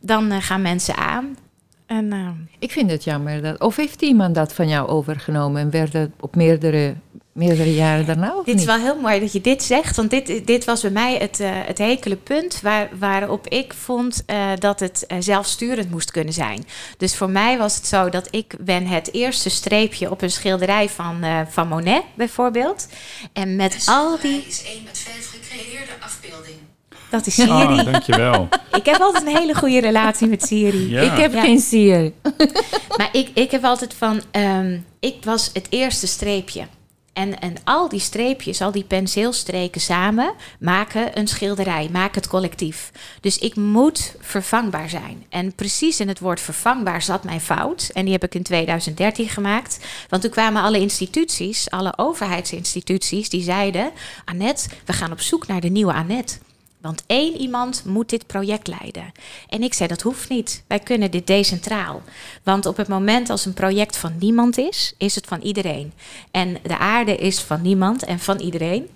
dan 0.00 0.32
uh, 0.32 0.36
gaan 0.40 0.62
mensen 0.62 0.96
aan. 0.96 1.36
En, 1.86 2.04
uh, 2.12 2.28
Ik 2.58 2.72
vind 2.72 2.90
het 2.90 3.04
jammer. 3.04 3.42
Dat, 3.42 3.60
of 3.60 3.76
heeft 3.76 4.02
iemand 4.02 4.34
dat 4.34 4.54
van 4.54 4.68
jou 4.68 4.88
overgenomen 4.88 5.60
en 5.60 5.70
werd 5.70 5.92
het 5.92 6.10
op 6.20 6.36
meerdere, 6.36 6.94
meerdere 7.46 7.74
jaren 7.74 8.06
daarna? 8.06 8.36
Of 8.36 8.44
dit 8.44 8.54
niet? 8.54 8.58
is 8.58 8.64
wel 8.64 8.78
heel 8.78 9.00
mooi 9.00 9.20
dat 9.20 9.32
je 9.32 9.40
dit 9.40 9.62
zegt. 9.62 9.96
Want 9.96 10.10
dit, 10.10 10.46
dit 10.46 10.64
was 10.64 10.80
bij 10.80 10.90
mij 10.90 11.16
het, 11.16 11.40
uh, 11.40 11.48
het 11.52 11.78
hekele 11.78 12.16
punt 12.16 12.60
waar, 12.60 12.88
waarop 12.98 13.48
ik 13.48 13.74
vond 13.74 14.22
uh, 14.26 14.36
dat 14.58 14.80
het 14.80 15.04
uh, 15.08 15.16
zelfsturend 15.20 15.90
moest 15.90 16.10
kunnen 16.10 16.32
zijn. 16.34 16.64
Dus 16.96 17.16
voor 17.16 17.30
mij 17.30 17.58
was 17.58 17.76
het 17.76 17.86
zo 17.86 18.08
dat 18.08 18.28
ik 18.30 18.54
ben 18.60 18.86
het 18.86 19.12
eerste 19.12 19.50
streepje 19.50 20.10
op 20.10 20.22
een 20.22 20.30
schilderij 20.30 20.88
van, 20.88 21.24
uh, 21.24 21.40
van 21.48 21.68
Monet 21.68 22.02
bijvoorbeeld. 22.14 22.88
En 23.32 23.56
met 23.56 23.82
al 23.86 24.18
die... 24.22 24.44
is 24.48 24.64
één 24.64 24.82
met 24.84 24.98
vijf 24.98 25.30
gecreëerde 25.30 25.92
afbeelding. 26.00 26.56
Dat 27.10 27.26
is 27.26 27.34
Siri. 27.34 27.50
Oh, 27.50 27.84
dankjewel. 27.84 28.48
ik 28.78 28.86
heb 28.86 29.00
altijd 29.00 29.26
een 29.26 29.36
hele 29.36 29.54
goede 29.54 29.80
relatie 29.80 30.26
met 30.26 30.42
Siri. 30.42 30.90
Ja. 30.90 31.00
Ik 31.00 31.18
heb 31.20 31.32
Ja. 31.32 31.40
geen 31.40 31.60
Siri. 31.60 32.14
Maar 32.96 33.08
ik, 33.12 33.28
ik 33.34 33.50
heb 33.50 33.64
altijd 33.64 33.94
van, 33.94 34.22
um, 34.32 34.84
ik 35.00 35.16
was 35.24 35.50
het 35.52 35.66
eerste 35.70 36.06
streepje. 36.06 36.66
En, 37.12 37.40
en 37.40 37.54
al 37.64 37.88
die 37.88 38.00
streepjes, 38.00 38.60
al 38.60 38.72
die 38.72 38.84
penseelstreken 38.84 39.80
samen 39.80 40.34
maken 40.58 41.18
een 41.18 41.28
schilderij, 41.28 41.88
maken 41.92 42.20
het 42.20 42.30
collectief. 42.30 42.90
Dus 43.20 43.38
ik 43.38 43.56
moet 43.56 44.14
vervangbaar 44.20 44.88
zijn. 44.88 45.24
En 45.28 45.52
precies 45.52 46.00
in 46.00 46.08
het 46.08 46.18
woord 46.18 46.40
vervangbaar 46.40 47.02
zat 47.02 47.24
mijn 47.24 47.40
fout. 47.40 47.90
En 47.92 48.04
die 48.04 48.12
heb 48.12 48.24
ik 48.24 48.34
in 48.34 48.42
2013 48.42 49.28
gemaakt. 49.28 49.78
Want 50.08 50.22
toen 50.22 50.30
kwamen 50.30 50.62
alle 50.62 50.78
instituties, 50.78 51.70
alle 51.70 51.92
overheidsinstituties, 51.96 53.28
die 53.28 53.42
zeiden: 53.42 53.90
Annette, 54.24 54.68
we 54.84 54.92
gaan 54.92 55.12
op 55.12 55.20
zoek 55.20 55.46
naar 55.46 55.60
de 55.60 55.68
nieuwe 55.68 55.92
Annette. 55.92 56.38
Want 56.80 57.02
één 57.06 57.36
iemand 57.36 57.82
moet 57.84 58.10
dit 58.10 58.26
project 58.26 58.66
leiden. 58.66 59.12
En 59.48 59.62
ik 59.62 59.74
zei, 59.74 59.88
dat 59.88 60.02
hoeft 60.02 60.28
niet. 60.28 60.62
Wij 60.66 60.78
kunnen 60.78 61.10
dit 61.10 61.26
decentraal. 61.26 62.02
Want 62.42 62.66
op 62.66 62.76
het 62.76 62.88
moment 62.88 63.30
als 63.30 63.44
een 63.44 63.54
project 63.54 63.96
van 63.96 64.12
niemand 64.18 64.58
is, 64.58 64.94
is 64.98 65.14
het 65.14 65.26
van 65.26 65.40
iedereen. 65.40 65.92
En 66.30 66.56
de 66.62 66.78
aarde 66.78 67.16
is 67.16 67.40
van 67.40 67.62
niemand 67.62 68.04
en 68.04 68.18
van 68.18 68.38
iedereen. 68.38 68.88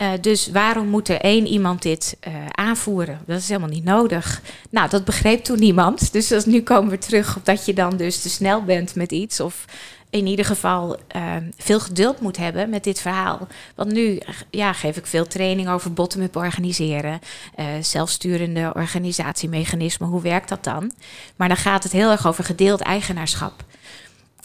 Uh, 0.00 0.10
dus 0.20 0.50
waarom 0.50 0.86
moet 0.88 1.08
er 1.08 1.20
één 1.20 1.46
iemand 1.46 1.82
dit 1.82 2.16
uh, 2.28 2.34
aanvoeren? 2.50 3.20
Dat 3.26 3.38
is 3.38 3.48
helemaal 3.48 3.68
niet 3.68 3.84
nodig. 3.84 4.42
Nou, 4.70 4.88
dat 4.88 5.04
begreep 5.04 5.44
toen 5.44 5.58
niemand. 5.58 6.12
Dus 6.12 6.32
als, 6.32 6.44
nu 6.44 6.62
komen 6.62 6.90
we 6.90 6.98
terug 6.98 7.36
op 7.36 7.44
dat 7.44 7.64
je 7.64 7.72
dan 7.72 7.96
dus 7.96 8.20
te 8.20 8.28
snel 8.28 8.64
bent 8.64 8.94
met 8.94 9.12
iets. 9.12 9.40
Of 9.40 9.64
in 10.10 10.26
ieder 10.26 10.44
geval 10.44 10.96
uh, 11.16 11.36
veel 11.56 11.80
geduld 11.80 12.20
moet 12.20 12.36
hebben 12.36 12.70
met 12.70 12.84
dit 12.84 13.00
verhaal. 13.00 13.48
Want 13.74 13.92
nu 13.92 14.20
ja, 14.50 14.72
geef 14.72 14.96
ik 14.96 15.06
veel 15.06 15.26
training 15.26 15.68
over 15.68 15.92
bottom-up 15.92 16.36
organiseren, 16.36 17.20
uh, 17.58 17.66
zelfsturende 17.80 18.72
organisatiemechanismen. 18.74 20.08
Hoe 20.08 20.22
werkt 20.22 20.48
dat 20.48 20.64
dan? 20.64 20.92
Maar 21.36 21.48
dan 21.48 21.56
gaat 21.56 21.82
het 21.82 21.92
heel 21.92 22.10
erg 22.10 22.26
over 22.26 22.44
gedeeld 22.44 22.80
eigenaarschap. 22.80 23.64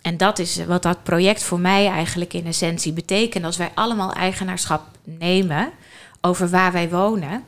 En 0.02 0.18
dat 0.18 0.40
is 0.40 0.66
wat 0.66 0.84
dat 0.84 1.04
project 1.04 1.44
voor 1.44 1.60
mij 1.60 1.88
eigenlijk 1.88 2.34
in 2.34 2.46
essentie 2.46 2.94
betekent. 2.94 3.46
Als 3.46 3.58
wij 3.58 3.72
allemaal 3.76 4.14
eigenaarschap 4.14 4.84
nemen 5.04 5.72
over 6.22 6.50
waar 6.50 6.72
wij 6.72 6.90
wonen, 6.90 7.44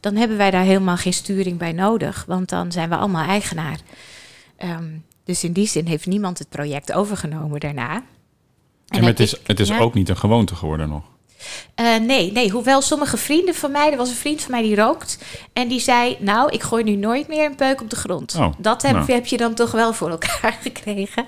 dan 0.00 0.16
hebben 0.16 0.36
wij 0.36 0.50
daar 0.50 0.62
helemaal 0.62 0.96
geen 0.96 1.12
sturing 1.12 1.58
bij 1.58 1.72
nodig, 1.72 2.24
want 2.26 2.48
dan 2.48 2.72
zijn 2.72 2.88
we 2.88 2.96
allemaal 2.96 3.26
eigenaar. 3.26 3.78
Um, 4.58 5.04
dus 5.30 5.44
in 5.44 5.52
die 5.52 5.66
zin 5.66 5.86
heeft 5.86 6.06
niemand 6.06 6.38
het 6.38 6.48
project 6.48 6.92
overgenomen 6.92 7.60
daarna. 7.60 7.94
En, 7.94 8.98
en 8.98 9.04
het, 9.04 9.20
is, 9.20 9.34
ik, 9.34 9.40
het 9.46 9.60
is 9.60 9.68
ja. 9.68 9.78
ook 9.78 9.94
niet 9.94 10.08
een 10.08 10.16
gewoonte 10.16 10.54
geworden 10.54 10.88
nog. 10.88 11.02
Eh, 11.74 11.96
nee, 11.96 12.32
nee, 12.32 12.50
hoewel 12.50 12.80
sommige 12.80 13.16
vrienden 13.16 13.54
van 13.54 13.70
mij, 13.70 13.90
er 13.90 13.96
was 13.96 14.08
een 14.08 14.14
vriend 14.16 14.42
van 14.42 14.50
mij 14.50 14.62
die 14.62 14.76
rookt. 14.76 15.18
En 15.52 15.68
die 15.68 15.80
zei, 15.80 16.16
nou, 16.20 16.50
ik 16.50 16.62
gooi 16.62 16.84
nu 16.84 16.96
nooit 16.96 17.28
meer 17.28 17.44
een 17.44 17.54
peuk 17.54 17.80
op 17.80 17.90
de 17.90 17.96
grond. 17.96 18.34
Oh, 18.34 18.52
dat 18.58 18.82
heb, 18.82 18.92
nou. 18.92 19.12
heb 19.12 19.26
je 19.26 19.36
dan 19.36 19.54
toch 19.54 19.70
wel 19.70 19.92
voor 19.92 20.10
elkaar 20.10 20.58
gekregen. 20.62 21.24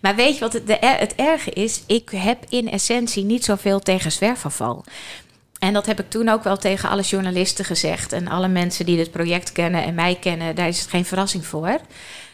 Maar 0.00 0.14
weet 0.14 0.34
je 0.34 0.40
wat 0.40 0.52
het, 0.52 0.66
de, 0.66 0.76
het 0.80 1.14
erge 1.14 1.50
is? 1.50 1.82
Ik 1.86 2.10
heb 2.10 2.44
in 2.48 2.70
essentie 2.70 3.24
niet 3.24 3.44
zoveel 3.44 3.78
tegen 3.78 4.12
zwerfafval. 4.12 4.84
En 5.58 5.72
dat 5.72 5.86
heb 5.86 6.00
ik 6.00 6.10
toen 6.10 6.28
ook 6.28 6.44
wel 6.44 6.56
tegen 6.56 6.88
alle 6.88 7.02
journalisten 7.02 7.64
gezegd. 7.64 8.12
En 8.12 8.28
alle 8.28 8.48
mensen 8.48 8.86
die 8.86 8.96
dit 8.96 9.10
project 9.10 9.52
kennen 9.52 9.84
en 9.84 9.94
mij 9.94 10.16
kennen, 10.20 10.54
daar 10.54 10.68
is 10.68 10.80
het 10.80 10.90
geen 10.90 11.04
verrassing 11.04 11.46
voor. 11.46 11.78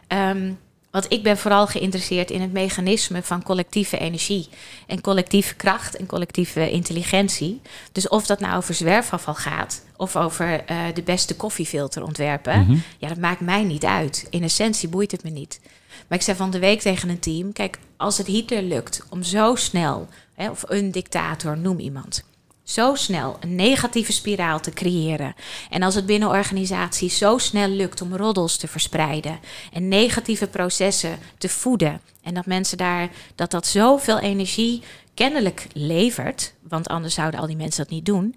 Ehm, 0.06 0.52
want 0.92 1.06
ik 1.08 1.22
ben 1.22 1.38
vooral 1.38 1.66
geïnteresseerd 1.66 2.30
in 2.30 2.40
het 2.40 2.52
mechanisme 2.52 3.22
van 3.22 3.42
collectieve 3.42 3.98
energie. 3.98 4.48
En 4.86 5.00
collectieve 5.00 5.54
kracht 5.54 5.96
en 5.96 6.06
collectieve 6.06 6.70
intelligentie. 6.70 7.60
Dus 7.92 8.08
of 8.08 8.26
dat 8.26 8.40
nou 8.40 8.56
over 8.56 8.74
zwerfafval 8.74 9.34
gaat. 9.34 9.84
Of 9.96 10.16
over 10.16 10.64
eh, 10.64 10.78
de 10.94 11.02
beste 11.02 11.36
koffiefilter 11.36 12.02
ontwerpen. 12.02 12.60
Mhm. 12.60 12.76
Ja, 12.98 13.08
dat 13.08 13.18
maakt 13.18 13.40
mij 13.40 13.64
niet 13.64 13.84
uit. 13.84 14.26
In 14.30 14.42
essentie 14.42 14.88
boeit 14.88 15.10
het 15.10 15.24
me 15.24 15.30
niet. 15.30 15.60
Maar 16.08 16.18
ik 16.18 16.24
zei 16.24 16.36
van 16.36 16.50
de 16.50 16.58
week 16.58 16.80
tegen 16.80 17.08
een 17.08 17.20
team: 17.20 17.52
kijk, 17.52 17.78
als 17.96 18.18
het 18.18 18.26
Hitler 18.26 18.62
lukt 18.62 19.04
om 19.08 19.22
zo 19.22 19.54
snel, 19.54 20.08
hè, 20.34 20.50
of 20.50 20.64
een 20.66 20.90
dictator, 20.90 21.58
noem 21.58 21.78
iemand, 21.78 22.24
zo 22.64 22.94
snel 22.94 23.36
een 23.40 23.54
negatieve 23.54 24.12
spiraal 24.12 24.60
te 24.60 24.70
creëren. 24.70 25.34
En 25.70 25.82
als 25.82 25.94
het 25.94 26.06
binnen 26.06 26.28
organisaties 26.28 27.18
zo 27.18 27.38
snel 27.38 27.68
lukt 27.68 28.02
om 28.02 28.16
roddels 28.16 28.56
te 28.56 28.68
verspreiden 28.68 29.38
en 29.72 29.88
negatieve 29.88 30.46
processen 30.46 31.18
te 31.38 31.48
voeden. 31.48 32.00
En 32.22 32.34
dat 32.34 32.46
mensen 32.46 32.78
daar, 32.78 33.08
dat 33.34 33.50
dat 33.50 33.66
zoveel 33.66 34.18
energie 34.18 34.82
kennelijk 35.14 35.66
levert, 35.72 36.54
want 36.68 36.88
anders 36.88 37.14
zouden 37.14 37.40
al 37.40 37.46
die 37.46 37.56
mensen 37.56 37.82
dat 37.82 37.92
niet 37.92 38.06
doen. 38.06 38.36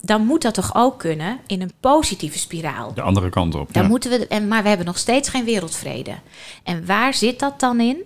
Dan 0.00 0.26
moet 0.26 0.42
dat 0.42 0.54
toch 0.54 0.74
ook 0.74 0.98
kunnen 0.98 1.40
in 1.46 1.62
een 1.62 1.72
positieve 1.80 2.38
spiraal. 2.38 2.94
De 2.94 3.02
andere 3.02 3.28
kant 3.28 3.54
op. 3.54 3.72
Daar 3.72 3.82
ja. 3.82 3.88
moeten 3.88 4.10
we, 4.10 4.26
en, 4.26 4.48
maar 4.48 4.62
we 4.62 4.68
hebben 4.68 4.86
nog 4.86 4.98
steeds 4.98 5.28
geen 5.28 5.44
wereldvrede. 5.44 6.14
En 6.62 6.86
waar 6.86 7.14
zit 7.14 7.38
dat 7.38 7.60
dan 7.60 7.80
in? 7.80 8.02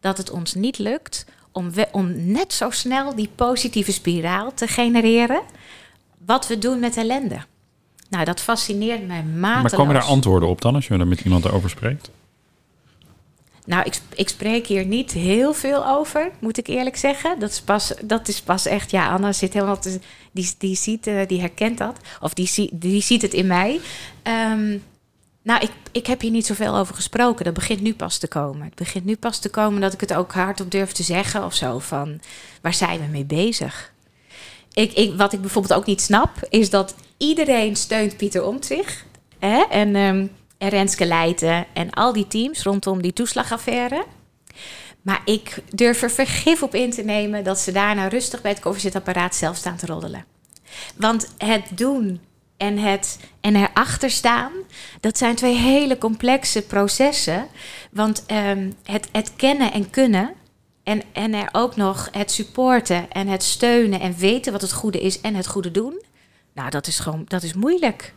Dat 0.00 0.18
het 0.18 0.30
ons 0.30 0.54
niet 0.54 0.78
lukt 0.78 1.26
om, 1.56 1.72
we, 1.72 1.88
om 1.92 2.30
net 2.30 2.52
zo 2.52 2.70
snel 2.70 3.14
die 3.14 3.30
positieve 3.34 3.92
spiraal 3.92 4.54
te 4.54 4.66
genereren. 4.66 5.42
Wat 6.26 6.46
we 6.46 6.58
doen 6.58 6.80
met 6.80 6.96
ellende. 6.96 7.38
Nou, 8.08 8.24
dat 8.24 8.40
fascineert 8.40 9.06
mij 9.06 9.22
mateloos. 9.22 9.62
Maar 9.62 9.80
komen 9.80 9.94
daar 9.94 10.02
antwoorden 10.02 10.48
op 10.48 10.60
dan, 10.60 10.74
als 10.74 10.86
je 10.86 10.94
er 10.94 11.06
met 11.06 11.20
iemand 11.20 11.50
over 11.50 11.70
spreekt? 11.70 12.10
Nou, 13.64 13.84
ik, 13.84 14.00
ik 14.14 14.28
spreek 14.28 14.66
hier 14.66 14.86
niet 14.86 15.12
heel 15.12 15.52
veel 15.52 15.86
over, 15.86 16.30
moet 16.38 16.58
ik 16.58 16.66
eerlijk 16.66 16.96
zeggen. 16.96 17.38
Dat 17.38 17.50
is 17.50 17.60
pas, 17.60 17.92
dat 18.04 18.28
is 18.28 18.40
pas 18.40 18.66
echt, 18.66 18.90
ja, 18.90 19.08
Anna 19.08 19.32
zit 19.32 19.52
helemaal, 19.52 19.78
te, 19.78 20.00
die, 20.32 20.54
die, 20.58 20.76
ziet, 20.76 21.06
eh, 21.06 21.26
die 21.26 21.40
herkent 21.40 21.78
dat. 21.78 22.00
Of 22.20 22.34
die, 22.34 22.70
die 22.72 23.02
ziet 23.02 23.22
het 23.22 23.34
in 23.34 23.46
mij. 23.46 23.80
Ehm, 24.22 24.78
nou, 25.46 25.60
ik, 25.62 25.70
ik 25.92 26.06
heb 26.06 26.20
hier 26.20 26.30
niet 26.30 26.46
zoveel 26.46 26.76
over 26.76 26.94
gesproken. 26.94 27.44
Dat 27.44 27.54
begint 27.54 27.80
nu 27.80 27.94
pas 27.94 28.18
te 28.18 28.28
komen. 28.28 28.64
Het 28.64 28.74
begint 28.74 29.04
nu 29.04 29.16
pas 29.16 29.38
te 29.38 29.48
komen 29.48 29.80
dat 29.80 29.92
ik 29.92 30.00
het 30.00 30.14
ook 30.14 30.32
hardop 30.32 30.70
durf 30.70 30.92
te 30.92 31.02
zeggen 31.02 31.44
of 31.44 31.54
zo. 31.54 31.78
Van, 31.78 32.20
waar 32.60 32.74
zijn 32.74 33.00
we 33.00 33.06
mee 33.06 33.24
bezig? 33.24 33.92
Ik, 34.72 34.92
ik, 34.92 35.16
wat 35.16 35.32
ik 35.32 35.40
bijvoorbeeld 35.40 35.74
ook 35.74 35.86
niet 35.86 36.00
snap, 36.00 36.30
is 36.48 36.70
dat 36.70 36.94
iedereen 37.16 37.76
steunt 37.76 38.16
Pieter 38.16 38.44
Omtzigt. 38.44 39.04
Hè? 39.38 39.62
En, 39.70 39.96
en 39.96 40.30
Renske 40.58 41.06
Leijten 41.06 41.66
en 41.72 41.90
al 41.90 42.12
die 42.12 42.26
teams 42.26 42.62
rondom 42.62 43.02
die 43.02 43.12
toeslagaffaire. 43.12 44.04
Maar 45.02 45.20
ik 45.24 45.62
durf 45.74 46.02
er 46.02 46.10
vergif 46.10 46.62
op 46.62 46.74
in 46.74 46.90
te 46.90 47.02
nemen 47.02 47.44
dat 47.44 47.58
ze 47.58 47.72
daarna 47.72 48.08
rustig 48.08 48.40
bij 48.40 48.50
het 48.50 48.60
koffiezetapparaat 48.60 49.34
zelf 49.34 49.56
staan 49.56 49.76
te 49.76 49.86
roddelen. 49.86 50.24
Want 50.96 51.28
het 51.38 51.64
doen 51.74 52.20
en 52.56 52.78
het 52.78 53.18
en 53.40 53.56
erachter 53.56 54.10
staan, 54.10 54.52
dat 55.00 55.18
zijn 55.18 55.34
twee 55.34 55.54
hele 55.54 55.98
complexe 55.98 56.62
processen. 56.62 57.46
Want 57.90 58.26
ehm, 58.26 58.70
het, 59.12 59.32
kennen 59.36 59.72
en 59.72 59.90
kunnen 59.90 60.34
en, 60.82 61.02
en 61.12 61.34
er 61.34 61.48
ook 61.52 61.76
nog 61.76 62.08
het 62.12 62.30
supporten 62.30 63.10
en 63.10 63.28
het 63.28 63.42
steunen 63.42 64.00
en 64.00 64.16
weten 64.16 64.52
wat 64.52 64.60
het 64.60 64.72
goede 64.72 65.00
is 65.00 65.20
en 65.20 65.34
het 65.34 65.46
goede 65.46 65.70
doen. 65.70 66.02
Nou, 66.52 66.70
dat 66.70 66.86
is 66.86 66.98
gewoon, 66.98 67.24
dat 67.28 67.42
is 67.42 67.54
moeilijk. 67.54 68.14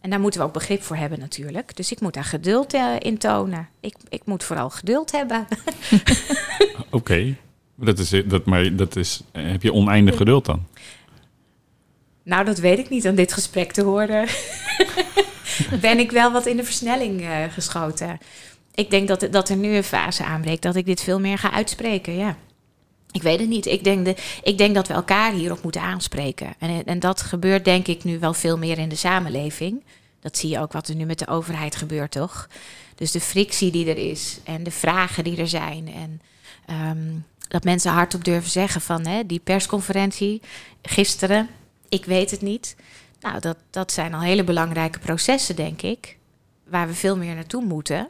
En 0.00 0.10
daar 0.10 0.20
moeten 0.20 0.40
we 0.40 0.46
ook 0.46 0.52
begrip 0.52 0.82
voor 0.82 0.96
hebben 0.96 1.18
natuurlijk. 1.18 1.76
Dus 1.76 1.92
ik 1.92 2.00
moet 2.00 2.14
daar 2.14 2.24
geduld 2.24 2.74
eh, 2.74 2.92
in 2.98 3.18
tonen. 3.18 3.68
Ik, 3.80 3.96
ik 4.08 4.22
moet 4.24 4.44
vooral 4.44 4.70
geduld 4.70 5.12
hebben. 5.12 5.46
Oké. 6.90 7.36
Dat 7.74 7.98
is, 7.98 8.22
dat, 8.26 8.44
maar 8.44 8.76
dat 8.76 8.96
is, 8.96 9.20
heb 9.32 9.62
je 9.62 9.72
oneindig 9.72 10.16
geduld 10.16 10.44
dan? 10.44 10.66
Nou, 12.24 12.44
dat 12.44 12.58
weet 12.58 12.78
ik 12.78 12.88
niet 12.88 13.06
aan 13.06 13.14
dit 13.14 13.32
gesprek 13.32 13.72
te 13.72 13.82
horen. 13.82 14.28
ben 15.80 15.98
ik 15.98 16.10
wel 16.10 16.32
wat 16.32 16.46
in 16.46 16.56
de 16.56 16.64
versnelling 16.64 17.20
eh, 17.20 17.44
geschoten. 17.50 18.18
Ik 18.74 18.90
denk 18.90 19.08
dat, 19.08 19.28
dat 19.30 19.48
er 19.48 19.56
nu 19.56 19.76
een 19.76 19.84
fase 19.84 20.24
aanbreekt 20.24 20.62
dat 20.62 20.76
ik 20.76 20.86
dit 20.86 21.00
veel 21.00 21.20
meer 21.20 21.38
ga 21.38 21.52
uitspreken, 21.52 22.16
ja. 22.16 22.36
Ik 23.10 23.22
weet 23.22 23.40
het 23.40 23.48
niet. 23.48 23.66
Ik 23.66 23.84
denk, 23.84 24.04
de, 24.04 24.16
ik 24.42 24.58
denk 24.58 24.74
dat 24.74 24.88
we 24.88 24.94
elkaar 24.94 25.32
hierop 25.32 25.62
moeten 25.62 25.80
aanspreken. 25.80 26.54
En, 26.58 26.84
en 26.84 26.98
dat 26.98 27.20
gebeurt 27.20 27.64
denk 27.64 27.86
ik 27.86 28.04
nu 28.04 28.18
wel 28.18 28.34
veel 28.34 28.58
meer 28.58 28.78
in 28.78 28.88
de 28.88 28.96
samenleving. 28.96 29.82
Dat 30.20 30.36
zie 30.36 30.50
je 30.50 30.60
ook 30.60 30.72
wat 30.72 30.88
er 30.88 30.94
nu 30.94 31.04
met 31.04 31.18
de 31.18 31.26
overheid 31.26 31.76
gebeurt, 31.76 32.10
toch? 32.10 32.48
Dus 32.94 33.10
de 33.10 33.20
frictie 33.20 33.70
die 33.70 33.88
er 33.88 34.10
is 34.10 34.38
en 34.44 34.62
de 34.62 34.70
vragen 34.70 35.24
die 35.24 35.36
er 35.36 35.48
zijn. 35.48 35.92
En 35.94 36.20
ehm, 36.66 37.12
dat 37.48 37.64
mensen 37.64 37.92
hardop 37.92 38.24
durven 38.24 38.50
zeggen 38.50 38.80
van 38.80 39.06
hè, 39.06 39.26
die 39.26 39.40
persconferentie 39.44 40.42
gisteren, 40.82 41.48
ik 41.88 42.04
weet 42.04 42.30
het 42.30 42.40
niet. 42.42 42.76
Nou, 43.20 43.40
dat, 43.40 43.56
dat 43.70 43.92
zijn 43.92 44.14
al 44.14 44.20
hele 44.20 44.44
belangrijke 44.44 44.98
processen, 44.98 45.56
denk 45.56 45.82
ik. 45.82 46.18
Waar 46.68 46.86
we 46.86 46.94
veel 46.94 47.16
meer 47.16 47.34
naartoe 47.34 47.64
moeten. 47.64 48.08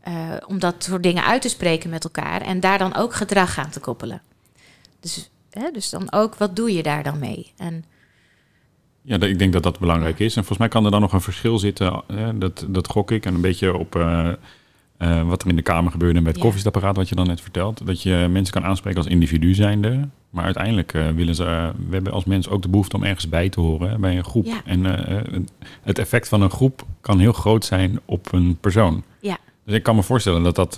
eh, 0.00 0.32
om 0.46 0.58
dat 0.58 0.74
soort 0.84 1.02
dingen 1.02 1.24
uit 1.24 1.42
te 1.42 1.48
spreken 1.48 1.90
met 1.90 2.04
elkaar. 2.04 2.40
En 2.40 2.60
daar 2.60 2.78
dan 2.78 2.94
ook 2.96 3.14
gedrag 3.14 3.58
aan 3.58 3.70
te 3.70 3.80
koppelen. 3.80 4.22
Dus, 5.00 5.30
hè, 5.50 5.70
dus 5.70 5.90
dan 5.90 6.12
ook, 6.12 6.34
wat 6.34 6.56
doe 6.56 6.72
je 6.72 6.82
daar 6.82 7.02
dan 7.02 7.18
mee? 7.18 7.52
En 7.56 7.84
Ja, 9.02 9.20
ik 9.20 9.38
denk 9.38 9.52
dat 9.52 9.62
dat 9.62 9.78
belangrijk 9.78 10.18
is. 10.18 10.28
En 10.36 10.38
volgens 10.44 10.58
mij 10.58 10.68
kan 10.68 10.84
er 10.84 10.90
dan 10.90 11.00
nog 11.00 11.12
een 11.12 11.20
verschil 11.20 11.58
zitten. 11.58 12.02
eh, 12.06 12.28
dat, 12.34 12.66
dat 12.68 12.88
gok 12.88 13.10
ik. 13.10 13.26
En 13.26 13.34
een 13.34 13.40
beetje 13.40 13.76
op 13.76 13.96
eh, 13.96 14.32
eh, 14.98 15.22
wat 15.28 15.42
er 15.42 15.48
in 15.48 15.56
de 15.56 15.62
Kamer 15.62 15.90
gebeurde 15.90 16.18
met 16.18 16.26
het 16.26 16.36
Ja. 16.36 16.42
koffiezetapparaat, 16.42 16.96
wat 16.96 17.08
je 17.08 17.14
dan 17.14 17.26
net 17.26 17.40
vertelt. 17.40 17.86
Dat 17.86 18.02
je 18.02 18.26
mensen 18.30 18.54
kan 18.54 18.64
aanspreken 18.64 18.98
als 19.02 19.10
individu 19.10 19.54
zijnde. 19.54 20.08
Maar 20.36 20.44
uiteindelijk 20.44 20.92
eh, 20.92 21.08
willen 21.08 21.34
ze, 21.34 21.44
eh, 21.44 21.68
we 21.88 21.94
hebben 21.94 22.12
als 22.12 22.24
mens 22.24 22.48
ook 22.48 22.62
de 22.62 22.68
behoefte 22.68 22.96
om 22.96 23.02
ergens 23.02 23.28
bij 23.28 23.48
te 23.48 23.60
horen 23.60 23.90
hè, 23.90 23.98
bij 23.98 24.16
een 24.16 24.24
groep. 24.24 24.46
Ja. 24.46 24.60
En 24.64 25.08
eh, 25.08 25.40
het 25.82 25.98
effect 25.98 26.28
van 26.28 26.42
een 26.42 26.50
groep 26.50 26.82
kan 27.00 27.18
heel 27.18 27.32
groot 27.32 27.64
zijn 27.64 28.00
op 28.04 28.32
een 28.32 28.58
persoon. 28.60 29.04
ja, 29.20 29.38
Dus 29.64 29.74
ik 29.74 29.82
kan 29.82 29.94
me 29.94 30.02
voorstellen 30.02 30.42
dat 30.42 30.54
dat, 30.54 30.74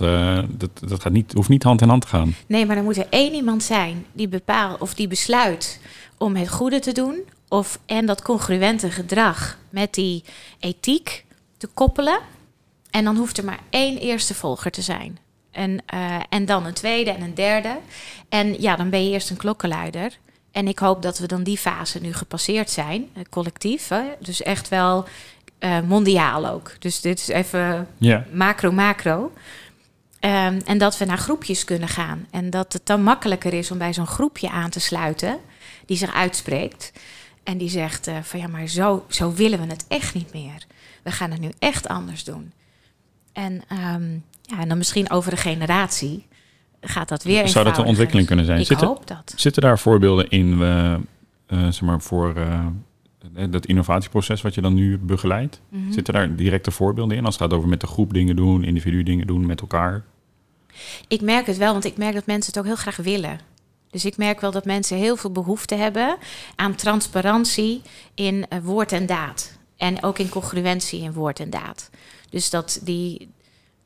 dat, 0.57 0.69
dat 0.79 1.01
gaat 1.01 1.11
niet, 1.11 1.33
hoeft 1.33 1.49
niet 1.49 1.63
hand 1.63 1.81
in 1.81 1.89
hand 1.89 2.01
te 2.01 2.07
gaan. 2.07 2.35
Nee, 2.47 2.65
maar 2.65 2.77
er 2.77 2.83
moet 2.83 2.97
er 2.97 3.07
één 3.09 3.33
iemand 3.33 3.63
zijn 3.63 4.05
die 4.11 4.27
bepaalt 4.27 4.81
of 4.81 4.93
die 4.93 5.07
besluit 5.07 5.81
om 6.17 6.35
het 6.35 6.49
goede 6.49 6.79
te 6.79 6.91
doen. 6.91 7.19
Of, 7.47 7.79
en 7.85 8.05
dat 8.05 8.21
congruente 8.21 8.91
gedrag 8.91 9.57
met 9.69 9.93
die 9.93 10.23
ethiek 10.59 11.25
te 11.57 11.67
koppelen. 11.67 12.19
En 12.89 13.03
dan 13.03 13.15
hoeft 13.15 13.37
er 13.37 13.45
maar 13.45 13.59
één 13.69 13.97
eerste 13.97 14.33
volger 14.33 14.71
te 14.71 14.81
zijn. 14.81 15.17
En, 15.51 15.81
eh, 15.85 16.15
en 16.29 16.45
dan 16.45 16.65
een 16.65 16.73
tweede 16.73 17.11
en 17.11 17.21
een 17.21 17.33
derde. 17.33 17.77
En 18.29 18.61
ja, 18.61 18.75
dan 18.75 18.89
ben 18.89 19.03
je 19.03 19.11
eerst 19.11 19.29
een 19.29 19.37
klokkenluider. 19.37 20.17
En 20.51 20.67
ik 20.67 20.79
hoop 20.79 21.01
dat 21.01 21.19
we 21.19 21.27
dan 21.27 21.43
die 21.43 21.57
fase 21.57 22.01
nu 22.01 22.13
gepasseerd 22.13 22.69
zijn, 22.69 23.09
eh, 23.13 23.23
collectief. 23.29 23.87
Hè? 23.87 24.03
Dus 24.19 24.41
echt 24.41 24.69
wel 24.69 25.07
eh, 25.59 25.79
mondiaal 25.81 26.47
ook. 26.47 26.75
Dus 26.79 27.01
dit 27.01 27.19
is 27.19 27.27
even 27.27 27.87
macro, 28.31 28.71
macro. 28.71 29.31
Ehm, 30.19 30.59
en 30.65 30.77
dat 30.77 30.97
we 30.97 31.05
naar 31.05 31.17
groepjes 31.17 31.63
kunnen 31.63 31.87
gaan. 31.87 32.27
En 32.31 32.49
dat 32.49 32.73
het 32.73 32.85
dan 32.85 33.03
makkelijker 33.03 33.53
is 33.53 33.71
om 33.71 33.77
bij 33.77 33.93
zo'n 33.93 34.07
groepje 34.07 34.49
aan 34.49 34.69
te 34.69 34.79
sluiten 34.79 35.39
die 35.85 35.97
zich 35.97 36.13
uitspreekt. 36.13 36.91
En 37.43 37.57
die 37.57 37.69
zegt 37.69 38.09
van 38.21 38.39
ja, 38.39 38.47
maar 38.47 38.67
zo, 38.67 39.05
zo 39.07 39.33
willen 39.33 39.59
we 39.59 39.65
het 39.67 39.85
echt 39.87 40.13
niet 40.13 40.33
meer. 40.33 40.65
We 41.03 41.11
gaan 41.11 41.31
het 41.31 41.39
nu 41.39 41.51
echt 41.59 41.87
anders 41.87 42.23
doen. 42.23 42.53
En, 43.33 43.61
ehm, 43.67 44.17
ja, 44.49 44.59
en 44.59 44.67
dan 44.67 44.77
misschien 44.77 45.11
over 45.11 45.31
een 45.31 45.37
generatie 45.37 46.27
gaat 46.81 47.09
dat 47.09 47.23
weer 47.23 47.47
Zou 47.47 47.65
dat 47.65 47.77
een 47.77 47.85
ontwikkeling 47.85 48.27
kunnen 48.27 48.45
zijn? 48.45 48.59
Ik 48.59 48.65
Zit 48.65 48.81
er- 48.81 48.87
hoop 48.87 49.07
dat. 49.07 49.33
Zitten 49.35 49.61
daar 49.61 49.79
voorbeelden 49.79 50.29
in 50.29 50.61
eh, 50.61 50.95
zeg 51.47 51.81
maar 51.81 52.01
voor 52.01 52.35
eh, 52.35 52.65
dat 53.49 53.65
innovatieproces 53.65 54.41
wat 54.41 54.55
je 54.55 54.61
dan 54.61 54.73
nu 54.73 54.97
begeleidt? 54.97 55.61
Mhm. 55.69 55.91
Zitten 55.91 56.13
daar 56.13 56.35
directe 56.35 56.71
voorbeelden 56.71 57.17
in 57.17 57.25
als 57.25 57.33
het 57.33 57.43
gaat 57.43 57.53
over 57.53 57.69
met 57.69 57.81
de 57.81 57.87
groep 57.87 58.13
dingen 58.13 58.35
doen, 58.35 58.63
individu 58.63 59.03
dingen 59.03 59.27
doen 59.27 59.45
met 59.45 59.61
elkaar? 59.61 60.03
Ik 61.07 61.21
merk 61.21 61.45
het 61.47 61.57
wel, 61.57 61.71
want 61.71 61.85
ik 61.85 61.97
merk 61.97 62.13
dat 62.13 62.25
mensen 62.25 62.51
het 62.51 62.59
ook 62.61 62.67
heel 62.67 62.75
graag 62.75 62.95
willen. 62.95 63.39
Dus 63.89 64.05
ik 64.05 64.17
merk 64.17 64.41
wel 64.41 64.51
dat 64.51 64.65
mensen 64.65 64.97
heel 64.97 65.15
veel 65.15 65.31
behoefte 65.31 65.75
hebben 65.75 66.17
aan 66.55 66.75
transparantie 66.75 67.81
in 68.13 68.45
woord 68.63 68.91
en 68.91 69.05
daad. 69.05 69.57
En 69.77 70.03
ook 70.03 70.19
in 70.19 70.29
congruentie 70.29 71.01
in 71.01 71.13
woord 71.13 71.39
en 71.39 71.49
daad. 71.49 71.89
Dus 72.29 72.49
dat 72.49 72.79
die, 72.83 73.29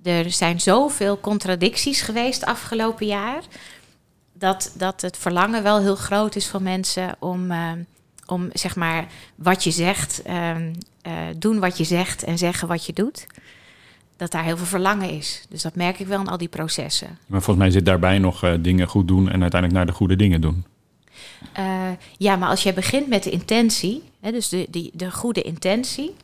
er 0.04 0.32
zijn 0.32 0.60
zoveel 0.60 1.20
contradicties 1.20 2.02
geweest 2.02 2.46
afgelopen 2.46 3.06
jaar. 3.06 3.44
dat, 4.34 4.74
dat 4.78 5.02
het 5.02 5.18
verlangen 5.18 5.64
wel 5.64 5.80
heel 5.80 5.96
groot 5.96 6.36
is 6.36 6.48
van 6.48 6.64
mensen 6.64 7.16
om, 7.20 7.52
uh, 7.52 7.72
om 8.26 8.50
zeg 8.54 8.76
maar 8.76 9.08
wat 9.36 9.64
je 9.64 9.72
zegt, 9.72 10.22
uh, 10.28 10.56
doen 11.38 11.60
wat 11.60 11.78
je 11.78 11.84
zegt 11.84 12.24
en 12.24 12.38
zeggen 12.38 12.68
wat 12.68 12.86
je 12.86 12.94
doet. 12.94 13.28
Dat 14.18 14.32
daar 14.32 14.44
heel 14.44 14.58
veel 14.58 14.66
verlangen 14.66 15.10
is. 15.10 15.46
Dus 15.50 15.62
dat 15.62 15.76
merk 15.76 16.00
ik 16.00 16.08
wel 16.08 16.20
in 16.20 16.28
al 16.28 16.38
die 16.38 16.48
processen. 16.48 17.18
Maar 17.26 17.42
volgens 17.42 17.66
mij 17.66 17.72
zit 17.74 17.86
daarbij 17.86 18.20
nog 18.20 18.44
uh, 18.44 18.54
dingen 18.60 18.88
goed 18.88 19.08
doen 19.08 19.30
en 19.30 19.42
uiteindelijk 19.42 19.74
naar 19.74 19.86
de 19.86 19.98
goede 19.98 20.16
dingen 20.16 20.42
doen. 20.42 20.66
ja, 22.18 22.36
maar 22.36 22.50
als 22.50 22.64
je 22.64 22.74
begint 22.74 23.08
met 23.08 23.24
de 23.24 23.30
intentie, 23.30 24.04
hè, 24.22 24.32
dus 24.32 24.50
de, 24.50 24.68
die, 24.70 24.92
de 24.94 25.12
goede 25.12 25.42
intentie. 25.42 26.16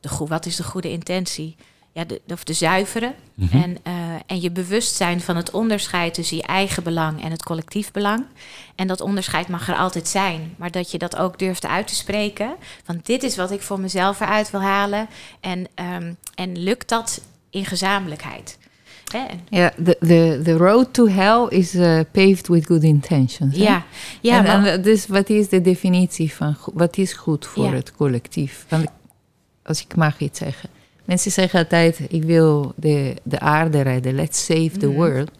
De 0.00 0.26
wat 0.26 0.46
is 0.46 0.56
de 0.56 0.62
goede 0.64 0.90
intentie? 0.90 1.56
Ja, 1.96 2.04
de, 2.04 2.20
of 2.28 2.44
de 2.44 2.52
zuiveren. 2.52 3.14
Mhm. 3.34 3.62
en, 3.62 3.70
uh, 3.70 3.94
en 4.26 4.40
je 4.40 4.50
bewustzijn 4.50 5.20
van 5.20 5.36
het 5.36 5.50
onderscheid 5.50 6.14
tussen 6.14 6.36
je 6.36 6.42
eigen 6.42 6.82
belang 6.82 7.22
en 7.22 7.30
het 7.30 7.42
collectief 7.42 7.92
belang. 7.92 8.24
En 8.74 8.86
dat 8.86 9.00
onderscheid 9.00 9.48
mag 9.48 9.68
er 9.68 9.76
altijd 9.76 10.08
zijn, 10.08 10.54
maar 10.56 10.70
dat 10.70 10.90
je 10.90 10.98
dat 10.98 11.16
ook 11.16 11.38
durft 11.38 11.66
uit 11.66 11.86
te 11.86 11.94
spreken. 11.94 12.54
Van 12.84 13.00
dit 13.02 13.22
is 13.22 13.36
wat 13.36 13.50
ik 13.50 13.62
voor 13.62 13.80
mezelf 13.80 14.20
eruit 14.20 14.50
wil 14.50 14.62
halen. 14.62 15.08
En, 15.40 15.58
um, 15.58 16.16
en 16.34 16.58
lukt 16.58 16.88
dat 16.88 17.20
in 17.50 17.64
gezamenlijkheid? 17.64 18.58
Ja, 19.48 19.72
de 19.76 19.96
the, 20.00 20.40
the 20.44 20.56
road 20.56 20.94
to 20.94 21.08
hell 21.08 21.46
is 21.48 21.74
uh, 21.74 22.00
paved 22.12 22.48
with 22.48 22.66
good 22.66 22.82
intentions. 22.82 23.56
Ja, 23.56 23.84
ja 24.20 24.36
en, 24.36 24.44
maar... 24.44 24.72
en, 24.72 24.82
dus 24.82 25.06
wat 25.06 25.28
is 25.28 25.48
de 25.48 25.60
definitie 25.60 26.32
van 26.32 26.56
wat 26.74 26.96
is 26.96 27.12
goed 27.12 27.46
voor 27.46 27.64
ja. 27.64 27.72
het 27.72 27.92
collectief? 27.92 28.66
Want 28.68 28.86
als 29.62 29.80
ik 29.80 29.96
mag 29.96 30.18
iets 30.18 30.38
zeggen. 30.38 30.68
Mensen 31.06 31.30
zeggen 31.30 31.58
altijd, 31.58 32.00
ik 32.08 32.22
wil 32.22 32.72
de, 32.76 33.16
de 33.22 33.40
aarde 33.40 33.80
redden, 33.80 34.14
let's 34.14 34.44
save 34.44 34.70
the 34.78 34.86
mhm. 34.86 34.96
world. 34.96 35.30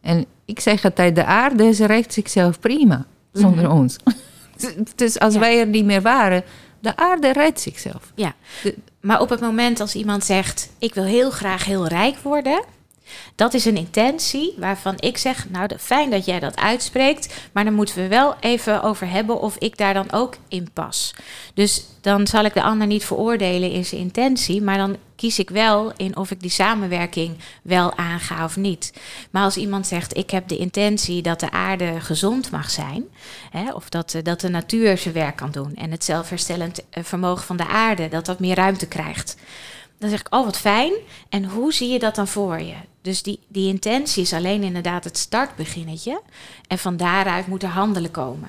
En 0.00 0.24
ik 0.44 0.60
zeg 0.60 0.84
altijd, 0.84 1.14
de 1.14 1.24
aarde 1.24 1.72
ze 1.72 1.86
redt 1.86 2.12
zichzelf 2.12 2.60
prima, 2.60 3.06
zonder 3.32 3.64
mhm. 3.64 3.76
ons. 3.76 3.96
dus 4.94 5.18
als 5.18 5.36
wij 5.36 5.60
er 5.60 5.66
niet 5.66 5.84
meer 5.84 6.02
waren, 6.02 6.42
de 6.80 6.96
aarde 6.96 7.32
redt 7.32 7.60
zichzelf. 7.60 8.12
Ja, 8.14 8.34
maar 9.00 9.20
op 9.20 9.28
het 9.28 9.40
moment 9.40 9.80
als 9.80 9.94
iemand 9.94 10.24
zegt, 10.24 10.70
ik 10.78 10.94
wil 10.94 11.04
heel 11.04 11.30
graag 11.30 11.64
heel 11.64 11.86
rijk 11.86 12.18
worden... 12.18 12.64
Dat 13.34 13.54
is 13.54 13.64
een 13.64 13.76
intentie 13.76 14.54
waarvan 14.56 14.94
ik 14.98 15.18
zeg, 15.18 15.48
nou 15.48 15.68
fijn 15.78 16.10
dat 16.10 16.24
jij 16.24 16.40
dat 16.40 16.56
uitspreekt, 16.56 17.34
maar 17.52 17.64
dan 17.64 17.74
moeten 17.74 17.94
we 17.94 18.08
wel 18.08 18.36
even 18.40 18.82
over 18.82 19.10
hebben 19.10 19.40
of 19.40 19.56
ik 19.58 19.76
daar 19.76 19.94
dan 19.94 20.12
ook 20.12 20.36
in 20.48 20.70
pas. 20.72 21.14
Dus 21.54 21.84
dan 22.00 22.26
zal 22.26 22.44
ik 22.44 22.54
de 22.54 22.62
ander 22.62 22.86
niet 22.86 23.04
veroordelen 23.04 23.70
in 23.70 23.84
zijn 23.84 24.00
intentie, 24.00 24.62
maar 24.62 24.76
dan 24.76 24.96
kies 25.16 25.38
ik 25.38 25.50
wel 25.50 25.92
in 25.96 26.16
of 26.16 26.30
ik 26.30 26.40
die 26.40 26.50
samenwerking 26.50 27.36
wel 27.62 27.96
aanga 27.96 28.44
of 28.44 28.56
niet. 28.56 28.92
Maar 29.30 29.42
als 29.42 29.56
iemand 29.56 29.86
zegt, 29.86 30.16
ik 30.16 30.30
heb 30.30 30.48
de 30.48 30.56
intentie 30.56 31.22
dat 31.22 31.40
de 31.40 31.50
aarde 31.50 32.00
gezond 32.00 32.50
mag 32.50 32.70
zijn, 32.70 33.04
hè, 33.50 33.72
of 33.72 33.88
dat, 33.88 34.14
eh, 34.14 34.22
dat 34.22 34.40
de 34.40 34.48
natuur 34.48 34.98
zijn 34.98 35.14
werk 35.14 35.36
kan 35.36 35.50
doen 35.50 35.74
en 35.74 35.90
het 35.90 36.04
zelfherstellend 36.04 36.82
eh, 36.90 37.04
vermogen 37.04 37.46
van 37.46 37.56
de 37.56 37.66
aarde, 37.66 38.08
dat 38.08 38.26
dat 38.26 38.40
meer 38.40 38.56
ruimte 38.56 38.86
krijgt. 38.86 39.36
Dan 40.00 40.10
zeg 40.10 40.20
ik, 40.20 40.34
oh 40.34 40.44
wat 40.44 40.58
fijn. 40.58 40.92
En 41.28 41.44
hoe 41.44 41.72
zie 41.72 41.88
je 41.88 41.98
dat 41.98 42.14
dan 42.14 42.28
voor 42.28 42.60
je? 42.60 42.74
Dus 43.02 43.22
die, 43.22 43.38
die 43.48 43.68
intentie 43.68 44.22
is 44.22 44.32
alleen 44.32 44.62
inderdaad 44.62 45.04
het 45.04 45.18
startbeginnetje. 45.18 46.20
En 46.66 46.78
van 46.78 46.96
daaruit 46.96 47.46
moet 47.46 47.62
er 47.62 47.68
handelen 47.68 48.10
komen. 48.10 48.48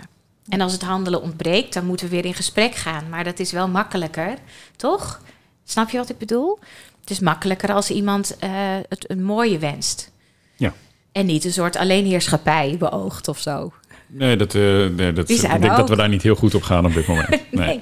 En 0.50 0.62
als 0.62 0.72
het 0.72 0.82
handelen 0.82 1.22
ontbreekt, 1.22 1.74
dan 1.74 1.86
moeten 1.86 2.06
we 2.06 2.16
weer 2.16 2.26
in 2.26 2.34
gesprek 2.34 2.76
gaan. 2.76 3.10
Maar 3.10 3.24
dat 3.24 3.40
is 3.40 3.52
wel 3.52 3.68
makkelijker, 3.68 4.38
toch? 4.76 5.22
Snap 5.64 5.90
je 5.90 5.98
wat 5.98 6.10
ik 6.10 6.18
bedoel? 6.18 6.60
Het 7.02 7.10
is 7.10 7.20
makkelijker 7.20 7.74
als 7.74 7.90
iemand 7.90 8.38
uh, 8.44 8.50
het 8.90 9.10
een 9.10 9.24
mooie 9.24 9.58
wenst. 9.58 10.12
Ja. 10.56 10.74
En 11.12 11.26
niet 11.26 11.46
een 11.46 11.54
soort 11.54 11.76
alleenheerschappij 11.76 12.76
beoogt 12.80 13.28
of 13.28 13.40
zo. 13.40 13.74
Nee, 14.08 14.36
dat, 14.36 14.54
uh, 14.54 14.88
nee, 14.88 15.14
dat, 15.14 15.30
ik 15.30 15.42
denk 15.42 15.78
dat 15.78 15.90
we 15.90 15.96
daar 15.96 16.10
niet 16.10 16.22
heel 16.22 16.36
goed 16.36 16.56
op 16.56 16.64
gaan 16.64 16.86
op 16.86 16.94
dit 16.94 17.08
moment. 17.08 17.30
nee. 17.52 17.66
nee. 17.66 17.80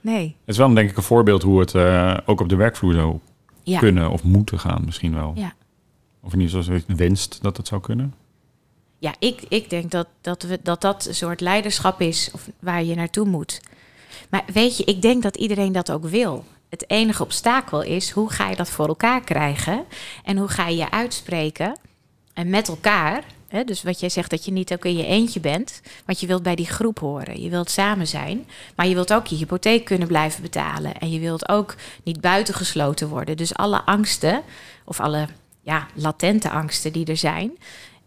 Nee. 0.00 0.24
Het 0.24 0.48
is 0.54 0.56
wel 0.56 0.74
denk 0.74 0.90
ik 0.90 0.96
een 0.96 1.02
voorbeeld 1.02 1.42
hoe 1.42 1.60
het 1.60 1.74
uh, 1.74 2.16
ook 2.26 2.40
op 2.40 2.48
de 2.48 2.56
werkvloer 2.56 2.94
zou 2.94 3.18
ja. 3.62 3.78
kunnen 3.78 4.10
of 4.10 4.22
moeten 4.22 4.58
gaan 4.58 4.82
misschien 4.84 5.14
wel. 5.14 5.32
Ja. 5.34 5.54
Of 6.22 6.32
in 6.32 6.40
ieder 6.40 6.62
geval 6.62 6.96
wenst 6.96 7.38
dat 7.42 7.56
het 7.56 7.66
zou 7.66 7.80
kunnen? 7.80 8.14
Ja, 8.98 9.14
ik, 9.18 9.42
ik 9.48 9.70
denk 9.70 9.90
dat 9.90 10.06
dat, 10.20 10.42
we, 10.42 10.58
dat 10.62 10.80
dat 10.80 11.06
een 11.06 11.14
soort 11.14 11.40
leiderschap 11.40 12.00
is 12.00 12.30
of 12.32 12.48
waar 12.58 12.84
je 12.84 12.94
naartoe 12.94 13.26
moet. 13.26 13.60
Maar 14.30 14.44
weet 14.52 14.76
je, 14.76 14.84
ik 14.84 15.02
denk 15.02 15.22
dat 15.22 15.36
iedereen 15.36 15.72
dat 15.72 15.90
ook 15.90 16.04
wil. 16.04 16.44
Het 16.68 16.90
enige 16.90 17.22
obstakel 17.22 17.82
is 17.82 18.10
hoe 18.10 18.30
ga 18.30 18.48
je 18.48 18.56
dat 18.56 18.70
voor 18.70 18.86
elkaar 18.86 19.20
krijgen 19.20 19.84
en 20.24 20.36
hoe 20.36 20.48
ga 20.48 20.68
je 20.68 20.76
je 20.76 20.90
uitspreken 20.90 21.78
en 22.32 22.50
met 22.50 22.68
elkaar. 22.68 23.24
Hè, 23.50 23.64
dus 23.64 23.82
wat 23.82 24.00
jij 24.00 24.08
zegt 24.08 24.30
dat 24.30 24.44
je 24.44 24.52
niet 24.52 24.72
ook 24.72 24.84
in 24.84 24.96
je 24.96 25.06
eentje 25.06 25.40
bent, 25.40 25.80
want 26.06 26.20
je 26.20 26.26
wilt 26.26 26.42
bij 26.42 26.54
die 26.54 26.66
groep 26.66 26.98
horen. 26.98 27.42
Je 27.42 27.48
wilt 27.48 27.70
samen 27.70 28.06
zijn, 28.06 28.46
maar 28.76 28.86
je 28.86 28.94
wilt 28.94 29.12
ook 29.12 29.26
je 29.26 29.36
hypotheek 29.36 29.84
kunnen 29.84 30.08
blijven 30.08 30.42
betalen 30.42 30.98
en 30.98 31.10
je 31.10 31.20
wilt 31.20 31.48
ook 31.48 31.74
niet 32.02 32.20
buitengesloten 32.20 33.08
worden. 33.08 33.36
Dus 33.36 33.54
alle 33.54 33.84
angsten 33.84 34.42
of 34.84 35.00
alle 35.00 35.28
ja, 35.60 35.86
latente 35.94 36.50
angsten 36.50 36.92
die 36.92 37.06
er 37.06 37.16
zijn, 37.16 37.52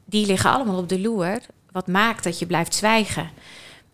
die 0.06 0.26
liggen 0.26 0.52
allemaal 0.52 0.78
op 0.78 0.90
de 0.90 1.00
loer. 1.00 1.40
Wat 1.72 1.88
maakt 1.88 2.24
dat 2.24 2.40
je 2.40 2.46
blijft 2.46 2.76
zwijgen. 2.76 3.30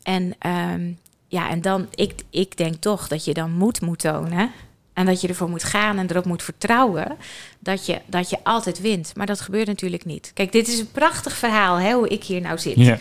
En 0.03 0.35
um, 0.47 0.97
ja, 1.27 1.49
en 1.49 1.61
dan, 1.61 1.87
ik, 1.91 2.23
ik 2.29 2.57
denk 2.57 2.75
toch 2.75 3.07
dat 3.07 3.25
je 3.25 3.33
dan 3.33 3.51
moed 3.51 3.81
moet 3.81 3.99
tonen. 3.99 4.51
En 4.99 5.05
dat 5.05 5.21
je 5.21 5.27
ervoor 5.27 5.49
moet 5.49 5.63
gaan 5.63 5.97
en 5.97 6.09
erop 6.09 6.25
moet 6.25 6.43
vertrouwen 6.43 7.17
dat 7.59 7.85
je, 7.85 8.01
dat 8.05 8.29
je 8.29 8.37
altijd 8.43 8.81
wint. 8.81 9.11
Maar 9.15 9.25
dat 9.25 9.41
gebeurt 9.41 9.67
natuurlijk 9.67 10.05
niet. 10.05 10.31
Kijk, 10.33 10.51
dit 10.51 10.67
is 10.67 10.79
een 10.79 10.91
prachtig 10.91 11.35
verhaal, 11.35 11.75
hè, 11.75 11.93
hoe 11.93 12.07
ik 12.07 12.23
hier 12.23 12.41
nou 12.41 12.57
zit. 12.57 12.99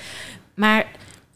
Maar 0.55 0.87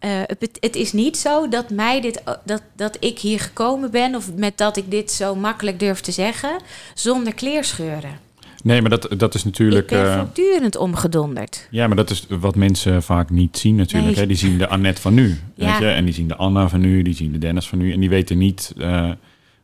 uh, 0.05 0.11
het, 0.27 0.59
het, 0.61 0.77
is 0.77 0.93
niet 0.93 1.17
zo 1.17 1.49
dat, 1.49 1.71
mij 1.71 2.01
dit, 2.01 2.23
dat, 2.45 2.63
dat 2.77 2.97
ik 3.01 3.19
hier 3.19 3.41
gekomen 3.41 3.91
ben... 3.91 4.15
of 4.15 4.35
met 4.37 4.59
dat 4.59 4.77
ik 4.77 4.91
dit 4.91 5.11
zo 5.11 5.35
makkelijk 5.35 5.79
durf 5.79 6.01
te 6.01 6.13
zeggen... 6.13 6.61
zonder 6.95 7.35
kleerscheuren. 7.35 8.19
Nee, 8.63 8.81
maar 8.81 8.91
dat, 8.91 9.09
dat 9.17 9.35
is 9.35 9.45
natuurlijk... 9.45 9.91
Ik 9.91 9.97
ben 9.99 10.07
uh, 10.07 10.19
voortdurend 10.19 10.77
omgedonderd. 10.77 11.69
Ja, 11.71 11.87
maar 11.87 11.97
dat 11.97 12.11
is 12.11 12.27
wat 12.29 12.57
mensen 12.57 13.03
vaak 13.03 13.31
niet 13.31 13.59
zien 13.59 13.75
natuurlijk. 13.75 14.17
Hè? 14.17 14.27
Die 14.27 14.37
zien 14.37 14.59
de 14.59 14.69
Annette 14.69 15.01
van 15.01 15.15
nu. 15.15 15.39
Ja. 15.55 15.71
Weet 15.71 15.79
je? 15.79 15.87
En 15.87 16.05
die 16.05 16.15
zien 16.15 16.29
de 16.29 16.37
Anna 16.37 16.69
van 16.69 16.81
nu, 16.81 17.03
die 17.03 17.15
zien 17.15 17.33
de 17.33 17.39
Dennis 17.39 17.69
van 17.69 17.79
nu. 17.79 17.93
En 17.93 18.01
die 18.01 18.09
weten 18.09 18.39
niet 18.39 18.75
uh, 18.77 19.11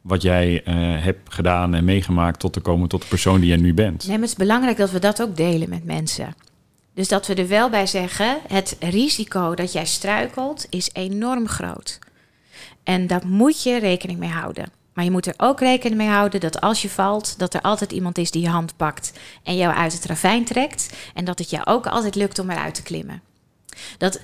wat 0.00 0.22
jij 0.22 0.62
uh, 0.68 0.74
hebt 1.04 1.34
gedaan 1.34 1.74
en 1.74 1.84
meegemaakt... 1.84 2.40
tot 2.40 2.52
te 2.52 2.60
komen 2.60 2.88
tot 2.88 3.02
de 3.02 3.08
persoon 3.08 3.40
die 3.40 3.48
jij 3.48 3.56
nu 3.56 3.74
bent. 3.74 4.02
Nee, 4.02 4.18
maar 4.18 4.28
het 4.28 4.38
is 4.38 4.44
belangrijk 4.44 4.76
dat 4.76 4.90
we 4.90 4.98
dat 4.98 5.22
ook 5.22 5.36
delen 5.36 5.68
met 5.68 5.84
mensen. 5.84 6.34
Dus 6.94 7.08
dat 7.08 7.26
we 7.26 7.34
er 7.34 7.48
wel 7.48 7.70
bij 7.70 7.86
zeggen... 7.86 8.38
het 8.48 8.76
risico 8.80 9.54
dat 9.54 9.72
jij 9.72 9.86
struikelt 9.86 10.66
is 10.70 10.90
enorm 10.92 11.48
groot. 11.48 11.98
En 12.82 13.06
daar 13.06 13.26
moet 13.26 13.62
je 13.62 13.78
rekening 13.78 14.18
mee 14.18 14.30
houden. 14.30 14.70
Maar 14.92 15.04
je 15.06 15.12
moet 15.12 15.26
er 15.26 15.34
ook 15.36 15.60
rekening 15.60 16.00
mee 16.00 16.08
houden 16.08 16.40
dat 16.40 16.60
als 16.60 16.82
je 16.82 16.90
valt, 16.90 17.38
dat 17.38 17.54
er 17.54 17.60
altijd 17.60 17.92
iemand 17.92 18.18
is 18.18 18.30
die 18.30 18.42
je 18.42 18.48
hand 18.48 18.76
pakt 18.76 19.12
en 19.42 19.56
jou 19.56 19.74
uit 19.74 19.92
het 19.92 20.04
ravijn 20.04 20.44
trekt. 20.44 20.96
En 21.14 21.24
dat 21.24 21.38
het 21.38 21.50
jou 21.50 21.66
ook 21.66 21.86
altijd 21.86 22.14
lukt 22.14 22.38
om 22.38 22.50
eruit 22.50 22.74
te 22.74 22.82
klimmen. 22.82 23.22
Dat, 23.98 24.20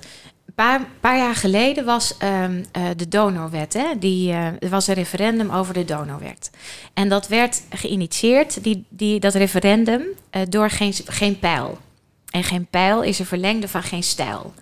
paar, 0.55 0.87
paar 0.99 1.17
jaar 1.17 1.35
geleden 1.35 1.85
was 1.85 2.15
um, 2.23 2.65
uh, 2.77 2.83
de 2.95 3.07
donorwet. 3.07 3.73
Hè? 3.73 3.85
Die, 3.99 4.29
uh, 4.29 4.45
er 4.45 4.69
was 4.69 4.87
een 4.87 4.93
referendum 4.93 5.51
over 5.51 5.73
de 5.73 5.85
donorwet. 5.85 6.51
En 6.93 7.09
dat 7.09 7.27
werd 7.27 7.61
geïnitieerd, 7.69 8.63
die, 8.63 8.85
die, 8.89 9.19
dat 9.19 9.33
referendum, 9.33 10.01
uh, 10.01 10.41
door 10.49 10.69
geen, 10.69 10.93
geen 11.05 11.39
pijl. 11.39 11.77
En 12.35 12.43
geen 12.43 12.67
pijl 12.69 13.01
is 13.01 13.19
een 13.19 13.25
verlengde 13.25 13.67
van 13.67 13.83
geen 13.83 14.03
stijl. 14.03 14.53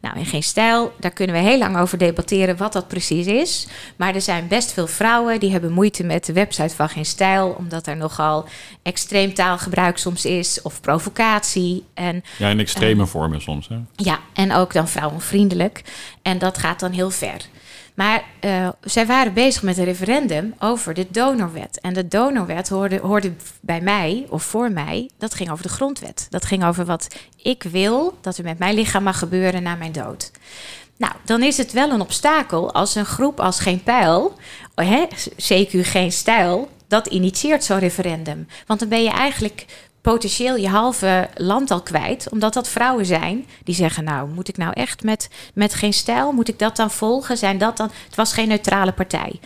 Nou, 0.00 0.18
in 0.18 0.26
geen 0.26 0.42
stijl, 0.42 0.92
daar 1.00 1.10
kunnen 1.10 1.36
we 1.36 1.42
heel 1.42 1.58
lang 1.58 1.78
over 1.78 1.98
debatteren 1.98 2.56
wat 2.56 2.72
dat 2.72 2.88
precies 2.88 3.26
is. 3.26 3.66
Maar 3.96 4.14
er 4.14 4.20
zijn 4.20 4.48
best 4.48 4.72
veel 4.72 4.86
vrouwen 4.86 5.40
die 5.40 5.50
hebben 5.50 5.72
moeite 5.72 6.04
met 6.04 6.24
de 6.24 6.32
website 6.32 6.74
van 6.74 6.88
geen 6.88 7.04
stijl, 7.04 7.54
omdat 7.58 7.86
er 7.86 7.96
nogal 7.96 8.48
extreem 8.82 9.34
taalgebruik 9.34 9.98
soms 9.98 10.24
is 10.24 10.62
of 10.62 10.80
provocatie. 10.80 11.84
En, 11.94 12.24
ja, 12.38 12.48
in 12.48 12.58
extreme 12.58 13.02
uh, 13.02 13.08
vormen 13.08 13.40
soms. 13.40 13.68
Hè? 13.68 13.76
Ja, 13.96 14.18
en 14.32 14.52
ook 14.52 14.72
dan 14.72 14.88
vrouwenvriendelijk. 14.88 15.82
En 16.22 16.38
dat 16.38 16.58
gaat 16.58 16.80
dan 16.80 16.92
heel 16.92 17.10
ver. 17.10 17.40
Maar 17.96 18.24
uh, 18.40 18.68
zij 18.80 19.06
waren 19.06 19.32
bezig 19.32 19.62
met 19.62 19.78
een 19.78 19.84
referendum 19.84 20.54
over 20.58 20.94
de 20.94 21.06
donorwet. 21.10 21.80
En 21.80 21.94
de 21.94 22.08
donorwet 22.08 22.68
hoorde, 22.68 22.98
hoorde 22.98 23.32
bij 23.60 23.80
mij, 23.80 24.26
of 24.28 24.42
voor 24.42 24.70
mij, 24.70 25.10
dat 25.18 25.34
ging 25.34 25.50
over 25.50 25.62
de 25.62 25.72
grondwet. 25.72 26.26
Dat 26.30 26.44
ging 26.44 26.64
over 26.64 26.84
wat 26.84 27.06
ik 27.42 27.62
wil 27.62 28.18
dat 28.20 28.38
er 28.38 28.44
met 28.44 28.58
mijn 28.58 28.74
lichaam 28.74 29.02
mag 29.02 29.18
gebeuren 29.18 29.62
na 29.62 29.74
mijn 29.74 29.92
dood. 29.92 30.30
Nou, 30.96 31.12
dan 31.24 31.42
is 31.42 31.56
het 31.56 31.72
wel 31.72 31.90
een 31.90 32.00
obstakel 32.00 32.72
als 32.72 32.94
een 32.94 33.06
groep 33.06 33.40
als 33.40 33.60
Geen 33.60 33.82
Pijl, 33.82 34.36
hè, 34.74 35.06
CQ 35.36 35.70
Geen 35.70 36.12
Stijl, 36.12 36.68
dat 36.88 37.06
initieert 37.06 37.64
zo'n 37.64 37.78
referendum. 37.78 38.46
Want 38.66 38.80
dan 38.80 38.88
ben 38.88 39.02
je 39.02 39.10
eigenlijk 39.10 39.64
potentieel 40.12 40.56
je 40.56 40.68
halve 40.68 41.28
land 41.34 41.70
al 41.70 41.80
kwijt. 41.82 42.28
Omdat 42.30 42.54
dat 42.54 42.68
vrouwen 42.68 43.06
zijn 43.06 43.46
die 43.64 43.74
zeggen: 43.74 44.04
Nou, 44.04 44.28
moet 44.28 44.48
ik 44.48 44.56
nou 44.56 44.72
echt 44.72 45.02
met, 45.02 45.28
met 45.54 45.74
geen 45.74 45.92
stijl? 45.92 46.32
Moet 46.32 46.48
ik 46.48 46.58
dat 46.58 46.76
dan 46.76 46.90
volgen? 46.90 47.36
Zijn 47.36 47.58
dat 47.58 47.76
dan. 47.76 47.90
Het 48.06 48.14
was 48.14 48.32
geen 48.32 48.48
neutrale 48.48 48.92
partij. 48.92 49.40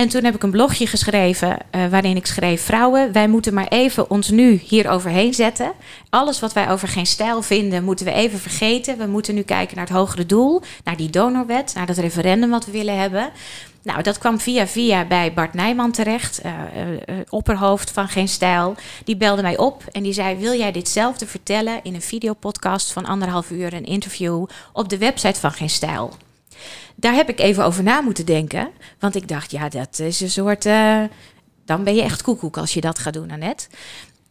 En 0.00 0.08
toen 0.08 0.24
heb 0.24 0.34
ik 0.34 0.42
een 0.42 0.50
blogje 0.50 0.86
geschreven 0.86 1.58
uh, 1.74 1.86
waarin 1.86 2.16
ik 2.16 2.26
schreef: 2.26 2.62
Vrouwen, 2.62 3.12
wij 3.12 3.28
moeten 3.28 3.54
maar 3.54 3.68
even 3.68 4.10
ons 4.10 4.30
nu 4.30 4.60
hier 4.64 4.88
overheen 4.88 5.34
zetten. 5.34 5.72
Alles 6.10 6.40
wat 6.40 6.52
wij 6.52 6.70
over 6.70 6.88
geen 6.88 7.06
stijl 7.06 7.42
vinden, 7.42 7.84
moeten 7.84 8.06
we 8.06 8.12
even 8.12 8.38
vergeten. 8.38 8.98
We 8.98 9.06
moeten 9.06 9.34
nu 9.34 9.42
kijken 9.42 9.76
naar 9.76 9.86
het 9.86 9.96
hogere 9.96 10.26
doel, 10.26 10.62
naar 10.84 10.96
die 10.96 11.10
donorwet, 11.10 11.72
naar 11.74 11.86
dat 11.86 11.96
referendum 11.96 12.50
wat 12.50 12.66
we 12.66 12.72
willen 12.72 12.98
hebben. 12.98 13.30
Nou, 13.82 14.02
dat 14.02 14.18
kwam 14.18 14.38
via 14.40 14.66
via 14.66 15.04
bij 15.04 15.32
Bart 15.32 15.54
Nijman 15.54 15.90
terecht, 15.90 16.40
uh, 16.44 16.52
uh, 16.52 17.16
opperhoofd 17.28 17.90
van 17.90 18.08
Geen 18.08 18.28
Stijl. 18.28 18.74
Die 19.04 19.16
belde 19.16 19.42
mij 19.42 19.58
op 19.58 19.84
en 19.92 20.02
die 20.02 20.12
zei: 20.12 20.36
Wil 20.36 20.58
jij 20.58 20.72
ditzelfde 20.72 21.26
vertellen 21.26 21.80
in 21.82 21.94
een 21.94 22.02
videopodcast 22.02 22.92
van 22.92 23.06
anderhalf 23.06 23.50
uur, 23.50 23.72
een 23.72 23.86
interview 23.86 24.46
op 24.72 24.88
de 24.88 24.98
website 24.98 25.40
van 25.40 25.52
Geen 25.52 25.70
Stijl? 25.70 26.12
Daar 26.94 27.14
heb 27.14 27.28
ik 27.28 27.40
even 27.40 27.64
over 27.64 27.82
na 27.82 28.00
moeten 28.00 28.26
denken, 28.26 28.68
want 28.98 29.14
ik 29.14 29.28
dacht: 29.28 29.50
Ja, 29.50 29.68
dat 29.68 29.98
is 29.98 30.20
een 30.20 30.30
soort. 30.30 30.66
Uh, 30.66 31.02
dan 31.64 31.84
ben 31.84 31.94
je 31.94 32.02
echt 32.02 32.22
koekoek 32.22 32.56
als 32.56 32.74
je 32.74 32.80
dat 32.80 32.98
gaat 32.98 33.12
doen, 33.12 33.30
Annette. 33.30 33.66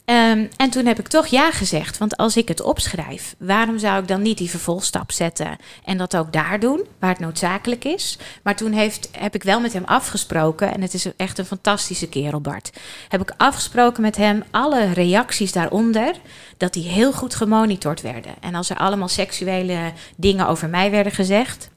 Um, 0.09 0.49
en 0.57 0.69
toen 0.69 0.85
heb 0.85 0.99
ik 0.99 1.07
toch 1.07 1.27
ja 1.27 1.51
gezegd. 1.51 1.97
Want 1.97 2.17
als 2.17 2.37
ik 2.37 2.47
het 2.47 2.61
opschrijf, 2.61 3.35
waarom 3.39 3.79
zou 3.79 4.01
ik 4.01 4.07
dan 4.07 4.21
niet 4.21 4.37
die 4.37 4.49
vervolgstap 4.49 5.11
zetten 5.11 5.57
en 5.83 5.97
dat 5.97 6.17
ook 6.17 6.33
daar 6.33 6.59
doen, 6.59 6.85
waar 6.99 7.09
het 7.09 7.19
noodzakelijk 7.19 7.85
is? 7.85 8.17
Maar 8.43 8.55
toen 8.55 8.71
heeft, 8.71 9.09
heb 9.11 9.35
ik 9.35 9.43
wel 9.43 9.59
met 9.59 9.73
hem 9.73 9.83
afgesproken, 9.83 10.73
en 10.73 10.81
het 10.81 10.93
is 10.93 11.15
echt 11.15 11.37
een 11.37 11.45
fantastische 11.45 12.09
kerel, 12.09 12.41
Bart. 12.41 12.71
Heb 13.07 13.21
ik 13.21 13.33
afgesproken 13.37 14.01
met 14.01 14.15
hem 14.15 14.43
alle 14.51 14.93
reacties 14.93 15.51
daaronder, 15.51 16.15
dat 16.57 16.73
die 16.73 16.87
heel 16.87 17.13
goed 17.13 17.35
gemonitord 17.35 18.01
werden. 18.01 18.33
En 18.39 18.55
als 18.55 18.69
er 18.69 18.77
allemaal 18.77 19.07
seksuele 19.07 19.93
dingen 20.15 20.47
over 20.47 20.69
mij 20.69 20.91
werden 20.91 21.13
gezegd, 21.13 21.69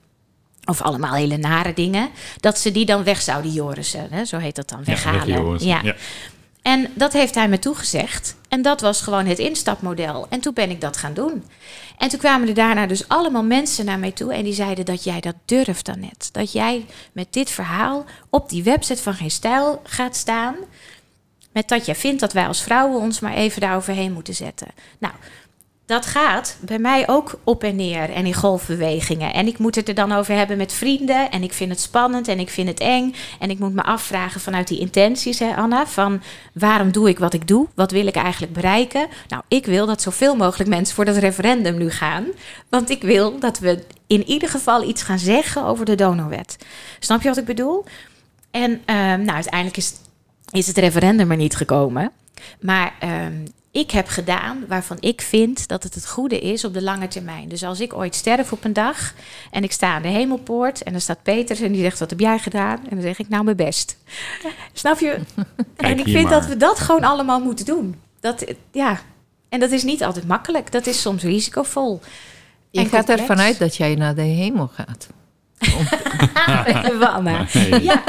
of 0.65 0.83
allemaal 0.83 1.15
hele 1.15 1.37
nare 1.37 1.75
dingen, 1.75 2.11
dat 2.41 2.59
ze 2.59 2.73
die 2.73 2.87
dan 2.87 3.05
weg 3.05 3.21
zouden 3.23 3.53
jorissen. 3.53 4.07
Hè? 4.11 4.25
Zo 4.25 4.39
heet 4.39 4.57
dat 4.57 4.69
dan, 4.69 4.85
weghalen. 4.85 5.65
Ja, 5.65 5.81
ja. 5.83 5.95
En 6.63 6.91
dat 6.95 7.13
heeft 7.13 7.35
hij 7.35 7.49
me 7.49 7.59
toegezegd. 7.59 8.37
En 8.49 8.63
dat 8.63 8.81
was 8.81 9.01
gewoon 9.01 9.27
het 9.27 9.39
instapmodel. 9.39 10.27
En 10.29 10.41
toen 10.41 10.55
ben 10.55 10.71
ik 10.71 10.81
dat 10.81 10.97
gaan 10.97 11.15
doen. 11.15 11.45
En 11.99 12.09
toen 12.09 12.19
kwamen 12.19 12.49
er 12.49 12.55
daarna 12.55 12.87
dus 12.87 13.09
allemaal 13.09 13.43
mensen 13.43 13.85
naar 13.85 13.99
mij 13.99 14.13
toe. 14.13 14.35
En 14.35 14.45
die 14.45 14.53
zeiden 14.53 14.85
dat 14.85 15.05
jij 15.05 15.21
dat 15.21 15.35
durft 15.45 15.87
dan 15.87 16.01
net. 16.01 16.29
Dat 16.33 16.53
jij 16.53 16.87
met 17.13 17.27
dit 17.31 17.51
verhaal 17.51 18.05
op 18.31 18.49
die 18.49 18.63
website 18.63 19.03
van 19.03 19.15
Geen 19.15 19.31
Stijl 19.31 19.81
gaat 19.85 20.17
staan. 20.17 20.55
Met 21.53 21.69
dat 21.69 21.87
jij 21.87 21.95
vindt 21.95 22.21
dat 22.21 22.33
wij 22.33 22.47
als 22.47 22.63
vrouwen 22.63 23.01
ons 23.01 23.21
maar 23.21 23.35
even 23.35 23.61
daaroverheen 23.61 24.13
moeten 24.13 24.35
zetten. 24.35 24.69
Nou, 24.99 25.15
dat 25.87 26.07
gaat 26.07 26.57
bij 26.61 26.79
mij 26.79 27.09
ook 27.09 27.39
op 27.45 27.65
en 27.65 27.77
neer 27.77 28.11
en 28.11 28.27
in 28.27 28.35
golfbewegingen. 28.35 29.33
En 29.33 29.47
ik 29.47 29.59
moet 29.59 29.75
het 29.75 29.89
er 29.89 29.95
dan 29.95 30.13
over 30.13 30.35
hebben 30.35 30.57
met 30.57 30.73
vrienden. 30.73 31.31
En 31.31 31.43
ik 31.43 31.53
vind 31.53 31.71
het 31.71 31.81
spannend 31.81 32.29
en 32.29 32.39
ik 32.39 32.51
vind 32.51 32.69
het 32.69 32.81
eng. 32.81 33.15
En 33.39 33.51
ik 33.51 33.59
moet 33.59 33.75
me 33.75 33.83
afvragen 33.83 34.41
vanuit 34.41 34.69
die 34.69 34.79
intenties, 34.79 35.39
hè, 35.39 35.55
Anna. 35.55 35.87
Van 35.87 36.23
waarom 36.55 36.93
doe 36.93 37.09
ik 37.09 37.19
wat 37.19 37.35
ik 37.35 37.49
doe? 37.49 37.69
Wat 37.75 37.91
wil 37.91 38.07
ik 38.07 38.15
eigenlijk 38.15 38.53
bereiken? 38.53 39.07
Nou, 39.29 39.43
ik 39.49 39.67
wil 39.67 39.87
dat 39.87 40.03
zoveel 40.03 40.37
mogelijk 40.37 40.71
mensen 40.71 40.95
voor 40.95 41.05
dat 41.05 41.17
referendum 41.17 41.79
nu 41.79 41.91
gaan. 41.91 42.27
Want 42.69 42.91
ik 42.91 43.03
wil 43.03 43.39
dat 43.39 43.59
we 43.59 43.85
in 44.07 44.25
ieder 44.25 44.49
geval 44.49 44.89
iets 44.89 45.03
gaan 45.03 45.19
zeggen 45.19 45.65
over 45.65 45.85
de 45.85 45.95
donorwet. 45.95 46.57
Snap 46.99 47.23
je 47.23 47.29
wat 47.29 47.39
ik 47.39 47.45
bedoel? 47.45 47.85
En 48.51 48.71
uh, 48.71 48.97
nou, 48.97 49.31
uiteindelijk 49.31 49.77
is, 49.77 49.93
is 50.51 50.67
het 50.67 50.79
referendum 50.79 51.31
er 51.31 51.37
niet 51.37 51.57
gekomen. 51.57 52.13
Maar 52.61 52.95
uh, 53.05 53.11
ik 53.73 53.91
heb 53.91 54.09
gedaan 54.09 54.65
waarvan 54.69 54.97
ik 55.01 55.21
vind 55.21 55.69
dat 55.69 55.83
het 55.83 55.95
het 55.95 56.09
goede 56.09 56.41
is 56.41 56.65
op 56.65 56.75
de 56.75 56.83
lange 56.83 57.09
termijn. 57.09 57.49
Dus 57.49 57.63
als 57.63 57.81
ik 57.81 57.95
ooit 57.95 58.15
sterf 58.15 58.53
op 58.53 58.65
een 58.65 58.73
dag 58.73 59.15
en 59.51 59.63
ik 59.63 59.73
sta 59.73 59.95
aan 59.95 60.03
de 60.03 60.09
hemelpoort 60.09 60.83
en 60.83 60.95
er 60.95 61.01
staat 61.01 61.23
Peters 61.23 61.61
en 61.61 61.73
die 61.73 61.83
zegt: 61.83 61.99
Wat 61.99 62.11
heb 62.11 62.21
jij 62.21 62.39
gedaan? 62.39 62.79
En 62.79 62.91
dan 62.91 63.01
zeg 63.03 63.19
ik: 63.19 63.29
Nou, 63.29 63.45
mijn 63.45 63.57
best. 63.57 63.97
Snap 64.73 64.99
je? 64.99 65.19
en 65.77 65.99
ik 65.99 66.09
vind 66.09 66.29
dat 66.29 66.47
we 66.47 66.57
dat 66.57 66.79
gewoon 66.79 67.05
allemaal 67.05 67.41
moeten 67.41 67.65
doen. 67.65 68.01
Dat, 68.21 68.45
ja. 68.73 69.01
En 69.49 69.61
dat 69.61 69.71
is 69.71 69.83
niet 69.83 70.05
altijd 70.05 70.27
makkelijk, 70.27 70.73
dat 70.73 70.87
is 70.87 71.01
soms 71.01 71.23
risicovol. 71.23 72.01
Je 72.71 72.85
gaat 72.85 73.09
ervan 73.09 73.41
uit 73.41 73.59
dat 73.59 73.77
jij 73.77 73.95
naar 73.95 74.15
de 74.15 74.23
hemel 74.23 74.71
gaat. 74.75 75.09
Wanna. 77.01 77.47
Ja. 77.81 78.03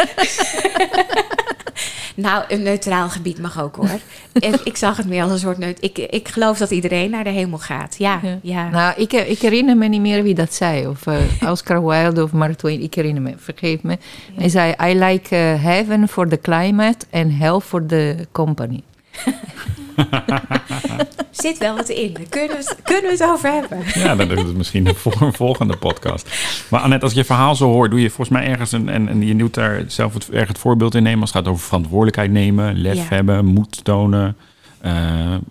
Nou, 2.15 2.43
een 2.47 2.63
neutraal 2.63 3.09
gebied 3.09 3.39
mag 3.39 3.61
ook 3.61 3.75
hoor. 3.75 3.99
ik 4.63 4.77
zag 4.77 4.97
het 4.97 5.07
meer 5.07 5.23
als 5.23 5.31
een 5.31 5.39
soort 5.39 5.57
neut. 5.57 5.77
Ik, 5.81 5.97
ik 5.97 6.27
geloof 6.27 6.57
dat 6.57 6.71
iedereen 6.71 7.09
naar 7.09 7.23
de 7.23 7.29
hemel 7.29 7.57
gaat. 7.57 7.95
Ja, 7.97 8.19
ja. 8.41 8.69
Nou, 8.69 8.93
ik, 8.97 9.13
ik 9.13 9.39
herinner 9.39 9.77
me 9.77 9.87
niet 9.87 10.01
meer 10.01 10.23
wie 10.23 10.33
dat 10.33 10.53
zei. 10.53 10.87
Of 10.87 11.05
uh, 11.05 11.17
Oscar 11.51 11.85
Wilde 11.85 12.23
of 12.23 12.31
Mark 12.31 12.57
Twain. 12.57 12.81
Ik 12.81 12.93
herinner 12.93 13.21
me, 13.21 13.33
vergeef 13.37 13.81
me. 13.81 13.97
Hij 14.35 14.49
zei: 14.49 14.73
I 14.81 14.99
like 14.99 15.35
uh, 15.35 15.63
heaven 15.63 16.07
for 16.07 16.27
the 16.27 16.39
climate 16.39 17.05
and 17.11 17.31
hell 17.31 17.59
for 17.59 17.85
the 17.85 18.27
company. 18.31 18.83
Zit 21.31 21.57
wel 21.57 21.75
wat 21.75 21.89
in. 21.89 22.17
Kunnen 22.29 22.57
we, 22.57 22.75
kunnen 22.83 23.03
we 23.03 23.11
het 23.11 23.23
over 23.23 23.51
hebben. 23.51 23.79
Ja, 24.03 24.15
dan 24.15 24.31
is 24.31 24.41
het 24.41 24.55
misschien 24.55 24.95
voor 24.95 25.21
een 25.21 25.33
volgende 25.33 25.77
podcast. 25.77 26.29
Maar 26.69 26.79
Annette, 26.79 27.05
als 27.05 27.13
je 27.13 27.23
verhaal 27.23 27.55
zo 27.55 27.71
hoort, 27.71 27.91
doe 27.91 28.01
je 28.01 28.09
volgens 28.09 28.37
mij 28.37 28.47
ergens... 28.47 28.71
Een, 28.71 28.89
en, 28.89 29.07
en 29.07 29.27
je 29.27 29.35
doet 29.35 29.53
daar 29.53 29.83
zelf 29.87 30.13
het, 30.13 30.29
erg 30.29 30.47
het 30.47 30.57
voorbeeld 30.57 30.95
in 30.95 31.03
nemen... 31.03 31.21
als 31.21 31.33
het 31.33 31.39
gaat 31.39 31.53
over 31.53 31.65
verantwoordelijkheid 31.65 32.31
nemen, 32.31 32.81
lef 32.81 33.09
hebben, 33.09 33.45
moed 33.45 33.83
tonen... 33.83 34.37
Uh, 34.85 34.91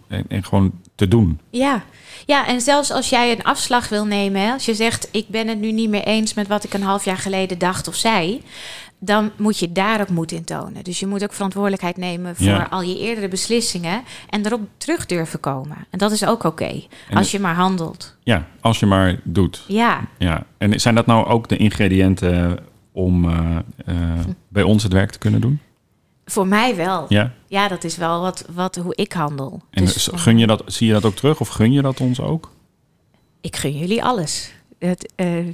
en, 0.09 0.25
en, 0.29 0.45
gewoon 0.45 0.73
te 0.95 1.09
doen. 1.09 1.41
Ja. 1.51 1.83
ja, 2.27 2.47
en 2.47 2.61
zelfs 2.61 2.91
als 2.91 3.09
jij 3.09 3.33
een 3.33 3.45
afslag 3.45 3.89
wil 3.89 4.05
nemen... 4.05 4.41
Hè, 4.41 4.53
als 4.53 4.65
je 4.65 4.75
zegt, 4.75 5.09
ik 5.13 5.29
ben 5.29 5.49
het 5.49 5.59
nu 5.59 5.73
niet 5.73 5.91
meer 5.91 6.05
eens... 6.05 6.35
met 6.35 6.49
wat 6.49 6.65
ik 6.65 6.75
een 6.75 6.83
half 6.83 7.05
jaar 7.05 7.19
geleden 7.19 7.59
dacht 7.59 7.89
of 7.89 7.95
zei 7.95 8.43
dan 9.05 9.31
moet 9.37 9.59
je 9.59 9.73
daar 9.73 10.01
ook 10.01 10.09
moed 10.09 10.33
in 10.33 10.45
tonen. 10.45 10.85
Dus 10.85 11.01
je 11.01 11.07
moet 11.07 11.23
ook 11.23 11.33
verantwoordelijkheid 11.33 11.97
nemen 11.97 12.37
voor 12.37 12.69
al 12.69 12.83
je 12.83 12.99
eerdere 12.99 13.29
beslissingen 13.29 14.03
en 14.31 14.47
erop 14.47 14.61
terug 14.77 15.07
durven 15.07 15.41
komen. 15.41 15.77
En 15.91 15.99
dat 15.99 16.13
is 16.13 16.27
ook 16.27 16.45
oké, 16.45 16.83
als 17.13 17.31
je 17.31 17.41
maar 17.41 17.55
handelt. 17.55 18.17
Ja, 18.23 18.47
als 18.61 18.81
je 18.81 18.87
maar 18.87 19.21
doet. 19.25 19.65
Ja. 19.69 20.01
ja. 20.19 20.47
En 20.59 20.81
zijn 20.81 20.95
dat 20.95 21.07
nou 21.07 21.27
ook 21.27 21.49
de 21.49 21.57
ingrediënten 21.57 22.59
om 22.93 23.25
uh, 23.25 23.57
uh, 23.87 23.97
bij 24.49 24.63
ons 24.63 24.83
het 24.83 24.93
werk 24.93 25.11
te 25.11 25.19
kunnen 25.19 25.41
doen? 25.41 25.61
Voor 26.33 26.47
mij 26.47 26.77
wel. 26.77 27.07
Ja, 27.09 27.33
ja 27.47 27.69
dat 27.69 27.85
is 27.85 27.97
wel 27.97 28.21
wat, 28.21 28.45
wat, 28.55 28.77
hoe 28.77 28.95
ik 28.95 29.13
handel. 29.13 29.63
En 29.71 29.85
dus, 29.85 30.09
gun 30.13 30.39
je 30.39 30.47
dat, 30.47 30.63
zie 30.67 30.87
je 30.87 30.93
dat 30.93 31.05
ook 31.05 31.15
terug 31.15 31.41
of 31.41 31.49
gun 31.49 31.73
je 31.73 31.83
dat 31.83 32.01
ons 32.01 32.21
ook? 32.21 32.51
Ik 33.41 33.57
gun 33.57 33.79
jullie 33.79 34.05
alles. 34.05 34.53
Het, 34.79 35.13
uh, 35.17 35.47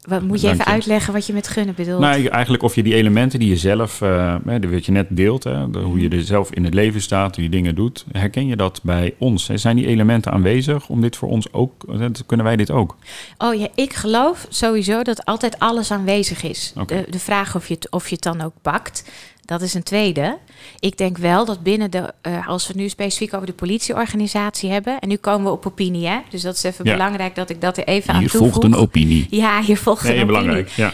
wat, 0.00 0.22
moet 0.22 0.40
je 0.40 0.50
even 0.50 0.64
uitleggen 0.64 1.12
wat 1.12 1.26
je 1.26 1.32
met 1.32 1.48
gunnen 1.48 1.74
bedoelt? 1.74 2.00
Nou, 2.00 2.26
eigenlijk 2.26 2.62
of 2.62 2.74
je 2.74 2.82
die 2.82 2.94
elementen 2.94 3.38
die 3.38 3.48
je 3.48 3.56
zelf, 3.56 4.00
uh, 4.00 4.34
wat 4.44 4.86
je 4.86 4.92
net 4.92 5.06
deelt, 5.10 5.44
hè, 5.44 5.64
hoe 5.64 6.00
je 6.00 6.08
er 6.08 6.22
zelf 6.22 6.50
in 6.50 6.64
het 6.64 6.74
leven 6.74 7.00
staat, 7.00 7.34
hoe 7.34 7.44
je 7.44 7.50
dingen 7.50 7.74
doet, 7.74 8.04
herken 8.12 8.46
je 8.46 8.56
dat 8.56 8.80
bij 8.82 9.14
ons? 9.18 9.48
Zijn 9.54 9.76
die 9.76 9.86
elementen 9.86 10.32
aanwezig 10.32 10.88
om 10.88 11.00
dit 11.00 11.16
voor 11.16 11.28
ons 11.28 11.52
ook, 11.52 11.84
kunnen 12.26 12.46
wij 12.46 12.56
dit 12.56 12.70
ook? 12.70 12.96
Oh 13.38 13.54
ja, 13.54 13.68
ik 13.74 13.92
geloof 13.92 14.46
sowieso 14.48 15.02
dat 15.02 15.24
altijd 15.24 15.58
alles 15.58 15.90
aanwezig 15.90 16.42
is. 16.42 16.72
De, 16.86 17.06
de 17.10 17.18
vraag 17.18 17.56
of 17.56 17.68
je, 17.68 17.74
het, 17.74 17.90
of 17.90 18.08
je 18.08 18.14
het 18.14 18.24
dan 18.24 18.40
ook 18.40 18.54
pakt. 18.62 19.04
Dat 19.44 19.62
is 19.62 19.74
een 19.74 19.82
tweede. 19.82 20.38
Ik 20.78 20.98
denk 20.98 21.18
wel 21.18 21.44
dat 21.44 21.62
binnen 21.62 21.90
de, 21.90 22.12
uh, 22.22 22.48
als 22.48 22.66
we 22.66 22.72
nu 22.76 22.88
specifiek 22.88 23.34
over 23.34 23.46
de 23.46 23.52
politieorganisatie 23.52 24.70
hebben, 24.70 24.98
en 24.98 25.08
nu 25.08 25.16
komen 25.16 25.44
we 25.46 25.52
op 25.52 25.66
opinie, 25.66 26.06
hè? 26.06 26.18
dus 26.30 26.42
dat 26.42 26.54
is 26.54 26.62
even 26.62 26.84
belangrijk 26.84 27.34
dat 27.34 27.50
ik 27.50 27.60
dat 27.60 27.76
er 27.76 27.84
even 27.84 28.12
hier 28.12 28.22
aan 28.22 28.28
toevoeg. 28.28 28.40
Hier 28.40 28.52
volgt 28.52 28.74
een 28.74 28.80
opinie. 28.80 29.26
Ja, 29.30 29.62
hier 29.62 29.78
volgt 29.78 30.02
nee, 30.02 30.16
een 30.16 30.22
opinie. 30.22 30.40
belangrijk, 30.40 30.68
ja. 30.68 30.92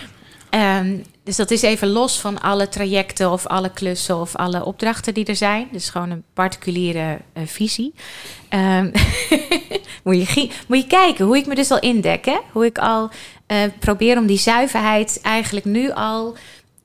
Um, 0.51 1.03
dus 1.25 1.37
dat 1.37 1.51
is 1.51 1.63
even 1.63 1.89
los 1.89 2.21
van 2.21 2.41
alle 2.41 2.69
trajecten 2.69 3.31
of 3.31 3.47
alle 3.47 3.71
klussen 3.71 4.21
of 4.21 4.37
alle 4.37 4.65
opdrachten 4.65 5.15
die 5.15 5.25
er 5.25 5.37
zijn. 5.37 5.69
Dus 5.73 5.91
gewoon 5.91 6.11
een 6.11 6.25
particuliere 6.35 7.19
uh, 7.37 7.43
visie. 7.47 7.95
Um, 8.55 8.91
moet, 10.05 10.17
je, 10.17 10.51
moet 10.69 10.79
je 10.79 10.87
kijken 10.87 11.25
hoe 11.25 11.37
ik 11.37 11.47
me 11.47 11.55
dus 11.55 11.71
al 11.71 11.81
indek. 11.81 12.25
Hè? 12.25 12.39
Hoe 12.53 12.65
ik 12.65 12.79
al 12.79 13.11
uh, 13.49 13.59
probeer 13.79 14.19
om 14.19 14.27
die 14.27 14.39
zuiverheid 14.39 15.21
eigenlijk 15.23 15.67
nu 15.67 15.91
al 15.93 16.37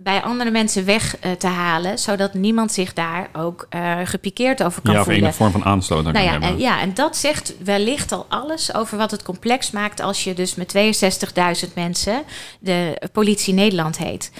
bij 0.06 0.22
andere 0.22 0.51
mensen 0.51 0.86
weg 0.86 1.18
uh, 1.26 1.32
te 1.32 1.47
halen, 1.47 1.99
zodat 1.99 2.34
niemand 2.34 2.72
zich 2.72 2.93
daar 2.93 3.30
ook 3.34 3.68
uh, 3.76 3.99
gepikeerd 4.03 4.64
over 4.64 4.82
kan 4.82 4.93
ja, 4.93 5.03
voelen. 5.03 5.22
Ja, 5.22 5.28
of 5.28 5.34
een 5.34 5.38
vorm 5.38 5.51
van 5.51 5.72
aanstoot 5.72 6.03
nou 6.03 6.26
ja, 6.26 6.39
en, 6.41 6.60
ja, 6.60 6.82
en 6.82 6.93
dat 6.93 7.18
zegt 7.18 7.53
wellicht 7.64 8.12
al 8.12 8.26
alles 8.30 8.74
over 8.74 8.97
wat 8.97 9.12
het 9.12 9.24
complex 9.24 9.72
maakt 9.72 9.99
als 9.99 10.24
je 10.24 10.34
dus 10.34 10.56
met 10.56 10.76
62.000 11.68 11.74
mensen 11.76 12.24
de 12.60 13.01
politie 13.12 13.53
Nederland 13.53 13.97
heet. 13.97 14.32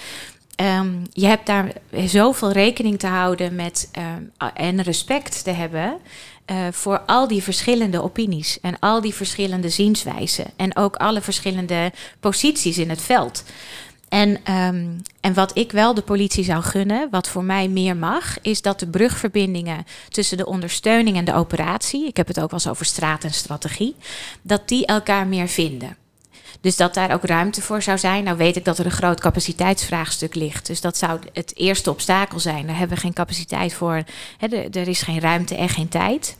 Um, 0.78 1.02
je 1.12 1.26
hebt 1.26 1.46
daar 1.46 1.72
zoveel 2.04 2.52
rekening 2.52 2.98
te 2.98 3.06
houden 3.06 3.54
met 3.54 3.90
um, 3.98 4.32
en 4.54 4.82
respect 4.82 5.44
te 5.44 5.50
hebben 5.50 5.96
uh, 6.50 6.56
voor 6.70 6.98
al 7.06 7.28
die 7.28 7.42
verschillende 7.42 8.02
opinies 8.02 8.60
en 8.60 8.78
al 8.78 9.00
die 9.00 9.14
verschillende 9.14 9.68
zienswijzen 9.68 10.46
en 10.56 10.76
ook 10.76 10.96
alle 10.96 11.20
verschillende 11.20 11.92
posities 12.20 12.78
in 12.78 12.90
het 12.90 13.02
veld. 13.02 13.44
En, 14.08 14.52
um, 14.52 15.02
en 15.20 15.34
wat 15.34 15.56
ik 15.56 15.72
wel 15.72 15.94
de 15.94 16.02
politie 16.02 16.44
zou 16.44 16.62
gunnen, 16.62 17.08
wat 17.10 17.28
voor 17.28 17.44
mij 17.44 17.68
meer 17.68 17.96
mag, 17.96 18.40
is 18.40 18.62
dat 18.62 18.80
de 18.80 18.86
brugverbindingen 18.86 19.86
tussen 20.08 20.36
de 20.36 20.46
ondersteuning 20.46 21.16
en 21.16 21.24
de 21.24 21.34
operatie, 21.34 22.06
ik 22.06 22.16
heb 22.16 22.26
het 22.26 22.40
ook 22.40 22.50
wel 22.50 22.58
eens 22.58 22.68
over 22.68 22.86
straat 22.86 23.24
en 23.24 23.32
strategie, 23.32 23.96
dat 24.42 24.68
die 24.68 24.86
elkaar 24.86 25.26
meer 25.26 25.48
vinden. 25.48 25.96
Dus 26.60 26.76
dat 26.76 26.94
daar 26.94 27.12
ook 27.12 27.24
ruimte 27.24 27.62
voor 27.62 27.82
zou 27.82 27.98
zijn. 27.98 28.24
Nou 28.24 28.36
weet 28.36 28.56
ik 28.56 28.64
dat 28.64 28.78
er 28.78 28.84
een 28.84 28.90
groot 28.90 29.20
capaciteitsvraagstuk 29.20 30.34
ligt. 30.34 30.66
Dus 30.66 30.80
dat 30.80 30.96
zou 30.96 31.20
het 31.32 31.56
eerste 31.56 31.90
obstakel 31.90 32.40
zijn. 32.40 32.66
Daar 32.66 32.76
hebben 32.78 32.96
we 32.96 33.02
geen 33.02 33.12
capaciteit 33.12 33.74
voor. 33.74 34.02
Er, 34.38 34.88
is 34.88 35.02
geen 35.02 35.20
ruimte 35.20 35.56
en 35.56 35.68
geen 35.68 35.88
tijd. 35.88 36.36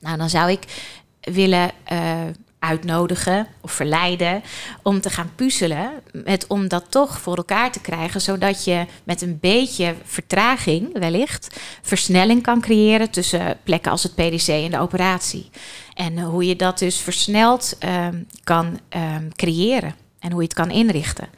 Nou, 0.00 0.16
dan 0.16 0.30
zou 0.30 0.50
ik 0.50 0.92
willen 1.20 1.70
uh, 1.92 2.20
uitnodigen 2.62 3.46
of 3.60 3.72
verleiden 3.72 4.42
om 4.82 5.00
te 5.00 5.10
gaan 5.10 5.32
puzzelen 5.34 5.90
met 6.12 6.46
om 6.46 6.68
dat 6.68 6.84
toch 6.88 7.20
voor 7.20 7.36
elkaar 7.36 7.72
te 7.72 7.80
krijgen, 7.80 8.20
zodat 8.20 8.64
je 8.64 8.86
met 9.04 9.22
een 9.22 9.38
beetje 9.40 9.94
vertraging 10.04 10.98
wellicht 10.98 11.60
versnelling 11.82 12.42
kan 12.42 12.60
creëren 12.60 13.10
tussen 13.10 13.56
plekken 13.62 13.90
als 13.90 14.02
het 14.02 14.14
PDC 14.14 14.48
en 14.48 14.70
de 14.70 14.78
operatie. 14.78 15.50
En 15.94 16.20
hoe 16.20 16.46
je 16.46 16.56
dat 16.56 16.78
dus 16.78 16.96
versneld 16.96 17.76
um, 17.84 18.26
kan 18.44 18.80
um, 18.96 19.34
creëren 19.34 19.94
en 20.18 20.30
hoe 20.30 20.40
je 20.40 20.46
het 20.46 20.56
kan 20.56 20.70
inrichten. 20.70 21.28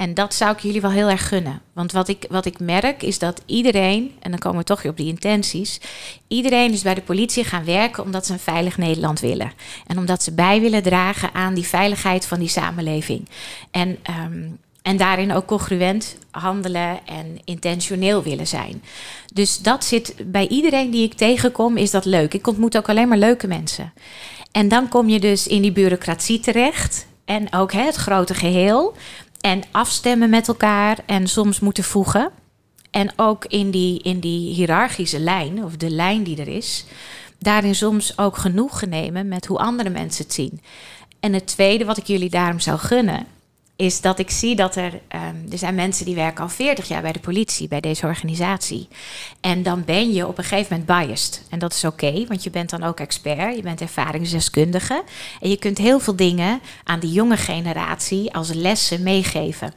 En 0.00 0.14
dat 0.14 0.34
zou 0.34 0.52
ik 0.52 0.58
jullie 0.58 0.80
wel 0.80 0.90
heel 0.90 1.08
erg 1.08 1.28
gunnen. 1.28 1.60
Want 1.72 1.92
wat 1.92 2.08
ik, 2.08 2.26
wat 2.28 2.44
ik 2.44 2.58
merk 2.58 3.02
is 3.02 3.18
dat 3.18 3.42
iedereen, 3.46 4.14
en 4.20 4.30
dan 4.30 4.40
komen 4.40 4.58
we 4.58 4.64
toch 4.64 4.82
weer 4.82 4.90
op 4.90 4.96
die 4.96 5.06
intenties, 5.06 5.80
iedereen 6.28 6.72
is 6.72 6.82
bij 6.82 6.94
de 6.94 7.02
politie 7.02 7.44
gaan 7.44 7.64
werken 7.64 8.02
omdat 8.02 8.26
ze 8.26 8.32
een 8.32 8.38
veilig 8.38 8.78
Nederland 8.78 9.20
willen. 9.20 9.52
En 9.86 9.98
omdat 9.98 10.22
ze 10.22 10.32
bij 10.32 10.60
willen 10.60 10.82
dragen 10.82 11.34
aan 11.34 11.54
die 11.54 11.66
veiligheid 11.66 12.26
van 12.26 12.38
die 12.38 12.48
samenleving. 12.48 13.28
En, 13.70 13.98
um, 14.28 14.58
en 14.82 14.96
daarin 14.96 15.32
ook 15.32 15.46
congruent 15.46 16.16
handelen 16.30 17.06
en 17.06 17.38
intentioneel 17.44 18.22
willen 18.22 18.46
zijn. 18.46 18.82
Dus 19.32 19.58
dat 19.58 19.84
zit 19.84 20.14
bij 20.24 20.48
iedereen 20.48 20.90
die 20.90 21.04
ik 21.04 21.14
tegenkom, 21.14 21.76
is 21.76 21.90
dat 21.90 22.04
leuk. 22.04 22.34
Ik 22.34 22.46
ontmoet 22.46 22.76
ook 22.76 22.88
alleen 22.88 23.08
maar 23.08 23.18
leuke 23.18 23.46
mensen. 23.46 23.92
En 24.52 24.68
dan 24.68 24.88
kom 24.88 25.08
je 25.08 25.20
dus 25.20 25.46
in 25.46 25.62
die 25.62 25.72
bureaucratie 25.72 26.40
terecht. 26.40 27.08
En 27.24 27.52
ook 27.52 27.72
hè, 27.72 27.82
het 27.82 27.96
grote 27.96 28.34
geheel. 28.34 28.94
En 29.40 29.62
afstemmen 29.70 30.30
met 30.30 30.48
elkaar 30.48 30.98
en 31.06 31.28
soms 31.28 31.60
moeten 31.60 31.84
voegen. 31.84 32.30
En 32.90 33.12
ook 33.16 33.44
in 33.44 33.70
die, 33.70 34.02
in 34.02 34.20
die 34.20 34.54
hiërarchische 34.54 35.20
lijn, 35.20 35.64
of 35.64 35.76
de 35.76 35.90
lijn 35.90 36.22
die 36.22 36.40
er 36.40 36.48
is, 36.48 36.84
daarin 37.38 37.74
soms 37.74 38.18
ook 38.18 38.36
genoegen 38.36 38.88
nemen 38.88 39.28
met 39.28 39.46
hoe 39.46 39.58
andere 39.58 39.90
mensen 39.90 40.24
het 40.24 40.32
zien. 40.34 40.60
En 41.20 41.32
het 41.32 41.46
tweede 41.46 41.84
wat 41.84 41.96
ik 41.96 42.06
jullie 42.06 42.30
daarom 42.30 42.60
zou 42.60 42.78
gunnen, 42.78 43.26
is 43.80 44.00
dat 44.00 44.18
ik 44.18 44.30
zie 44.30 44.56
dat 44.56 44.76
er, 44.76 44.92
um, 44.92 45.46
er 45.52 45.58
zijn 45.58 45.74
mensen 45.74 46.04
die 46.04 46.14
werken 46.14 46.42
al 46.42 46.48
40 46.48 46.88
jaar 46.88 47.02
bij 47.02 47.12
de 47.12 47.20
politie, 47.20 47.68
bij 47.68 47.80
deze 47.80 48.06
organisatie. 48.06 48.88
En 49.40 49.62
dan 49.62 49.84
ben 49.84 50.12
je 50.12 50.26
op 50.26 50.38
een 50.38 50.44
gegeven 50.44 50.78
moment 50.78 51.06
biased. 51.08 51.42
En 51.50 51.58
dat 51.58 51.72
is 51.72 51.84
oké, 51.84 52.26
want 52.26 52.42
je 52.42 52.50
bent 52.50 52.70
dan 52.70 52.82
ook 52.82 53.00
expert, 53.00 53.56
je 53.56 53.62
bent 53.62 53.80
ervaringsdeskundige. 53.80 55.02
En 55.40 55.50
je 55.50 55.56
kunt 55.56 55.78
heel 55.78 56.00
veel 56.00 56.16
dingen 56.16 56.60
aan 56.84 57.00
die 57.00 57.12
jonge 57.12 57.36
generatie 57.36 58.34
als 58.34 58.52
lessen 58.52 59.02
meegeven. 59.02 59.72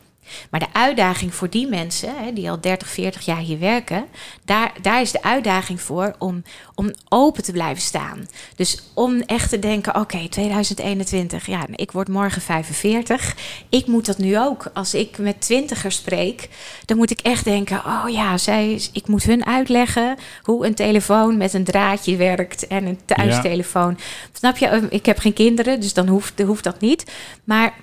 Maar 0.50 0.60
de 0.60 0.74
uitdaging 0.74 1.36
voor 1.36 1.50
die 1.50 1.68
mensen, 1.68 2.14
hè, 2.18 2.34
die 2.34 2.50
al 2.50 2.62
30, 2.62 2.88
40 2.88 3.26
jaar 3.26 3.38
hier 3.38 3.60
werken, 3.60 4.06
daar, 4.46 4.74
daar 4.82 5.02
is 5.02 5.12
de 5.12 5.24
uitdaging 5.24 5.82
voor 5.82 6.16
om, 6.20 6.44
om 6.76 6.94
open 7.10 7.44
te 7.44 7.52
blijven 7.52 7.82
staan. 7.82 8.28
Dus 8.56 8.84
om 8.94 9.22
echt 9.22 9.50
te 9.50 9.60
denken: 9.60 9.96
oké, 9.96 10.28
2021, 10.30 11.46
ja, 11.46 11.66
ik 11.76 11.92
word 11.92 12.08
morgen 12.08 12.42
45. 12.42 13.36
Ik 13.70 13.88
moet 13.88 14.06
dat 14.06 14.18
nu 14.18 14.40
ook. 14.40 14.70
Als 14.74 14.94
ik 14.94 15.18
met 15.18 15.42
twintigers 15.42 15.96
spreek, 15.96 16.50
dan 16.86 16.98
moet 16.98 17.12
ik 17.12 17.20
echt 17.20 17.44
denken: 17.44 17.78
oh 17.78 18.06
ja, 18.08 18.38
zij, 18.38 18.82
ik 18.92 19.08
moet 19.08 19.24
hun 19.24 19.46
uitleggen 19.46 20.18
hoe 20.42 20.66
een 20.66 20.76
telefoon 20.76 21.38
met 21.38 21.54
een 21.54 21.64
draadje 21.64 22.16
werkt 22.16 22.68
en 22.68 22.86
een 22.86 23.00
thuistelefoon. 23.06 23.98
Snap 24.34 24.58
je? 24.58 24.88
Ik 24.90 25.06
heb 25.06 25.20
geen 25.20 25.34
kinderen, 25.34 25.80
dus 25.80 25.94
dan 25.94 26.08
hoeft, 26.08 26.42
hoeft 26.42 26.64
dat 26.64 26.80
niet. 26.80 27.12
Maar 27.44 27.74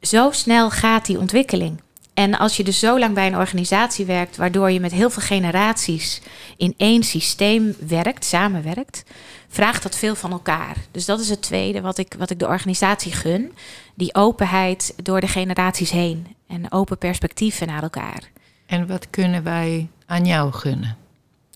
zo 0.00 0.30
snel 0.30 0.70
gaat 0.70 1.06
die 1.06 1.18
ontwikkeling. 1.18 1.80
En 2.20 2.38
als 2.38 2.56
je 2.56 2.64
dus 2.64 2.78
zo 2.78 2.98
lang 2.98 3.14
bij 3.14 3.26
een 3.26 3.36
organisatie 3.36 4.04
werkt, 4.04 4.36
waardoor 4.36 4.70
je 4.70 4.80
met 4.80 4.92
heel 4.92 5.10
veel 5.10 5.22
generaties 5.22 6.20
in 6.56 6.74
één 6.76 7.02
systeem 7.02 7.74
werkt, 7.86 8.24
samenwerkt, 8.24 9.04
vraagt 9.48 9.82
dat 9.82 9.96
veel 9.96 10.14
van 10.14 10.30
elkaar. 10.30 10.76
Dus 10.90 11.04
dat 11.04 11.20
is 11.20 11.28
het 11.28 11.42
tweede 11.42 11.80
wat 11.80 11.98
ik, 11.98 12.14
wat 12.18 12.30
ik 12.30 12.38
de 12.38 12.46
organisatie 12.46 13.12
gun. 13.12 13.52
Die 13.94 14.14
openheid 14.14 14.94
door 15.02 15.20
de 15.20 15.28
generaties 15.28 15.90
heen 15.90 16.26
en 16.48 16.72
open 16.72 16.98
perspectieven 16.98 17.66
naar 17.66 17.82
elkaar. 17.82 18.30
En 18.66 18.86
wat 18.86 19.06
kunnen 19.10 19.42
wij 19.42 19.88
aan 20.06 20.24
jou 20.24 20.52
gunnen? 20.52 20.96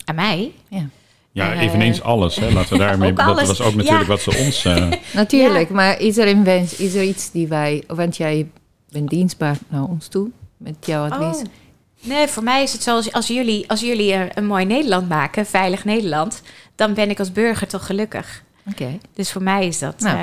Aan 0.04 0.14
mij? 0.14 0.52
Ja. 0.68 0.88
Ja, 1.32 1.52
eveneens 1.52 2.02
alles. 2.02 2.36
Hè. 2.36 2.50
Laten 2.50 2.72
we 2.72 2.78
daarmee. 2.84 3.12
dat 3.12 3.46
was 3.46 3.60
ook 3.60 3.74
natuurlijk 3.74 4.08
wat 4.08 4.20
ze 4.20 4.36
ons. 4.38 4.64
Uh... 4.64 4.92
natuurlijk, 5.12 5.70
maar 5.70 6.00
is 6.00 6.16
er 6.16 6.28
een 6.28 6.44
wens, 6.44 6.76
is 6.76 6.94
er 6.94 7.02
iets 7.02 7.30
die 7.30 7.48
wij. 7.48 7.84
Want 7.86 8.16
jij 8.16 8.50
bent 8.88 9.10
dienstbaar 9.10 9.56
naar 9.68 9.84
ons 9.84 10.08
toe 10.08 10.30
met 10.64 10.86
jouw 10.86 11.08
advies? 11.08 11.42
Oh. 11.42 11.52
Nee, 12.00 12.26
voor 12.26 12.42
mij 12.42 12.62
is 12.62 12.72
het 12.72 12.82
zoals 12.82 13.12
als 13.12 13.26
jullie, 13.26 13.68
als 13.68 13.80
jullie 13.80 14.12
eh, 14.12 14.26
een 14.34 14.46
mooi 14.46 14.64
Nederland 14.64 15.08
maken, 15.08 15.40
een 15.40 15.46
veilig 15.46 15.84
Nederland, 15.84 16.42
dan 16.74 16.94
ben 16.94 17.10
ik 17.10 17.18
als 17.18 17.32
burger 17.32 17.66
toch 17.66 17.86
gelukkig. 17.86 18.42
Oké. 18.70 18.98
Dus 19.14 19.32
voor 19.32 19.42
mij 19.42 19.66
is 19.66 19.78
dat. 19.78 20.00
Nou. 20.00 20.16
Uh, 20.16 20.22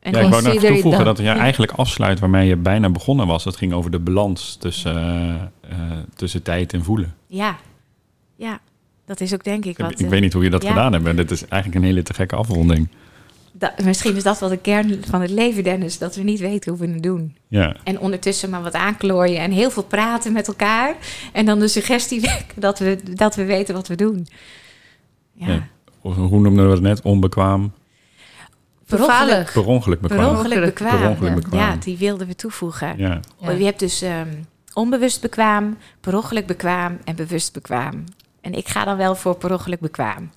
en 0.00 0.12
ja, 0.12 0.20
ik 0.20 0.30
wou 0.30 0.42
nog 0.42 0.54
toevoegen 0.54 1.04
dat 1.04 1.18
jij 1.18 1.36
eigenlijk 1.36 1.72
afsluit 1.72 2.18
waarmee 2.18 2.48
je 2.48 2.56
bijna 2.56 2.90
begonnen 2.90 3.26
was. 3.26 3.44
Dat 3.44 3.56
ging 3.56 3.72
over 3.72 3.90
de 3.90 3.98
balans 3.98 4.56
tussen, 4.56 5.52
uh, 5.70 5.76
tussen 6.14 6.42
tijd 6.42 6.72
en 6.72 6.84
voelen. 6.84 7.14
Ja, 7.26 7.56
ja. 8.36 8.60
Dat 9.06 9.20
is 9.20 9.34
ook 9.34 9.44
denk 9.44 9.64
ik 9.64 9.78
wat... 9.78 9.90
Ik, 9.90 9.98
ik 9.98 10.08
weet 10.08 10.20
niet 10.20 10.32
hoe 10.32 10.44
je 10.44 10.50
dat 10.50 10.66
gedaan 10.66 10.92
hebt. 10.92 11.16
Dit 11.16 11.30
is 11.30 11.46
eigenlijk 11.48 11.82
een 11.82 11.88
hele 11.88 12.02
te 12.02 12.14
gekke 12.14 12.36
afronding 12.36 12.88
dat, 13.58 13.84
misschien 13.84 14.16
is 14.16 14.22
dat 14.22 14.38
wel 14.38 14.48
de 14.48 14.56
kern 14.56 15.04
van 15.04 15.20
het 15.20 15.30
leven, 15.30 15.62
Dennis. 15.62 15.98
Dat 15.98 16.16
we 16.16 16.22
niet 16.22 16.40
weten 16.40 16.72
hoe 16.72 16.86
we 16.86 16.92
het 16.92 17.02
doen. 17.02 17.36
Ja. 17.48 17.76
En 17.84 18.00
ondertussen 18.00 18.50
maar 18.50 18.62
wat 18.62 18.74
aanklooien 18.74 19.38
en 19.38 19.50
heel 19.50 19.70
veel 19.70 19.84
praten 19.84 20.32
met 20.32 20.48
elkaar. 20.48 20.96
En 21.32 21.46
dan 21.46 21.58
de 21.58 21.68
suggestie 21.68 22.20
wekken 22.30 22.60
dat 22.60 22.78
we, 22.78 22.98
dat 23.14 23.34
we 23.34 23.44
weten 23.44 23.74
wat 23.74 23.88
we 23.88 23.94
doen. 23.94 24.26
Ja. 25.32 25.68
Hoe 26.00 26.40
noemden 26.40 26.66
we 26.66 26.72
het 26.72 26.80
net? 26.80 27.02
Onbekwaam? 27.02 27.72
Per 28.86 29.02
ongeluk. 29.02 29.50
Per 29.52 29.66
ongeluk 29.66 30.00
bekwaam. 30.00 30.20
Per 30.20 30.28
ongeluk 31.08 31.34
bekwaam. 31.34 31.60
Ja, 31.60 31.76
die 31.76 31.98
wilden 31.98 32.26
we 32.26 32.34
toevoegen. 32.34 32.94
Ja. 32.96 33.20
Je 33.40 33.64
hebt 33.64 33.78
dus 33.78 34.02
um, 34.02 34.46
onbewust 34.72 35.20
bekwaam, 35.20 35.76
per 36.00 36.16
ongeluk 36.16 36.46
bekwaam 36.46 36.98
en 37.04 37.16
bewust 37.16 37.52
bekwaam. 37.52 38.04
En 38.40 38.52
ik 38.52 38.68
ga 38.68 38.84
dan 38.84 38.96
wel 38.96 39.14
voor 39.14 39.36
per 39.36 39.52
ongeluk 39.52 39.80
bekwaam. 39.80 40.30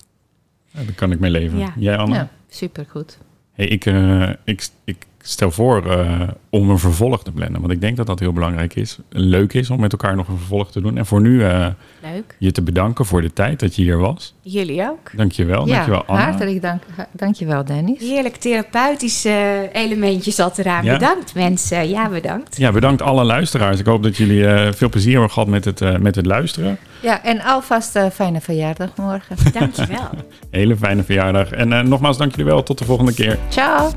Ja, 0.70 0.82
daar 0.82 0.94
kan 0.94 1.12
ik 1.12 1.20
mee 1.20 1.30
leven. 1.30 1.72
Jij, 1.76 1.96
Anne? 1.96 2.28
Supergoed. 2.52 3.18
Hey, 3.52 3.66
ik, 3.66 3.84
uh, 3.84 4.30
ik, 4.44 4.68
ik 4.84 5.06
stel 5.22 5.50
voor 5.50 5.86
uh, 5.86 6.20
om 6.50 6.70
een 6.70 6.78
vervolg 6.78 7.22
te 7.22 7.32
plannen. 7.32 7.60
Want 7.60 7.72
ik 7.72 7.80
denk 7.80 7.96
dat 7.96 8.06
dat 8.06 8.20
heel 8.20 8.32
belangrijk 8.32 8.74
is. 8.74 8.98
Leuk 9.08 9.52
is 9.52 9.70
om 9.70 9.80
met 9.80 9.92
elkaar 9.92 10.16
nog 10.16 10.28
een 10.28 10.38
vervolg 10.38 10.70
te 10.70 10.80
doen. 10.80 10.98
En 10.98 11.06
voor 11.06 11.20
nu 11.20 11.40
uh, 11.40 11.66
Leuk. 12.02 12.36
je 12.38 12.52
te 12.52 12.62
bedanken 12.62 13.04
voor 13.04 13.22
de 13.22 13.32
tijd 13.32 13.60
dat 13.60 13.76
je 13.76 13.82
hier 13.82 13.98
was. 13.98 14.34
Jullie 14.40 14.82
ook. 14.82 15.10
Dankjewel. 15.16 15.66
Ja, 15.66 15.72
dankjewel 15.72 16.04
Anna. 16.04 16.30
hartelijk 16.30 16.62
dank. 16.62 16.82
Dankjewel 17.12 17.64
Dennis. 17.64 18.00
Heerlijk 18.00 18.36
therapeutische 18.36 19.68
elementjes 19.72 20.34
zat 20.34 20.58
eraan. 20.58 20.84
Ja. 20.84 20.92
Bedankt 20.92 21.34
mensen. 21.34 21.88
Ja, 21.88 22.08
bedankt. 22.08 22.56
Ja, 22.56 22.72
bedankt 22.72 23.02
alle 23.02 23.24
luisteraars. 23.24 23.78
Ik 23.78 23.86
hoop 23.86 24.02
dat 24.02 24.16
jullie 24.16 24.72
veel 24.72 24.88
plezier 24.88 25.12
hebben 25.12 25.30
gehad 25.30 25.48
met 25.48 25.64
het, 25.64 26.00
met 26.00 26.14
het 26.14 26.26
luisteren. 26.26 26.78
Ja, 27.02 27.22
en 27.22 27.40
alvast 27.40 27.96
uh, 27.96 28.06
fijne 28.06 28.40
verjaardag 28.40 28.96
morgen. 28.96 29.36
Dankjewel. 29.52 30.10
Hele 30.50 30.76
fijne 30.76 31.02
verjaardag. 31.02 31.50
En 31.50 31.70
uh, 31.70 31.80
nogmaals, 31.80 32.18
dank 32.18 32.30
jullie 32.30 32.52
wel. 32.52 32.62
Tot 32.62 32.78
de 32.78 32.84
volgende 32.84 33.14
keer. 33.14 33.38
Ciao. 33.48 33.90